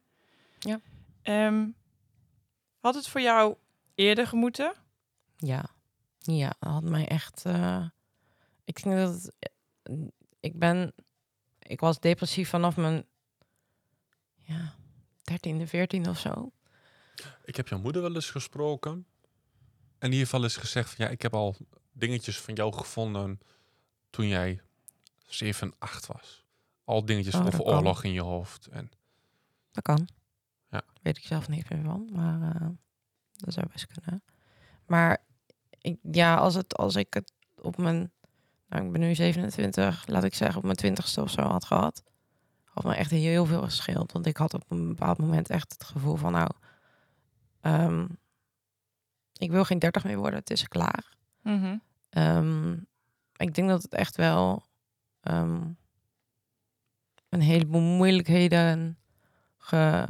Ja. 0.60 0.80
Ehm, 1.22 1.68
had 2.80 2.95
het 2.95 3.08
voor 3.08 3.22
jou 3.22 3.56
eerder 3.95 4.28
gemoeten? 4.28 4.74
Ja, 5.38 5.66
ja, 6.18 6.56
dat 6.60 6.72
had 6.72 6.84
mij 6.84 7.08
echt. 7.08 7.45
eh, 7.45 7.86
ik 8.64 8.84
denk 8.84 8.95
dat 8.95 9.14
het, 9.14 9.34
eh, 9.39 9.95
ik 10.39 10.60
ben, 10.60 10.93
ik 11.60 11.80
was 11.80 12.00
depressief 12.00 12.50
vanaf 12.50 12.78
mijn 12.78 13.06
ja, 14.36 14.76
13e, 15.24 15.68
14e 15.68 16.10
of 16.10 16.20
zo. 16.20 16.52
Ik 17.43 17.56
heb 17.56 17.68
jouw 17.68 17.80
moeder 17.80 18.02
wel 18.02 18.16
eens 18.16 18.30
gesproken. 18.30 19.06
En 19.97 20.10
die 20.10 20.20
heeft 20.20 20.32
wel 20.32 20.43
eens 20.43 20.58
gezegd 20.58 20.93
van 20.93 21.06
ja, 21.06 21.12
ik 21.12 21.22
heb 21.22 21.34
al 21.34 21.56
dingetjes 21.91 22.39
van 22.39 22.54
jou 22.54 22.74
gevonden 22.74 23.39
toen 24.10 24.28
jij 24.28 24.62
7, 25.34 25.74
8 25.78 26.06
was. 26.08 26.46
Al 26.84 27.06
dingetjes 27.06 27.36
Oh, 27.36 27.46
over 27.46 27.64
kan. 27.64 27.74
oorlog 27.76 28.04
in 28.04 28.12
je 28.12 28.22
hoofd. 28.22 28.68
En 28.68 28.92
Dat 29.72 29.84
kan. 29.84 30.08
Ja. 30.70 30.84
Weet 31.02 31.18
ik 31.18 31.26
zelf 31.26 31.48
niet 31.50 31.70
meer 31.70 31.84
van, 31.84 32.10
maar 32.12 32.56
eh, 32.56 32.68
dat 33.34 33.54
zou 33.54 33.68
best 33.72 33.88
kunnen. 33.88 34.24
Maar 34.86 35.24
ik, 35.70 35.98
ja, 36.12 36.36
als, 36.36 36.56
het, 36.56 36.78
als 36.78 36.96
ik 36.96 37.14
het 37.14 37.34
op 37.62 37.78
mijn, 37.78 38.12
nou 38.68 38.86
ik 38.86 38.92
ben 38.92 39.02
nu 39.02 39.16
27, 39.16 40.08
laat 40.08 40.24
ik 40.24 40.34
zeggen 40.34 40.58
op 40.58 40.64
mijn 40.64 40.76
twintigste 40.76 41.22
of 41.22 41.30
zo 41.32 41.42
had 41.42 41.66
gehad, 41.66 42.04
had 42.64 42.84
me 42.84 42.96
echt 42.96 43.12
heel 43.12 43.46
veel 43.46 43.62
gescheeld. 43.62 44.12
Want 44.12 44.26
ik 44.26 44.38
had 44.38 44.54
op 44.54 44.64
een 44.72 44.88
bepaald 44.88 45.18
moment 45.18 45.50
echt 45.50 45.72
het 45.72 45.84
gevoel 45.84 46.16
van, 46.16 46.32
nou, 46.32 46.50
ehm, 47.62 48.08
ik 49.34 49.52
wil 49.52 49.64
geen 49.66 49.80
30 49.80 50.04
meer 50.04 50.18
worden, 50.18 50.40
het 50.40 50.50
is 50.50 50.68
klaar. 50.68 51.14
Ehm, 52.10 52.74
ik 53.38 53.54
denk 53.56 53.68
dat 53.70 53.82
het 53.84 53.94
echt 53.94 54.16
wel 54.16 54.68
ehm, 55.30 55.62
een 57.30 57.42
heleboel 57.42 57.82
moeilijkheden 57.82 58.98
ge, 59.58 60.08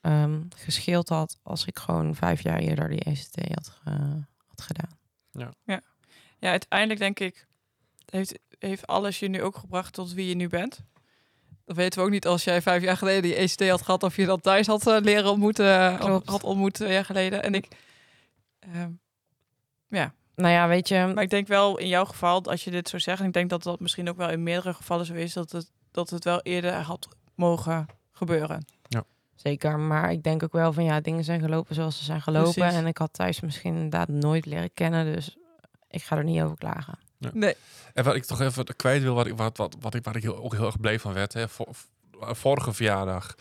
ehm, 0.00 0.42
gescheeld 0.56 1.08
had 1.08 1.38
als 1.42 1.64
ik 1.66 1.78
gewoon 1.78 2.14
vijf 2.14 2.42
jaar 2.42 2.58
eerder 2.58 2.88
die 2.88 3.00
ECT 3.04 3.54
had, 3.54 3.68
ge- 3.68 4.24
had 4.46 4.60
gedaan. 4.62 4.98
Ja, 6.38 6.50
uiteindelijk 6.50 7.00
denk 7.00 7.20
ik, 7.20 7.46
heeft, 8.10 8.38
heeft 8.58 8.86
alles 8.86 9.18
je 9.18 9.28
nu 9.28 9.42
ook 9.42 9.56
gebracht 9.56 9.92
tot 9.94 10.12
wie 10.12 10.28
je 10.28 10.34
nu 10.34 10.48
bent. 10.48 10.80
Dat 11.64 11.76
weten 11.76 11.98
we 11.98 12.04
ook 12.04 12.10
niet 12.10 12.26
als 12.26 12.44
jij 12.44 12.62
vijf 12.62 12.82
jaar 12.82 12.96
geleden 12.96 13.22
die 13.22 13.34
ECT 13.34 13.68
had 13.68 13.82
gehad, 13.82 14.02
of 14.02 14.16
je 14.16 14.26
dat 14.26 14.42
thuis 14.42 14.66
had 14.66 14.86
eh, 14.86 14.96
leren 15.00 15.30
ontmoeten, 15.30 15.92
of 15.92 15.98
Klopt. 15.98 16.28
had 16.28 16.44
ontmoet 16.44 16.74
twee 16.74 16.92
jaar 16.92 17.04
geleden. 17.04 17.42
En 17.42 17.54
ik, 17.54 17.68
ehm, 18.58 18.90
Ja. 19.88 20.14
Nou 20.40 20.52
ja, 20.52 20.68
weet 20.68 20.88
je, 20.88 21.10
Maar 21.14 21.22
ik 21.22 21.30
denk 21.30 21.46
wel 21.48 21.78
in 21.78 21.88
jouw 21.88 22.04
geval, 22.04 22.44
als 22.44 22.64
je 22.64 22.70
dit 22.70 22.88
zo 22.88 22.98
zegt, 22.98 23.20
en 23.20 23.26
ik 23.26 23.32
denk 23.32 23.50
dat 23.50 23.62
dat 23.62 23.80
misschien 23.80 24.08
ook 24.08 24.16
wel 24.16 24.30
in 24.30 24.42
meerdere 24.42 24.74
gevallen 24.74 25.06
zo 25.06 25.14
is, 25.14 25.32
dat 25.32 25.50
het, 25.52 25.70
dat 25.90 26.10
het 26.10 26.24
wel 26.24 26.40
eerder 26.40 26.72
had 26.72 27.08
mogen 27.34 27.86
gebeuren. 28.12 28.64
zeker. 29.34 29.78
Maar 29.78 30.12
ik 30.12 30.22
denk 30.22 30.42
ook 30.42 30.52
wel 30.52 30.72
van 30.72 30.84
ja, 30.84 31.00
dingen 31.00 31.24
zijn 31.24 31.40
gelopen 31.40 31.74
zoals 31.74 31.98
ze 31.98 32.04
zijn 32.04 32.22
gelopen. 32.22 32.52
Precies. 32.52 32.74
En 32.78 32.86
ik 32.86 32.98
had 32.98 33.12
thuis 33.12 33.40
misschien 33.40 33.74
inderdaad 33.74 34.08
nooit 34.08 34.46
leren 34.46 34.74
kennen. 34.74 35.14
Dus 35.14 35.36
ik 35.90 36.02
ga 36.02 36.16
er 36.16 36.24
niet 36.24 36.42
over 36.42 36.56
klagen. 36.56 36.98
Nee. 37.32 37.54
En 37.94 38.04
wat 38.04 38.14
ik 38.14 38.24
toch 38.24 38.40
even 38.40 38.64
kwijt 38.76 39.02
wil, 39.02 39.14
wat 39.14 39.26
ik, 39.26 39.36
wat, 39.36 39.56
wat, 39.56 39.76
wat 39.80 39.94
ik, 39.94 40.04
waar 40.04 40.16
ik 40.16 40.22
heel, 40.22 40.36
ook 40.36 40.52
heel 40.54 40.66
erg 40.66 40.80
bleef 40.80 41.02
van 41.02 41.12
werd. 41.12 41.32
Hè. 41.32 41.48
Vor- 41.48 41.68
vorige 42.20 42.72
verjaardag 42.72 43.34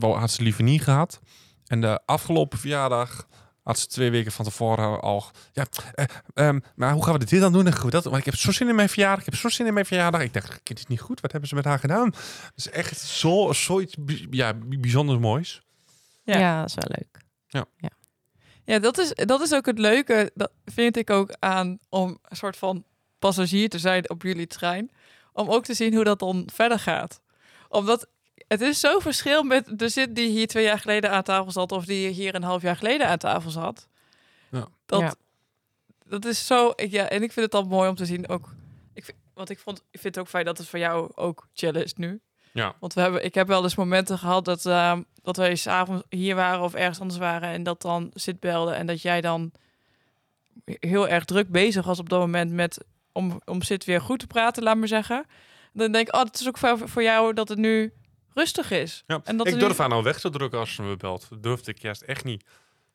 had 0.00 0.30
ze 0.30 0.42
liever 0.42 0.62
niet 0.62 0.82
gehad. 0.82 1.20
En 1.66 1.80
de 1.80 2.00
afgelopen 2.04 2.58
verjaardag 2.58 3.26
had 3.66 3.78
ze 3.78 3.86
twee 3.86 4.10
weken 4.10 4.32
van 4.32 4.44
tevoren 4.44 5.00
al... 5.00 5.24
Ja, 5.52 5.66
eh, 5.94 6.04
ehm, 6.34 6.60
maar 6.74 6.92
hoe 6.92 7.04
gaan 7.04 7.18
we 7.18 7.24
dit 7.24 7.40
dan 7.40 7.52
doen? 7.52 7.66
En 7.66 7.76
goed, 7.76 7.92
dat, 7.92 8.04
want 8.04 8.16
ik 8.16 8.24
heb 8.24 8.34
zo 8.34 8.52
zin 8.52 8.68
in 8.68 8.74
mijn 8.74 8.88
verjaardag. 8.88 9.18
Ik 9.18 9.24
heb 9.24 9.34
zo 9.40 9.48
zin 9.48 9.66
in 9.66 9.74
mijn 9.74 9.86
verjaardag. 9.86 10.20
Ik 10.20 10.32
dacht, 10.32 10.60
kind 10.62 10.78
is 10.78 10.86
niet 10.86 11.00
goed. 11.00 11.20
Wat 11.20 11.30
hebben 11.30 11.48
ze 11.48 11.54
met 11.54 11.64
haar 11.64 11.78
gedaan? 11.78 12.10
Dat 12.10 12.52
is 12.54 12.70
echt 12.70 13.00
zo, 13.00 13.52
zoiets 13.52 13.94
bij- 13.98 14.26
ja, 14.30 14.54
bijzonder 14.54 15.20
moois. 15.20 15.62
Ja. 16.22 16.38
Ja. 16.38 16.60
dat 16.60 16.68
is 16.68 16.74
wel 16.74 16.96
leuk. 16.98 17.24
Ja, 18.64 18.78
dat 18.78 18.98
is, 18.98 19.12
dat 19.14 19.40
is 19.40 19.54
ook 19.54 19.66
het 19.66 19.78
leuke, 19.78 20.30
dat 20.34 20.50
vind 20.64 20.96
ik 20.96 21.10
ook 21.10 21.36
aan 21.38 21.78
om 21.88 22.18
een 22.22 22.36
soort 22.36 22.56
van 22.56 22.84
passagier 23.18 23.68
te 23.68 23.78
zijn 23.78 24.10
op 24.10 24.22
jullie 24.22 24.46
trein. 24.46 24.90
Om 25.32 25.48
ook 25.48 25.64
te 25.64 25.74
zien 25.74 25.94
hoe 25.94 26.04
dat 26.04 26.18
dan 26.18 26.48
verder 26.52 26.78
gaat. 26.78 27.20
Omdat 27.68 28.08
het 28.48 28.60
is 28.60 28.80
zo 28.80 28.98
verschil 28.98 29.42
met 29.42 29.78
de 29.78 29.88
zit 29.88 30.14
die 30.14 30.28
hier 30.28 30.46
twee 30.46 30.64
jaar 30.64 30.78
geleden 30.78 31.10
aan 31.10 31.22
tafel 31.22 31.52
zat 31.52 31.72
of 31.72 31.84
die 31.84 32.08
hier 32.08 32.34
een 32.34 32.42
half 32.42 32.62
jaar 32.62 32.76
geleden 32.76 33.08
aan 33.08 33.18
tafel 33.18 33.50
zat. 33.50 33.88
Ja. 34.50 34.68
Dat, 34.86 35.00
Ja. 35.00 35.14
dat 36.04 36.24
is 36.24 36.46
zo, 36.46 36.72
ik, 36.76 36.90
ja, 36.90 37.08
en 37.08 37.22
ik 37.22 37.32
vind 37.32 37.52
het 37.52 37.62
dan 37.62 37.68
mooi 37.68 37.88
om 37.88 37.94
te 37.94 38.06
zien 38.06 38.28
ook. 38.28 38.54
Ik 38.92 39.04
vind, 39.04 39.16
want 39.34 39.50
ik, 39.50 39.58
vond, 39.58 39.78
ik 39.90 40.00
vind 40.00 40.14
het 40.14 40.24
ook 40.24 40.30
fijn 40.30 40.44
dat 40.44 40.58
het 40.58 40.68
voor 40.68 40.78
jou 40.78 41.10
ook 41.14 41.46
chillen 41.54 41.84
is 41.84 41.94
nu. 41.94 42.20
Ja. 42.52 42.74
Want 42.80 42.94
we 42.94 43.00
hebben, 43.00 43.24
ik 43.24 43.34
heb 43.34 43.46
wel 43.46 43.62
eens 43.62 43.74
momenten 43.74 44.18
gehad 44.18 44.44
dat, 44.44 44.66
ehm, 44.66 45.02
dat 45.22 45.36
wij 45.36 45.54
s'avonds 45.56 46.02
hier 46.08 46.34
waren 46.34 46.64
of 46.64 46.74
ergens 46.74 47.00
anders 47.00 47.18
waren 47.18 47.48
en 47.48 47.62
dat 47.62 47.82
dan 47.82 48.10
zit 48.14 48.40
belde 48.40 48.72
en 48.72 48.86
dat 48.86 49.02
jij 49.02 49.20
dan 49.20 49.52
heel 50.64 51.08
erg 51.08 51.24
druk 51.24 51.48
bezig 51.48 51.84
was 51.84 51.98
op 51.98 52.08
dat 52.08 52.20
moment 52.20 52.52
met 52.52 52.84
om, 53.12 53.40
om 53.44 53.62
zit 53.62 53.84
weer 53.84 54.00
goed 54.00 54.18
te 54.18 54.26
praten, 54.26 54.62
laat 54.62 54.76
maar 54.76 54.88
zeggen. 54.88 55.26
Dan 55.72 55.92
denk 55.92 56.08
ik, 56.08 56.14
oh, 56.14 56.22
het 56.22 56.40
is 56.40 56.48
ook 56.48 56.58
voor, 56.58 56.88
voor 56.88 57.02
jou 57.02 57.32
dat 57.34 57.48
het 57.48 57.58
nu 57.58 57.92
rustig 58.36 58.70
is. 58.70 59.02
Ja. 59.06 59.20
En 59.24 59.36
dat 59.36 59.46
ik 59.46 59.58
durf 59.58 59.72
nu- 59.72 59.78
haar 59.78 59.88
nou 59.88 60.02
weg 60.02 60.20
te 60.20 60.30
drukken 60.30 60.58
als 60.58 60.74
ze 60.74 60.82
me 60.82 60.96
belt. 60.96 61.26
Dat 61.30 61.42
durfde 61.42 61.70
ik 61.70 61.78
juist 61.78 62.02
echt 62.02 62.24
niet. 62.24 62.44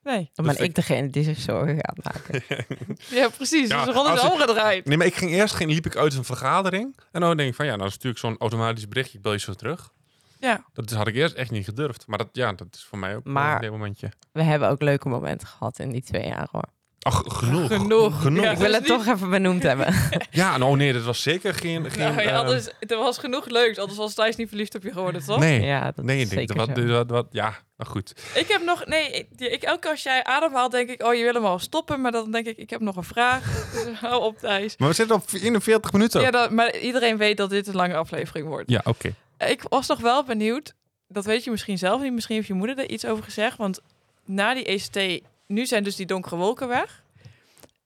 Nee, 0.03 0.29
Dan 0.33 0.45
Dus 0.45 0.55
ben 0.55 0.63
ik- 0.63 0.69
ik 0.69 0.75
degene 0.75 1.09
die 1.09 1.23
zich 1.23 1.37
zorgen 1.39 1.75
gaat 1.81 2.03
maken. 2.03 2.43
ja, 3.19 3.29
precies. 3.29 3.69
Ja, 3.69 3.85
dus 3.85 3.93
rond 3.95 4.31
omgedraaid. 4.31 4.85
Nee, 4.85 4.97
maar 4.97 5.05
ik 5.07 5.15
ging 5.15 5.31
eerst 5.31 5.53
ging, 5.55 5.71
liep 5.71 5.85
ik 5.85 5.95
uit 5.95 6.13
een 6.15 6.23
vergadering. 6.23 6.97
En 7.11 7.21
dan 7.21 7.37
denk 7.37 7.49
ik 7.49 7.55
van 7.55 7.65
ja, 7.65 7.75
nou 7.75 7.89
stuur 7.89 8.11
ik 8.11 8.17
zo'n 8.17 8.37
automatisch 8.37 8.87
berichtje. 8.87 9.17
Ik 9.17 9.23
bel 9.23 9.31
je 9.31 9.39
zo 9.39 9.53
terug. 9.53 9.91
Ja, 10.39 10.65
Dat 10.73 10.89
had 10.91 11.07
ik 11.07 11.15
eerst 11.15 11.35
echt 11.35 11.51
niet 11.51 11.65
gedurfd. 11.65 12.07
Maar 12.07 12.17
dat, 12.17 12.29
ja, 12.31 12.53
dat 12.53 12.67
is 12.71 12.83
voor 12.83 12.97
mij 12.97 13.15
ook 13.15 13.23
Maar- 13.23 13.63
een 13.63 13.71
momentje. 13.71 14.11
We 14.31 14.43
hebben 14.43 14.69
ook 14.69 14.81
leuke 14.81 15.09
momenten 15.09 15.47
gehad 15.47 15.79
in 15.79 15.89
die 15.89 16.01
twee 16.03 16.25
jaar 16.27 16.47
hoor. 16.51 16.65
Ach, 17.03 17.23
genoeg. 17.27 17.67
Genoeg. 17.67 18.21
genoeg. 18.21 18.43
Ja. 18.43 18.51
Ik 18.51 18.57
wil 18.57 18.73
het 18.73 18.85
toch 18.85 19.07
even 19.07 19.29
benoemd 19.29 19.63
hebben. 19.63 19.93
Ja, 20.31 20.57
nou 20.57 20.77
nee, 20.77 20.93
dat 20.93 21.03
was 21.03 21.21
zeker 21.21 21.53
geen... 21.53 21.91
geen 21.91 22.15
nou, 22.15 22.21
ja, 22.21 22.61
er 22.79 22.97
was 22.97 23.17
genoeg 23.17 23.45
leuk. 23.45 23.77
Anders 23.77 23.97
was 23.97 24.13
Thijs 24.13 24.35
niet 24.35 24.47
verliefd 24.47 24.75
op 24.75 24.83
je 24.83 24.91
geworden, 24.91 25.23
toch? 25.25 25.39
nee, 25.39 25.61
ja, 25.61 25.91
dat 25.91 26.05
nee, 26.05 26.17
denk, 26.17 26.29
zeker 26.29 26.55
dat, 26.55 26.69
zo. 26.75 26.85
wat, 26.85 26.91
wat, 26.91 27.09
wat, 27.09 27.27
ja, 27.31 27.57
nou 27.77 27.89
goed. 27.89 28.13
Ik 28.35 28.47
heb 28.47 28.63
nog, 28.63 28.85
nee, 28.85 29.11
ik, 29.11 29.27
ik, 29.37 29.63
elke 29.63 29.79
keer 29.79 29.89
als 29.89 30.03
jij 30.03 30.23
ademhaalt, 30.23 30.71
denk 30.71 30.89
ik, 30.89 31.03
oh, 31.03 31.13
je 31.13 31.23
wil 31.23 31.33
hem 31.33 31.45
al 31.45 31.59
stoppen. 31.59 32.01
Maar 32.01 32.11
dan 32.11 32.31
denk 32.31 32.45
ik, 32.45 32.57
ik 32.57 32.69
heb 32.69 32.81
nog 32.81 32.95
een 32.95 33.03
vraag. 33.03 33.43
Dus 33.73 33.99
hou 33.99 34.23
op, 34.23 34.37
Thijs. 34.39 34.77
Maar 34.77 34.87
we 34.87 34.95
zitten 34.95 35.15
op 35.15 35.23
41 35.31 35.91
minuten. 35.91 36.21
Ja, 36.21 36.31
dat, 36.31 36.51
maar 36.51 36.77
iedereen 36.77 37.17
weet 37.17 37.37
dat 37.37 37.49
dit 37.49 37.67
een 37.67 37.75
lange 37.75 37.95
aflevering 37.95 38.47
wordt. 38.47 38.69
Ja, 38.69 38.81
oké. 38.83 39.13
Ik 39.37 39.63
was 39.69 39.87
nog 39.87 39.99
wel 39.99 40.23
benieuwd, 40.23 40.73
dat 41.07 41.25
weet 41.25 41.43
je 41.43 41.51
misschien 41.51 41.77
zelf 41.77 42.01
niet, 42.01 42.13
misschien 42.13 42.35
heeft 42.35 42.47
je 42.47 42.53
moeder 42.53 42.77
er 42.77 42.89
iets 42.89 43.05
over 43.05 43.23
gezegd. 43.23 43.57
Want 43.57 43.79
na 44.25 44.53
die 44.53 44.65
ECT, 44.65 45.23
nu 45.51 45.65
zijn 45.65 45.83
dus 45.83 45.95
die 45.95 46.05
donkere 46.05 46.35
wolken 46.35 46.67
weg. 46.67 47.03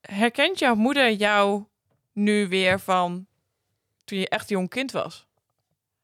Herkent 0.00 0.58
jouw 0.58 0.74
moeder 0.74 1.12
jou 1.12 1.64
nu 2.12 2.48
weer 2.48 2.80
van 2.80 3.26
toen 4.04 4.18
je 4.18 4.28
echt 4.28 4.48
jong 4.48 4.68
kind 4.68 4.92
was? 4.92 5.26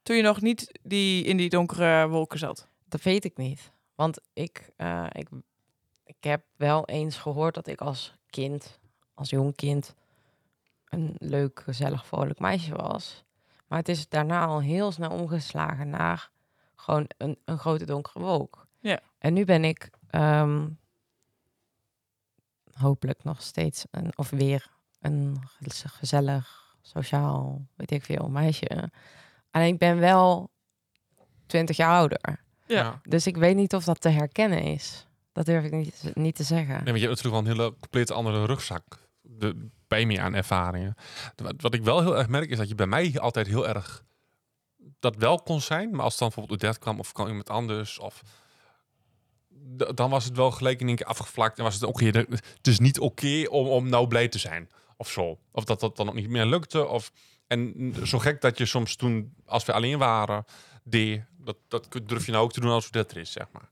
Toen 0.02 0.16
je 0.16 0.22
nog 0.22 0.40
niet 0.40 0.78
die, 0.82 1.24
in 1.24 1.36
die 1.36 1.48
donkere 1.48 2.08
wolken 2.08 2.38
zat? 2.38 2.68
Dat 2.88 3.02
weet 3.02 3.24
ik 3.24 3.36
niet. 3.36 3.70
Want 3.94 4.20
ik, 4.32 4.70
eh, 4.76 5.06
ik, 5.12 5.28
ik 6.04 6.16
heb 6.20 6.44
wel 6.56 6.86
eens 6.86 7.16
gehoord 7.16 7.54
dat 7.54 7.66
ik 7.66 7.80
als 7.80 8.14
kind, 8.26 8.78
als 9.14 9.30
jong 9.30 9.54
kind, 9.54 9.94
een 10.88 11.14
leuk, 11.18 11.60
gezellig, 11.64 12.06
vrolijk 12.06 12.38
meisje 12.38 12.74
was. 12.74 13.24
Maar 13.66 13.78
het 13.78 13.88
is 13.88 14.08
daarna 14.08 14.46
al 14.46 14.60
heel 14.60 14.92
snel 14.92 15.10
omgeslagen 15.10 15.90
naar 15.90 16.30
gewoon 16.76 17.06
een, 17.16 17.38
een 17.44 17.58
grote 17.58 17.84
donkere 17.84 18.18
wolk. 18.18 18.66
Ja. 18.80 19.00
En 19.18 19.32
nu 19.32 19.44
ben 19.44 19.64
ik 19.64 19.90
ehm, 20.10 20.68
hopelijk 22.74 23.24
nog 23.24 23.42
steeds 23.42 23.84
een, 23.90 24.12
of 24.14 24.30
weer 24.30 24.66
een 25.00 25.42
ge- 25.60 25.88
gezellig, 25.88 26.76
sociaal, 26.82 27.66
weet 27.76 27.90
ik 27.90 28.04
veel, 28.04 28.28
meisje. 28.28 28.90
Alleen 29.50 29.72
ik 29.72 29.78
ben 29.78 29.98
wel 29.98 30.50
20 31.46 31.76
jaar 31.76 31.96
ouder. 31.96 32.40
Ja. 32.66 33.00
Dus 33.02 33.26
ik 33.26 33.36
weet 33.36 33.56
niet 33.56 33.74
of 33.74 33.84
dat 33.84 34.00
te 34.00 34.08
herkennen 34.08 34.62
is. 34.62 35.06
Dat 35.32 35.46
durf 35.46 35.64
ik 35.64 35.72
niet, 35.72 36.10
niet 36.14 36.34
te 36.34 36.42
zeggen. 36.42 36.74
Nee, 36.74 36.84
want 36.84 36.98
je 37.00 37.06
hebt 37.06 37.22
natuurlijk 37.22 37.44
wel 37.44 37.52
een 37.52 37.58
hele 37.58 37.76
compleet 37.80 38.10
andere 38.10 38.46
rugzak 38.46 39.08
de, 39.20 39.68
bij 39.88 40.06
me 40.06 40.20
aan 40.20 40.34
ervaringen. 40.34 40.94
Wat, 41.36 41.54
wat 41.56 41.74
ik 41.74 41.82
wel 41.82 42.00
heel 42.00 42.18
erg 42.18 42.28
merk 42.28 42.50
is 42.50 42.58
dat 42.58 42.68
je 42.68 42.74
bij 42.74 42.86
mij 42.86 43.18
altijd 43.18 43.46
heel 43.46 43.68
erg 43.68 44.04
dat 44.98 45.16
wel 45.16 45.42
kon 45.42 45.60
zijn. 45.60 45.90
Maar 45.90 46.04
als 46.04 46.18
dan 46.18 46.28
bijvoorbeeld 46.28 46.62
Odette 46.62 46.80
kwam 46.80 46.98
of 46.98 47.12
kwam 47.12 47.28
iemand 47.28 47.50
anders 47.50 47.98
of 47.98 48.22
dan 49.94 50.10
was 50.10 50.24
het 50.24 50.36
wel 50.36 50.50
gelijk 50.50 50.80
in 50.80 50.86
één 50.86 50.96
keer 50.96 51.06
afgevlakt 51.06 51.58
en 51.58 51.64
was 51.64 51.74
het 51.74 51.82
oké. 51.82 52.10
de- 52.10 52.26
het 52.56 52.66
is 52.66 52.78
niet 52.78 52.98
oké 53.00 53.44
om, 53.48 53.66
om 53.66 53.88
nou 53.88 54.06
blij 54.06 54.28
te 54.28 54.38
zijn 54.38 54.70
of 54.96 55.10
zo. 55.10 55.38
Of 55.52 55.64
dat 55.64 55.80
dat 55.80 55.96
dan 55.96 56.08
ook 56.08 56.14
niet 56.14 56.28
meer 56.28 56.46
lukte. 56.46 56.86
Of, 56.86 57.12
en 57.46 57.94
zo 58.04 58.18
gek 58.18 58.40
dat 58.40 58.58
je 58.58 58.66
soms 58.66 58.96
toen, 58.96 59.34
als 59.46 59.64
we 59.64 59.72
alleen 59.72 59.98
waren, 59.98 60.44
deed. 60.84 61.24
Dat, 61.38 61.56
dat 61.68 62.00
durf 62.04 62.26
je 62.26 62.32
nou 62.32 62.44
ook 62.44 62.52
te 62.52 62.60
doen 62.60 62.70
als 62.70 62.86
Odette 62.86 63.14
er 63.14 63.20
is, 63.20 63.32
zeg 63.32 63.46
maar. 63.52 63.70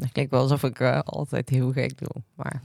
Het 0.00 0.12
klinkt 0.12 0.30
wel 0.30 0.40
alsof 0.40 0.62
ik 0.62 0.80
eh, 0.80 0.98
altijd 1.04 1.48
heel 1.48 1.72
gek 1.72 1.98
doe. 1.98 2.22
Maar 2.34 2.62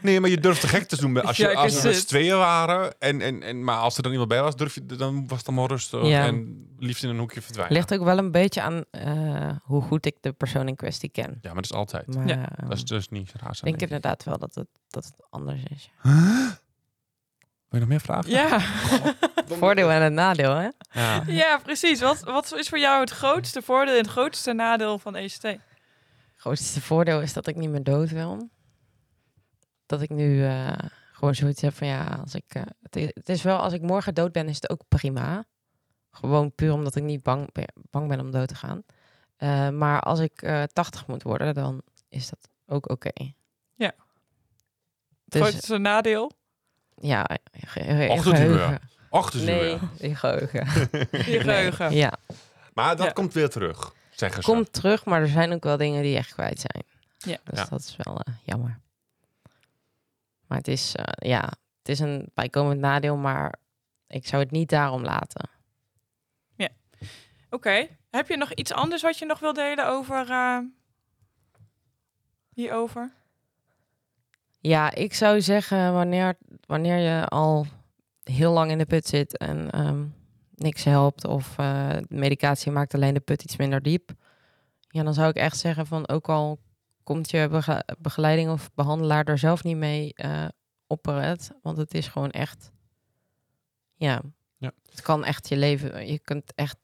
Nee, 0.00 0.20
maar 0.20 0.30
je 0.30 0.40
durft 0.40 0.60
te 0.60 0.68
gek 0.68 0.88
te 0.88 0.96
doen 0.96 1.12
bij- 1.12 1.22
als, 1.22 1.36
je, 1.36 1.42
Ja, 1.48 1.52
als 1.52 1.76
ik 1.76 1.82
we 1.82 1.88
met 1.88 2.08
tweeën 2.08 2.36
waren. 2.36 2.94
En, 2.98 3.20
en, 3.20 3.42
en, 3.42 3.64
maar 3.64 3.76
als 3.76 3.96
er 3.96 4.02
dan 4.02 4.10
iemand 4.12 4.28
bij 4.30 4.42
was, 4.42 4.56
durf 4.56 4.74
je, 4.74 4.86
dan 4.86 5.26
was 5.28 5.38
het 5.38 5.46
allemaal 5.46 5.66
rustig. 5.68 6.06
Ja. 6.06 6.26
En 6.26 6.66
liefst 6.78 7.02
in 7.02 7.08
een 7.08 7.18
hoekje 7.18 7.42
verdwijnen. 7.42 7.76
ligt 7.76 7.94
ook 7.94 8.04
wel 8.04 8.18
een 8.18 8.30
beetje 8.30 8.62
aan 8.62 8.84
eh, 8.90 9.50
hoe 9.62 9.82
goed 9.82 10.06
ik 10.06 10.16
de 10.20 10.32
persoon 10.32 10.68
in 10.68 10.76
kwestie 10.76 11.08
ken. 11.08 11.38
Ja, 11.40 11.52
maar 11.52 11.62
dat 11.62 11.64
is 11.64 11.72
altijd. 11.72 12.14
Maar 12.14 12.26
Ja. 12.28 12.48
Dat 12.68 12.76
is 12.76 12.84
dus 12.84 13.08
niet 13.08 13.32
raar. 13.40 13.50
ik 13.50 13.62
denk 13.62 13.80
inderdaad 13.80 14.24
wel 14.24 14.38
dat 14.38 14.54
het, 14.54 14.66
dat 14.88 15.04
het 15.04 15.14
anders 15.30 15.62
is. 15.70 15.90
Wil 16.02 17.80
je 17.82 17.88
nog 17.88 17.88
meer 17.88 18.00
vragen? 18.00 18.30
Ja. 18.30 18.60
Voordeel 19.60 19.90
en 19.90 20.02
het 20.02 20.12
nadeel, 20.12 20.54
hè? 20.54 20.68
Ja. 21.00 21.22
ja, 21.26 21.58
precies. 21.62 22.00
Wat, 22.00 22.20
wat 22.20 22.54
is 22.58 22.68
voor 22.68 22.78
jou 22.78 23.00
het 23.00 23.10
grootste 23.10 23.62
voordeel 23.62 23.94
en 23.94 24.00
het 24.00 24.10
grootste 24.10 24.52
nadeel 24.52 24.98
van 24.98 25.16
ECT? 25.16 25.56
Het 26.44 26.52
grootste 26.52 26.80
voordeel 26.80 27.20
is 27.20 27.32
dat 27.32 27.46
ik 27.46 27.56
niet 27.56 27.70
meer 27.70 27.82
dood 27.82 28.10
wil. 28.10 28.48
Dat 29.86 30.02
ik 30.02 30.10
nu 30.10 30.44
eh, 30.44 30.72
gewoon 31.12 31.34
zoiets 31.34 31.60
heb 31.62 31.74
van 31.74 31.86
ja, 31.86 32.04
als 32.22 32.34
ik. 32.34 32.44
eh, 32.54 32.62
het, 32.82 32.96
is, 32.96 33.10
het 33.14 33.28
is 33.28 33.42
wel, 33.42 33.58
als 33.58 33.72
ik 33.72 33.82
morgen 33.82 34.14
dood 34.14 34.32
ben, 34.32 34.48
is 34.48 34.54
het 34.54 34.70
ook 34.70 34.80
prima. 34.88 35.44
Gewoon 36.10 36.52
puur 36.54 36.72
omdat 36.72 36.96
ik 36.96 37.02
niet 37.02 37.22
bang 37.22 37.52
ben, 37.52 37.68
bang 37.90 38.08
ben 38.08 38.20
om 38.20 38.30
dood 38.30 38.48
te 38.48 38.54
gaan. 38.54 38.82
Eh, 39.36 39.68
maar 39.68 40.00
als 40.00 40.18
ik 40.20 40.42
eh 40.42 40.62
80 40.62 41.06
moet 41.06 41.22
worden, 41.22 41.54
dan 41.54 41.82
is 42.08 42.28
dat 42.28 42.48
ook 42.66 42.90
oké. 42.90 43.12
Ja. 43.74 43.92
Het 43.96 43.96
Dus 45.24 45.40
grootste 45.48 45.78
nadeel? 45.78 46.32
ja, 46.94 47.28
geheugen. 47.52 48.80
Dus 49.30 49.42
Nee, 49.42 49.78
in 49.98 50.16
geheugen. 50.16 50.66
Je 51.32 51.40
geheugen. 51.40 51.94
Ja, 51.94 52.12
Maar 52.74 52.96
dat 52.96 53.06
Ja. 53.06 53.12
komt 53.12 53.32
weer 53.32 53.48
terug, 53.50 53.94
zeggen 54.16 54.42
ze. 54.42 54.50
komt 54.50 54.72
terug, 54.72 55.04
maar 55.04 55.20
er 55.20 55.28
zijn 55.28 55.52
ook 55.52 55.64
wel 55.64 55.76
dingen 55.76 56.02
die 56.02 56.16
echt 56.16 56.32
kwijt 56.32 56.60
zijn. 56.70 56.84
Ja. 57.18 57.38
Dus 57.44 57.58
Ja. 57.58 57.66
dat 57.70 57.80
is 57.80 57.96
wel 58.02 58.20
eh, 58.20 58.34
jammer. 58.42 58.78
Maar 60.46 60.58
het 60.58 60.68
is, 60.68 60.94
eh, 60.94 61.28
ja, 61.30 61.40
het 61.78 61.88
is 61.88 61.98
een 61.98 62.30
bijkomend 62.34 62.80
nadeel, 62.80 63.16
maar 63.16 63.54
ik 64.06 64.26
zou 64.26 64.42
het 64.42 64.50
niet 64.50 64.68
daarom 64.68 65.02
laten. 65.02 65.48
Oké. 67.50 67.86
Heb 68.10 68.28
je 68.28 68.36
nog 68.36 68.52
iets 68.52 68.72
anders 68.72 69.02
wat 69.02 69.18
je 69.18 69.26
nog 69.26 69.38
wil 69.40 69.52
delen 69.52 69.86
over 69.88 70.30
eh, 70.30 70.58
hierover? 72.54 73.10
Ja, 74.60 74.90
ik 74.94 75.14
zou 75.14 75.40
zeggen, 75.40 75.92
wanneer, 75.92 76.36
wanneer 76.66 76.98
je 76.98 77.28
al 77.28 77.66
heel 78.24 78.52
lang 78.52 78.70
in 78.70 78.78
de 78.78 78.86
put 78.86 79.06
zit 79.06 79.36
en 79.38 79.70
ehm, 79.70 80.04
niks 80.54 80.84
helpt 80.84 81.24
of 81.24 81.58
eh, 81.58 81.90
medicatie 82.08 82.72
maakt 82.72 82.94
alleen 82.94 83.14
de 83.14 83.20
put 83.20 83.42
iets 83.42 83.56
minder 83.56 83.82
diep, 83.82 84.10
ja, 84.88 85.02
dan 85.02 85.14
zou 85.14 85.28
ik 85.28 85.36
echt 85.36 85.58
zeggen 85.58 85.86
van 85.86 86.08
ook 86.08 86.28
al 86.28 86.58
komt 87.02 87.30
je 87.30 87.48
bege- 87.48 87.84
begeleiding 87.98 88.50
of 88.50 88.70
behandelaar 88.74 89.24
er 89.24 89.38
zelf 89.38 89.62
niet 89.62 89.76
mee 89.76 90.14
eh, 90.14 90.48
opper 90.86 91.22
het. 91.22 91.52
Want 91.62 91.76
het 91.76 91.94
is 91.94 92.08
gewoon 92.08 92.30
echt... 92.30 92.72
Ja. 93.94 94.22
Ja. 94.56 94.72
Het 94.90 95.02
kan 95.02 95.24
echt 95.24 95.48
je 95.48 95.56
leven... 95.56 96.06
Je 96.06 96.18
kunt 96.18 96.52
echt... 96.54 96.76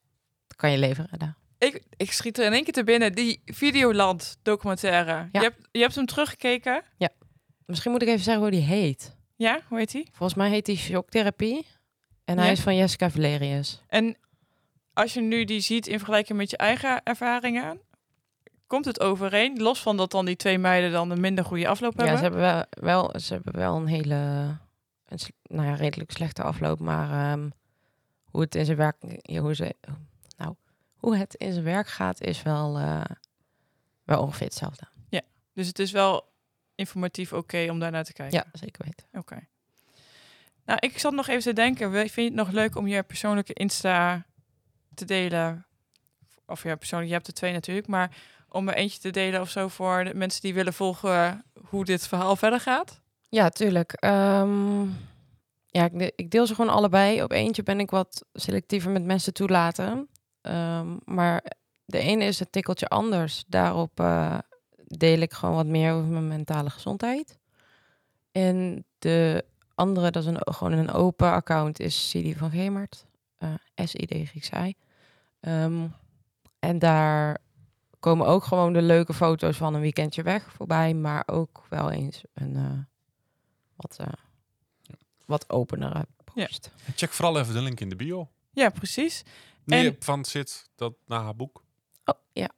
Het 0.49 0.57
kan 0.57 0.71
je 0.71 0.79
leven 0.79 1.07
redden. 1.11 1.37
Ik, 1.59 1.85
ik 1.97 2.13
schiet 2.13 2.39
er 2.39 2.45
in 2.47 2.53
één 2.53 2.65
keer 2.65 2.73
te 2.73 2.85
binnen. 2.85 3.13
Die 3.13 3.43
Videoland 3.45 4.39
documentaire. 4.43 5.13
Ja. 5.13 5.29
Je, 5.33 5.39
hebt, 5.39 5.69
je 5.73 5.81
hebt 5.81 5.95
hem 5.95 6.07
teruggekeken. 6.07 6.83
Misschien 7.67 7.93
moet 7.93 8.03
ik 8.03 8.09
even 8.09 8.25
zeggen 8.25 8.43
hoe 8.43 8.51
die 8.51 8.61
heet. 8.61 9.17
Ja, 9.37 9.61
hoe 9.69 9.79
heet 9.79 9.91
die? 9.91 10.09
Volgens 10.13 10.39
mij 10.39 10.51
heet 10.51 10.67
die 10.67 10.77
Shocktherapie. 10.77 11.67
En 12.31 12.37
hij 12.39 12.47
Ja. 12.47 12.53
is 12.53 12.61
van 12.61 12.77
Jessica 12.77 13.11
Valerius. 13.11 13.83
En 13.87 14.17
als 14.93 15.15
je 15.15 15.21
nu 15.21 15.45
die 15.45 15.61
ziet 15.61 15.87
in 15.87 15.97
vergelijking 15.99 16.39
met 16.39 16.51
je 16.51 16.57
eigen 16.57 17.03
ervaringen, 17.03 17.81
komt 18.67 18.85
het 18.85 19.01
overeen? 19.01 19.63
Los 19.63 19.83
van 19.83 19.97
dat 19.97 20.11
dan 20.11 20.25
die 20.25 20.37
twee 20.37 20.59
meiden 20.59 20.93
dan 20.93 21.11
een 21.11 21.21
minder 21.21 21.45
goede 21.45 21.69
afloop 21.69 21.93
Ja, 21.99 22.05
hebben. 22.05 22.17
ze 22.19 22.23
hebben 22.25 22.41
wel, 22.41 22.65
wel, 22.71 23.21
ze 23.21 23.33
hebben 23.35 23.55
wel 23.57 23.77
een 23.77 23.87
hele, 23.87 24.15
een, 25.07 25.19
nou 25.43 25.67
ja, 25.69 25.75
redelijk 25.75 26.11
slechte 26.11 26.43
afloop. 26.43 26.79
Maar 26.79 27.33
ehm, 27.33 27.51
hoe 28.25 28.41
het 28.41 28.55
in 28.55 28.65
zijn 28.65 28.77
werk, 28.77 28.97
ja, 29.23 29.41
hoe 29.41 29.55
ze, 29.55 29.75
nou, 30.37 30.55
hoe 30.97 31.17
het 31.17 31.35
in 31.35 31.53
zijn 31.53 31.65
werk 31.65 31.89
gaat, 31.89 32.21
is 32.21 32.43
wel, 32.43 32.79
eh, 32.79 33.05
wel 34.05 34.23
ongeveer 34.23 34.47
hetzelfde. 34.47 34.89
Dus 35.55 35.67
het 35.69 35.79
is 35.79 35.91
wel 35.93 36.33
informatief 36.75 37.33
oké 37.33 37.67
om 37.71 37.79
daar 37.79 37.91
naar 37.91 38.05
te 38.05 38.13
kijken. 38.13 38.37
Ja, 38.39 38.59
zeker 38.59 38.85
weten. 38.85 39.07
Oké. 39.13 39.49
Nou, 40.71 40.83
ik 40.83 40.99
zat 40.99 41.13
nog 41.13 41.29
even 41.29 41.43
te 41.43 41.53
denken. 41.53 41.93
Vind 41.93 42.15
je 42.15 42.23
het 42.23 42.35
nog 42.35 42.51
leuk 42.51 42.77
om 42.77 42.87
je 42.87 43.03
persoonlijke 43.03 43.53
Insta 43.53 44.27
te 44.95 45.05
delen? 45.05 45.67
Of 46.47 46.63
ja, 46.63 46.77
je 47.01 47.13
hebt 47.13 47.27
er 47.27 47.33
twee 47.33 47.53
natuurlijk. 47.53 47.87
Maar 47.87 48.17
om 48.49 48.69
er 48.69 48.75
eentje 48.75 48.99
te 48.99 49.11
delen 49.11 49.41
of 49.41 49.51
zo 49.51 49.69
voor 49.69 50.05
de 50.05 50.15
mensen 50.15 50.41
die 50.41 50.55
willen 50.55 50.73
volgen 50.73 51.45
hoe 51.69 51.85
dit 51.85 52.09
verhaal 52.09 52.37
verder 52.37 52.61
gaat? 52.61 53.01
Ja, 53.29 53.49
tuurlijk. 53.49 53.93
Ehm, 53.93 54.83
ja, 55.67 55.89
ik 56.17 56.31
deel 56.31 56.47
ze 56.47 56.55
gewoon 56.55 56.75
allebei. 56.75 57.23
Op 57.23 57.33
eentje 57.33 57.63
ben 57.63 57.81
ik 57.81 57.91
wat 57.91 58.25
selectiever 58.33 58.91
met 58.91 59.05
mensen 59.05 59.35
toelaten. 59.35 60.09
Ehm, 60.41 60.97
maar 61.05 61.45
de 61.85 61.99
ene 61.99 62.25
is 62.25 62.39
het 62.39 62.53
tikkeltje 62.53 62.89
anders. 62.89 63.45
Daarop 63.47 64.01
eh, 64.01 64.39
deel 64.87 65.19
ik 65.19 65.33
gewoon 65.33 65.55
wat 65.55 65.67
meer 65.67 65.93
over 65.93 66.11
mijn 66.11 66.29
mentale 66.29 66.71
gezondheid. 66.71 67.39
En 68.33 68.85
de 68.99 69.45
andere, 69.81 70.11
dat 70.11 70.23
is 70.23 70.29
een, 70.29 70.41
gewoon 70.41 70.73
een 70.73 70.91
open 70.91 71.31
account, 71.33 71.81
is 71.81 72.09
Sidi 72.11 72.35
van 72.35 72.51
Gemert. 72.51 73.07
eh 73.39 73.55
SID 73.75 74.29
Grieks 74.29 74.51
I. 74.51 74.75
Ehm, 75.41 75.87
en 76.59 76.79
daar 76.79 77.39
komen 78.01 78.27
ook 78.27 78.45
gewoon 78.45 78.73
de 78.73 78.83
leuke 78.83 79.15
foto's 79.15 79.57
van 79.57 79.75
een 79.75 79.81
weekendje 79.81 80.23
weg 80.23 80.53
voorbij. 80.53 80.95
Maar 80.95 81.23
ook 81.27 81.65
wel 81.69 81.91
eens 81.91 82.23
een 82.35 82.57
eh, 82.57 82.79
wat, 83.77 83.97
eh, 83.99 84.07
wat 85.25 85.51
openere 85.51 86.07
post. 86.35 86.71
Check 86.97 87.13
vooral 87.13 87.39
even 87.39 87.55
de 87.55 87.61
link 87.63 87.81
in 87.81 87.89
de 87.89 87.97
bio. 87.97 88.29
Ja, 88.53 88.69
precies. 88.69 89.23
Meer 89.65 89.87
En- 89.87 89.97
van 89.99 90.25
zit 90.25 90.69
dat 90.77 90.93
na 91.07 91.23
haar 91.23 91.37
boek. 91.37 91.63
Oh, 92.05 92.15
ja. 92.33 92.51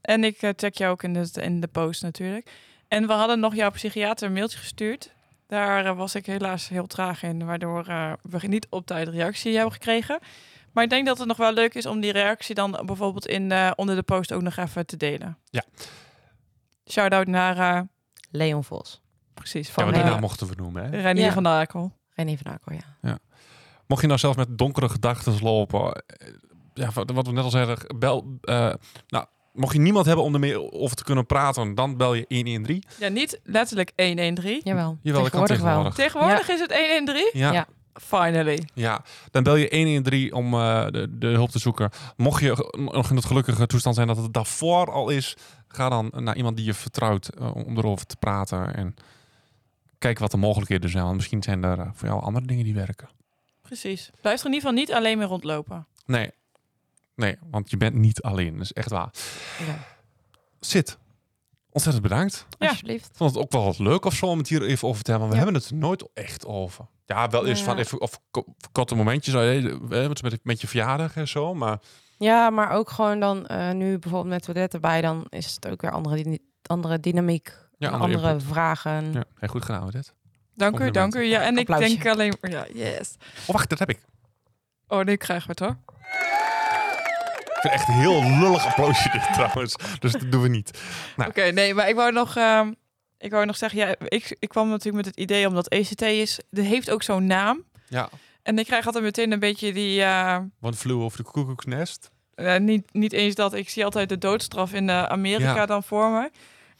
En 0.00 0.24
ik 0.24 0.42
eh, 0.42 0.50
check 0.56 0.74
jou 0.74 0.92
ook 0.92 1.02
in 1.02 1.12
de, 1.12 1.30
in 1.42 1.60
de 1.60 1.68
post 1.68 2.02
natuurlijk. 2.02 2.50
En 2.88 3.06
we 3.06 3.12
hadden 3.12 3.40
nog 3.40 3.54
jouw 3.54 3.70
psychiater 3.70 4.26
een 4.26 4.32
mailtje 4.32 4.58
gestuurd. 4.58 5.12
Daar 5.50 5.86
eh, 5.86 5.96
was 5.96 6.14
ik 6.14 6.26
helaas 6.26 6.68
heel 6.68 6.86
traag 6.86 7.22
in, 7.22 7.44
waardoor 7.46 7.86
eh, 7.86 8.12
we 8.22 8.46
niet 8.46 8.66
op 8.70 8.86
tijd 8.86 9.08
reactie 9.08 9.54
hebben 9.54 9.72
gekregen. 9.72 10.18
Maar 10.72 10.84
ik 10.84 10.90
denk 10.90 11.06
dat 11.06 11.18
het 11.18 11.26
nog 11.26 11.36
wel 11.36 11.52
leuk 11.52 11.74
is 11.74 11.86
om 11.86 12.00
die 12.00 12.12
reactie 12.12 12.54
dan 12.54 12.82
bijvoorbeeld 12.84 13.26
in, 13.26 13.52
eh, 13.52 13.70
onder 13.76 13.94
de 13.94 14.02
post 14.02 14.32
ook 14.32 14.42
nog 14.42 14.56
even 14.56 14.86
te 14.86 14.96
delen. 14.96 15.38
Ja. 15.44 15.62
Shout-out 16.90 17.26
naar, 17.26 17.58
eh, 17.76 17.82
Leon 18.30 18.64
Vos. 18.64 19.00
precies, 19.34 19.66
Ja, 19.66 19.72
van 19.72 19.84
maar 19.84 19.92
die 19.92 20.02
eh, 20.02 20.08
naam 20.10 20.20
mochten 20.20 20.46
we 20.46 20.54
noemen. 20.56 20.84
Hè? 20.84 21.00
Reinier 21.00 21.24
Ja. 21.24 21.32
van 21.32 21.42
der 21.42 21.52
Akel. 21.52 21.92
René 22.14 22.36
van 22.36 22.52
Akel, 22.52 22.72
ja. 23.02 23.18
Mocht 23.86 24.00
je 24.00 24.06
nou 24.06 24.18
zelfs 24.18 24.36
met 24.36 24.58
donkere 24.58 24.88
gedachten 24.88 25.42
lopen, 25.42 26.02
ja, 26.74 26.90
wat 26.90 27.10
wat 27.10 27.26
we 27.26 27.32
net 27.32 27.44
al 27.44 27.50
zeiden, 27.50 27.98
bel. 27.98 28.38
eh, 28.40 28.72
nou, 29.08 29.26
mocht 29.52 29.72
je 29.72 29.80
niemand 29.80 30.06
hebben 30.06 30.24
om 30.24 30.34
ermee 30.34 30.72
over 30.72 30.96
te 30.96 31.04
kunnen 31.04 31.26
praten, 31.26 31.74
dan 31.74 31.96
bel 31.96 32.14
je 32.14 32.24
113. 32.28 32.82
Ja, 32.98 33.08
niet 33.08 33.40
letterlijk 33.44 33.92
113. 33.96 34.60
Jawel. 34.64 34.98
Jawel, 35.02 35.22
dat 35.22 35.30
kan 35.30 35.46
Tegenwoordig 35.46 35.96
wel. 35.96 36.06
tegenwoordig. 36.06 36.48
Is 36.48 36.60
het 36.60 36.72
113. 36.72 37.30
Ja, 37.32 37.46
ja. 37.46 37.52
Ja. 37.52 37.66
Finally. 37.94 38.68
dan 39.30 39.42
bel 39.42 39.56
je 39.56 39.68
113 39.70 40.32
om 40.34 40.54
eh, 40.54 40.86
de, 40.86 41.18
de 41.18 41.26
hulp 41.26 41.50
te 41.50 41.58
zoeken. 41.58 41.90
Mocht 42.16 42.42
je 42.42 42.70
nog 42.92 43.10
in 43.10 43.16
het 43.16 43.24
gelukkige 43.24 43.66
toestand 43.66 43.94
zijn 43.94 44.06
dat 44.06 44.16
het 44.16 44.32
daarvoor 44.34 44.92
al 44.92 45.08
is, 45.08 45.36
ga 45.68 45.88
dan 45.88 46.12
naar 46.16 46.36
iemand 46.36 46.56
die 46.56 46.66
je 46.66 46.74
vertrouwt 46.74 47.28
eh, 47.28 47.56
om 47.56 47.78
erover 47.78 48.06
te 48.06 48.16
praten 48.16 48.74
en 48.74 48.94
kijk 49.98 50.18
wat 50.18 50.30
de 50.30 50.36
mogelijkheden 50.36 50.90
zijn. 50.90 51.04
Want 51.04 51.16
misschien 51.16 51.42
zijn 51.42 51.64
er 51.64 51.78
eh, 51.78 51.88
voor 51.94 52.08
jou 52.08 52.22
andere 52.22 52.46
dingen 52.46 52.64
die 52.64 52.74
werken. 52.74 53.08
Precies. 53.62 54.10
Blijf 54.20 54.40
er 54.40 54.46
in 54.46 54.52
ieder 54.52 54.68
geval 54.68 54.84
niet 54.84 54.92
alleen 54.92 55.18
meer 55.18 55.26
rondlopen. 55.26 55.86
Nee, 56.06 56.30
nee, 57.20 57.36
want 57.50 57.70
je 57.70 57.76
bent 57.76 57.94
niet 57.94 58.22
alleen. 58.22 58.52
Dat 58.52 58.62
is 58.62 58.72
echt 58.72 58.90
waar. 58.90 59.10
Ja. 59.66 59.78
Zit. 60.60 60.98
Ontzettend 61.70 62.04
bedankt. 62.08 62.46
Ja. 62.58 62.68
Alsjeblieft. 62.68 63.06
Ik 63.06 63.16
vond 63.16 63.34
het 63.34 63.42
ook 63.42 63.52
wel 63.52 63.64
wat 63.64 63.78
leuk 63.78 64.04
of 64.04 64.14
zo 64.14 64.26
om 64.26 64.38
het 64.38 64.48
hier 64.48 64.62
even 64.62 64.88
over 64.88 65.02
te 65.02 65.10
hebben. 65.10 65.28
Want 65.28 65.40
we 65.40 65.46
Ja. 65.46 65.52
hebben 65.52 65.70
het 65.70 65.80
nooit 65.88 66.08
echt 66.14 66.46
over. 66.46 66.86
Ja, 67.06 67.28
wel 67.28 67.46
eens 67.46 67.52
Nou 67.62 67.64
van 67.64 67.76
ja. 67.76 67.82
even 67.82 68.00
of 68.00 68.20
ko- 68.30 68.44
korte 68.72 68.94
momentjes 68.94 69.34
eh, 69.34 69.78
met, 69.88 70.22
met, 70.22 70.38
met 70.44 70.60
je 70.60 70.66
verjaardag 70.66 71.16
en 71.16 71.28
zo. 71.28 71.54
Maar 71.54 71.78
Ja, 72.18 72.50
maar 72.50 72.70
ook 72.70 72.90
gewoon 72.90 73.20
dan, 73.20 73.46
eh, 73.46 73.70
nu 73.72 73.98
bijvoorbeeld 73.98 74.34
met 74.34 74.48
Odette 74.48 74.74
erbij, 74.76 75.00
dan 75.00 75.26
is 75.28 75.54
het 75.54 75.68
ook 75.68 75.80
weer 75.82 75.90
andere, 75.90 76.38
andere 76.66 77.00
dynamiek. 77.00 77.56
ja, 77.78 77.90
andere, 77.90 78.40
vragen. 78.40 79.12
Ja, 79.12 79.24
heel 79.34 79.48
goed 79.48 79.64
gedaan. 79.64 79.90
Dank 80.54 80.80
u, 80.80 80.90
dank 80.90 81.14
u. 81.14 81.22
Ja, 81.22 81.42
en 81.42 81.58
ik 81.58 81.66
denk 81.66 82.06
alleen... 82.06 82.36
Ja, 82.40 82.66
yes. 82.74 83.14
Oh, 83.46 83.54
wacht, 83.54 83.68
dat 83.68 83.78
heb 83.78 83.90
ik. 83.90 84.00
Oh, 84.88 85.04
nu 85.04 85.16
krijgen 85.16 85.46
we 85.46 85.50
het 85.50 85.60
hoor. 85.60 85.76
Ik 87.62 87.70
vind 87.70 87.74
echt 87.74 87.88
een 87.88 87.94
heel 87.94 88.22
lullig 88.22 88.66
applausje 88.66 89.10
dit 89.10 89.32
trouwens. 89.32 89.74
Dus 89.98 90.12
dat 90.12 90.30
doen 90.32 90.42
we 90.42 90.48
niet. 90.48 90.80
Nou. 91.16 91.30
Oké, 91.30 91.42
nee, 91.42 91.74
maar 91.74 91.88
ik 91.88 91.94
wou 91.94 92.12
nog, 92.12 92.36
ehm, 92.36 92.72
ik 93.18 93.30
wou 93.30 93.46
nog 93.46 93.56
zeggen, 93.56 93.78
ja, 93.78 93.94
ik, 93.98 94.36
ik 94.38 94.48
kwam 94.48 94.68
natuurlijk 94.68 94.96
met 94.96 95.14
het 95.14 95.16
idee 95.24 95.46
omdat 95.48 95.68
ECT 95.68 96.02
is, 96.02 96.38
het 96.50 96.64
heeft 96.66 96.90
ook 96.90 97.02
zo'n 97.02 97.26
naam. 97.26 97.64
Ja, 97.88 98.08
En 98.42 98.58
ik 98.58 98.66
krijg 98.66 98.86
altijd 98.86 99.04
meteen 99.04 99.32
een 99.32 99.38
beetje 99.38 99.72
die, 99.72 100.02
eh, 100.02 100.38
want 100.60 100.78
vloer 100.78 101.02
over 101.04 101.18
de 101.24 101.30
koekoeksnest. 101.30 102.10
eh, 102.34 102.56
niet, 102.56 102.92
niet 102.92 103.12
eens 103.12 103.34
dat, 103.34 103.54
ik 103.54 103.68
zie 103.68 103.84
altijd 103.84 104.08
de 104.08 104.18
doodstraf 104.18 104.72
in 104.72 104.88
eh, 104.88 105.02
Amerika 105.02 105.54
Ja. 105.54 105.66
dan 105.66 105.82
voor 105.82 106.10
me. 106.10 106.30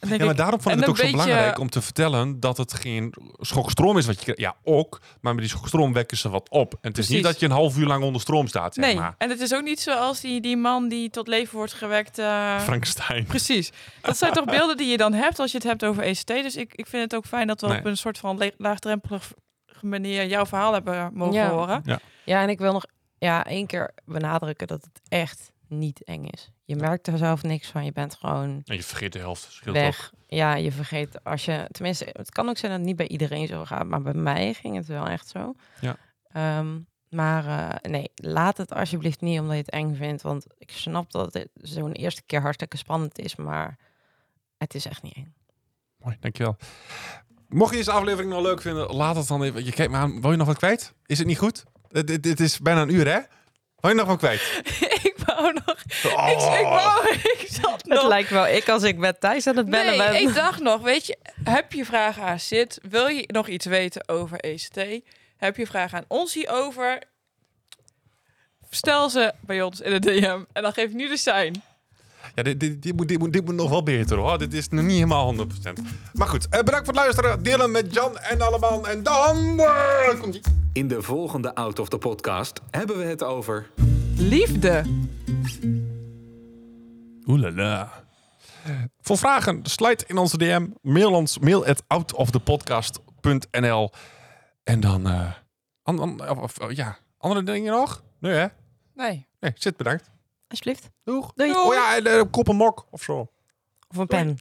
Ja, 0.09 0.17
maar 0.17 0.29
ik, 0.29 0.37
daarom 0.37 0.61
vond 0.61 0.73
ik 0.75 0.81
het 0.81 0.89
ook 0.89 0.97
zo 0.97 1.11
belangrijk 1.11 1.59
om 1.59 1.69
te 1.69 1.81
vertellen 1.81 2.39
dat 2.39 2.57
het 2.57 2.73
geen 2.73 3.13
schokstroom 3.39 3.97
is 3.97 4.05
wat 4.05 4.15
je 4.15 4.21
krijgt. 4.21 4.41
Ja, 4.41 4.55
ook. 4.63 5.01
Maar 5.21 5.33
met 5.33 5.43
die 5.43 5.53
schokstroom 5.53 5.93
wekken 5.93 6.17
ze 6.17 6.29
wat 6.29 6.49
op. 6.49 6.73
En 6.73 6.89
het 6.89 6.97
is 6.97 7.07
niet 7.09 7.23
dat 7.23 7.39
je 7.39 7.45
een 7.45 7.51
half 7.51 7.77
uur 7.77 7.87
lang 7.87 8.03
onder 8.03 8.21
stroom 8.21 8.47
staat, 8.47 8.73
zeg 8.73 8.85
nee, 8.85 8.95
maar. 8.95 9.15
en 9.17 9.29
het 9.29 9.39
is 9.39 9.53
ook 9.53 9.63
niet 9.63 9.79
zoals 9.79 10.19
die, 10.21 10.41
die 10.41 10.57
man 10.57 10.87
die 10.87 11.09
tot 11.09 11.27
leven 11.27 11.55
wordt 11.57 11.73
gewekt. 11.73 12.19
eh, 12.19 12.59
Frankenstein. 12.59 13.25
Precies. 13.25 13.71
Dat 14.01 14.17
zijn 14.17 14.33
toch 14.33 14.45
beelden 14.45 14.77
die 14.77 14.87
je 14.87 14.97
dan 14.97 15.13
hebt 15.13 15.39
als 15.39 15.51
je 15.51 15.57
het 15.57 15.67
hebt 15.67 15.85
over 15.85 16.03
ECT. 16.03 16.27
Dus 16.27 16.55
ik, 16.55 16.73
ik 16.75 16.87
vind 16.87 17.03
het 17.03 17.15
ook 17.15 17.25
fijn 17.25 17.47
dat 17.47 17.61
we 17.61 17.67
Nee. 17.67 17.79
op 17.79 17.85
een 17.85 17.97
soort 17.97 18.17
van 18.17 18.51
laagdrempelige 18.57 19.33
manier 19.81 20.25
jouw 20.27 20.45
verhaal 20.45 20.73
hebben 20.73 21.11
mogen 21.13 21.33
Ja. 21.33 21.49
horen. 21.49 21.83
Ja, 22.25 22.41
en 22.41 22.49
ik 22.49 22.59
wil 22.59 22.73
nog 22.73 22.85
ja, 23.17 23.45
één 23.45 23.67
keer 23.67 23.91
benadrukken 24.05 24.67
dat 24.67 24.81
het 24.83 25.01
echt 25.07 25.51
niet 25.71 26.03
eng 26.03 26.25
is. 26.25 26.51
Je 26.63 26.75
merkt 26.75 27.07
er 27.07 27.17
zelf 27.17 27.43
niks 27.43 27.67
van. 27.67 27.85
Je 27.85 27.91
bent 27.91 28.15
gewoon 28.15 28.61
En 28.65 28.75
je 28.75 28.83
vergeet 28.83 29.13
de 29.13 29.19
helft. 29.19 29.61
Ook. 29.67 29.73
weg. 29.73 30.13
Ja, 30.27 30.55
je 30.55 30.71
vergeet 30.71 31.23
als 31.23 31.45
je... 31.45 31.67
Tenminste, 31.71 32.09
het 32.11 32.31
kan 32.31 32.49
ook 32.49 32.57
zijn 32.57 32.71
dat 32.71 32.79
het 32.79 32.89
niet 32.89 32.97
bij 32.97 33.07
iedereen 33.07 33.47
zo 33.47 33.65
gaat. 33.65 33.85
Maar 33.85 34.01
bij 34.01 34.13
mij 34.13 34.53
ging 34.53 34.75
het 34.75 34.85
wel 34.87 35.07
echt 35.07 35.27
zo. 35.27 35.53
Ja. 35.79 35.97
Ehm, 36.31 36.79
maar 37.09 37.45
eh, 37.45 37.91
nee, 37.91 38.11
laat 38.15 38.57
het 38.57 38.73
alsjeblieft 38.73 39.21
niet 39.21 39.39
omdat 39.39 39.55
je 39.55 39.61
het 39.61 39.69
eng 39.69 39.95
vindt. 39.95 40.21
Want 40.21 40.45
ik 40.57 40.71
snap 40.71 41.11
dat 41.11 41.33
het 41.33 41.49
zo'n 41.53 41.91
eerste 41.91 42.23
keer 42.25 42.41
hartstikke 42.41 42.77
spannend 42.77 43.19
is. 43.19 43.35
Maar 43.35 43.77
het 44.57 44.75
is 44.75 44.85
echt 44.85 45.01
niet 45.01 45.15
eng. 45.15 45.33
Mooi, 45.97 46.17
dankjewel. 46.19 46.57
Mocht 47.47 47.71
je 47.71 47.77
deze 47.77 47.91
aflevering 47.91 48.31
nou 48.31 48.41
leuk 48.41 48.61
vinden, 48.61 48.95
laat 48.95 49.15
het 49.15 49.27
dan 49.27 49.43
even. 49.43 49.65
Je 49.65 49.71
kijkt 49.71 49.91
me 49.91 49.97
aan. 49.97 50.21
Wil 50.21 50.31
je 50.31 50.37
nog 50.37 50.47
wat 50.47 50.57
kwijt? 50.57 50.93
Is 51.05 51.17
het 51.17 51.27
niet 51.27 51.37
goed? 51.37 51.63
Het, 51.87 52.09
het 52.09 52.39
is 52.39 52.59
bijna 52.59 52.81
een 52.81 52.93
uur, 52.93 53.07
hè? 53.07 53.19
Wil 53.75 53.89
je 53.89 53.95
nog 53.95 54.07
wat 54.07 54.17
kwijt? 54.17 54.61
wou 55.35 55.53
nog... 55.65 55.75
Oh. 56.05 56.29
Ik, 56.29 56.59
ik 56.59 56.65
wou... 56.65 57.07
Ik 57.37 57.47
zat 57.49 57.71
Het 57.71 57.85
nog... 57.85 58.07
lijkt 58.07 58.29
wel 58.29 58.47
ik 58.47 58.69
als 58.69 58.83
ik 58.83 58.97
met 58.97 59.21
Thijs 59.21 59.47
aan 59.47 59.57
het 59.57 59.69
bellen 59.69 59.97
Nee, 59.97 60.11
ben. 60.11 60.21
ik 60.21 60.33
dacht 60.33 60.59
nog, 60.69 60.81
weet 60.81 61.07
je, 61.07 61.17
heb 61.43 61.73
je 61.73 61.85
vragen 61.85 62.23
aan 62.23 62.39
Sid? 62.39 62.79
Wil 62.89 63.07
je 63.07 63.23
nog 63.27 63.47
iets 63.47 63.65
weten 63.65 64.09
over 64.09 64.39
ECT? 64.39 65.03
Heb 65.37 65.57
je 65.57 65.67
vragen 65.67 65.97
aan 65.97 66.05
ons 66.07 66.33
hierover? 66.33 67.01
Stel 68.69 69.09
ze 69.09 69.33
bij 69.41 69.61
ons 69.61 69.81
in 69.81 69.91
de 69.91 69.99
DM 69.99 70.39
en 70.53 70.61
dan 70.63 70.73
geef 70.73 70.85
ik 70.85 70.93
nu 70.93 71.07
de 71.07 71.17
sign. 71.17 71.61
Ja, 72.35 72.43
dit, 72.43 72.59
dit, 72.59 72.81
dit, 72.81 72.95
moet, 72.95 73.07
dit, 73.07 73.19
moet, 73.19 73.33
dit 73.33 73.45
moet 73.45 73.55
nog 73.55 73.69
wel 73.69 73.83
beter, 73.83 74.17
hoor. 74.17 74.37
Dit 74.37 74.53
is 74.53 74.69
nog 74.69 74.83
niet 74.83 74.93
helemaal 74.93 75.35
100%. 75.35 75.37
Maar 76.13 76.27
goed, 76.27 76.47
eh, 76.49 76.59
bedankt 76.59 76.85
voor 76.85 76.93
het 76.93 77.03
luisteren. 77.03 77.43
Delen 77.43 77.71
met 77.71 77.93
Jan 77.93 78.17
en 78.17 78.41
allemaal. 78.41 78.87
En 78.87 79.03
dan 79.03 79.59
eh, 79.59 80.19
komt 80.19 80.35
ie. 80.35 80.41
In 80.73 80.87
de 80.87 81.01
volgende 81.01 81.55
Out 81.55 81.79
of 81.79 81.89
the 81.89 81.97
Podcast 81.97 82.61
hebben 82.69 82.97
we 82.97 83.03
het 83.03 83.23
over... 83.23 83.69
Liefde. 84.17 84.83
Oelala. 87.25 87.91
Voor 89.01 89.17
vragen, 89.17 89.59
sluit 89.65 90.01
in 90.03 90.17
onze 90.17 90.37
DM. 90.37 90.67
Mail 90.81 91.11
ons, 91.13 91.39
mail 91.39 91.65
at 91.65 91.83
outofthepodcast 91.87 92.99
auto.nl. 93.21 93.89
En 94.63 94.79
dan, 94.79 95.07
eh, 95.09 95.31
an- 95.83 95.99
an- 95.99 96.29
of, 96.29 96.57
of, 96.59 96.73
ja, 96.75 96.97
andere 97.17 97.43
dingen 97.43 97.71
nog? 97.73 98.03
Nee 98.19 98.33
hè? 98.33 98.47
Nee. 98.93 99.27
Nee, 99.39 99.51
zit 99.55 99.77
bedankt. 99.77 100.09
Alsjeblieft. 100.47 100.89
Doeg. 101.03 101.31
Doei. 101.35 101.51
Oh 101.55 101.73
ja, 101.73 101.95
en, 101.95 102.05
eh, 102.05 102.21
kop 102.31 102.49
en 102.49 102.55
mok 102.55 102.85
of 102.89 103.03
zo. 103.03 103.31
Of 103.89 103.97
een 103.97 104.07
pen. 104.07 104.37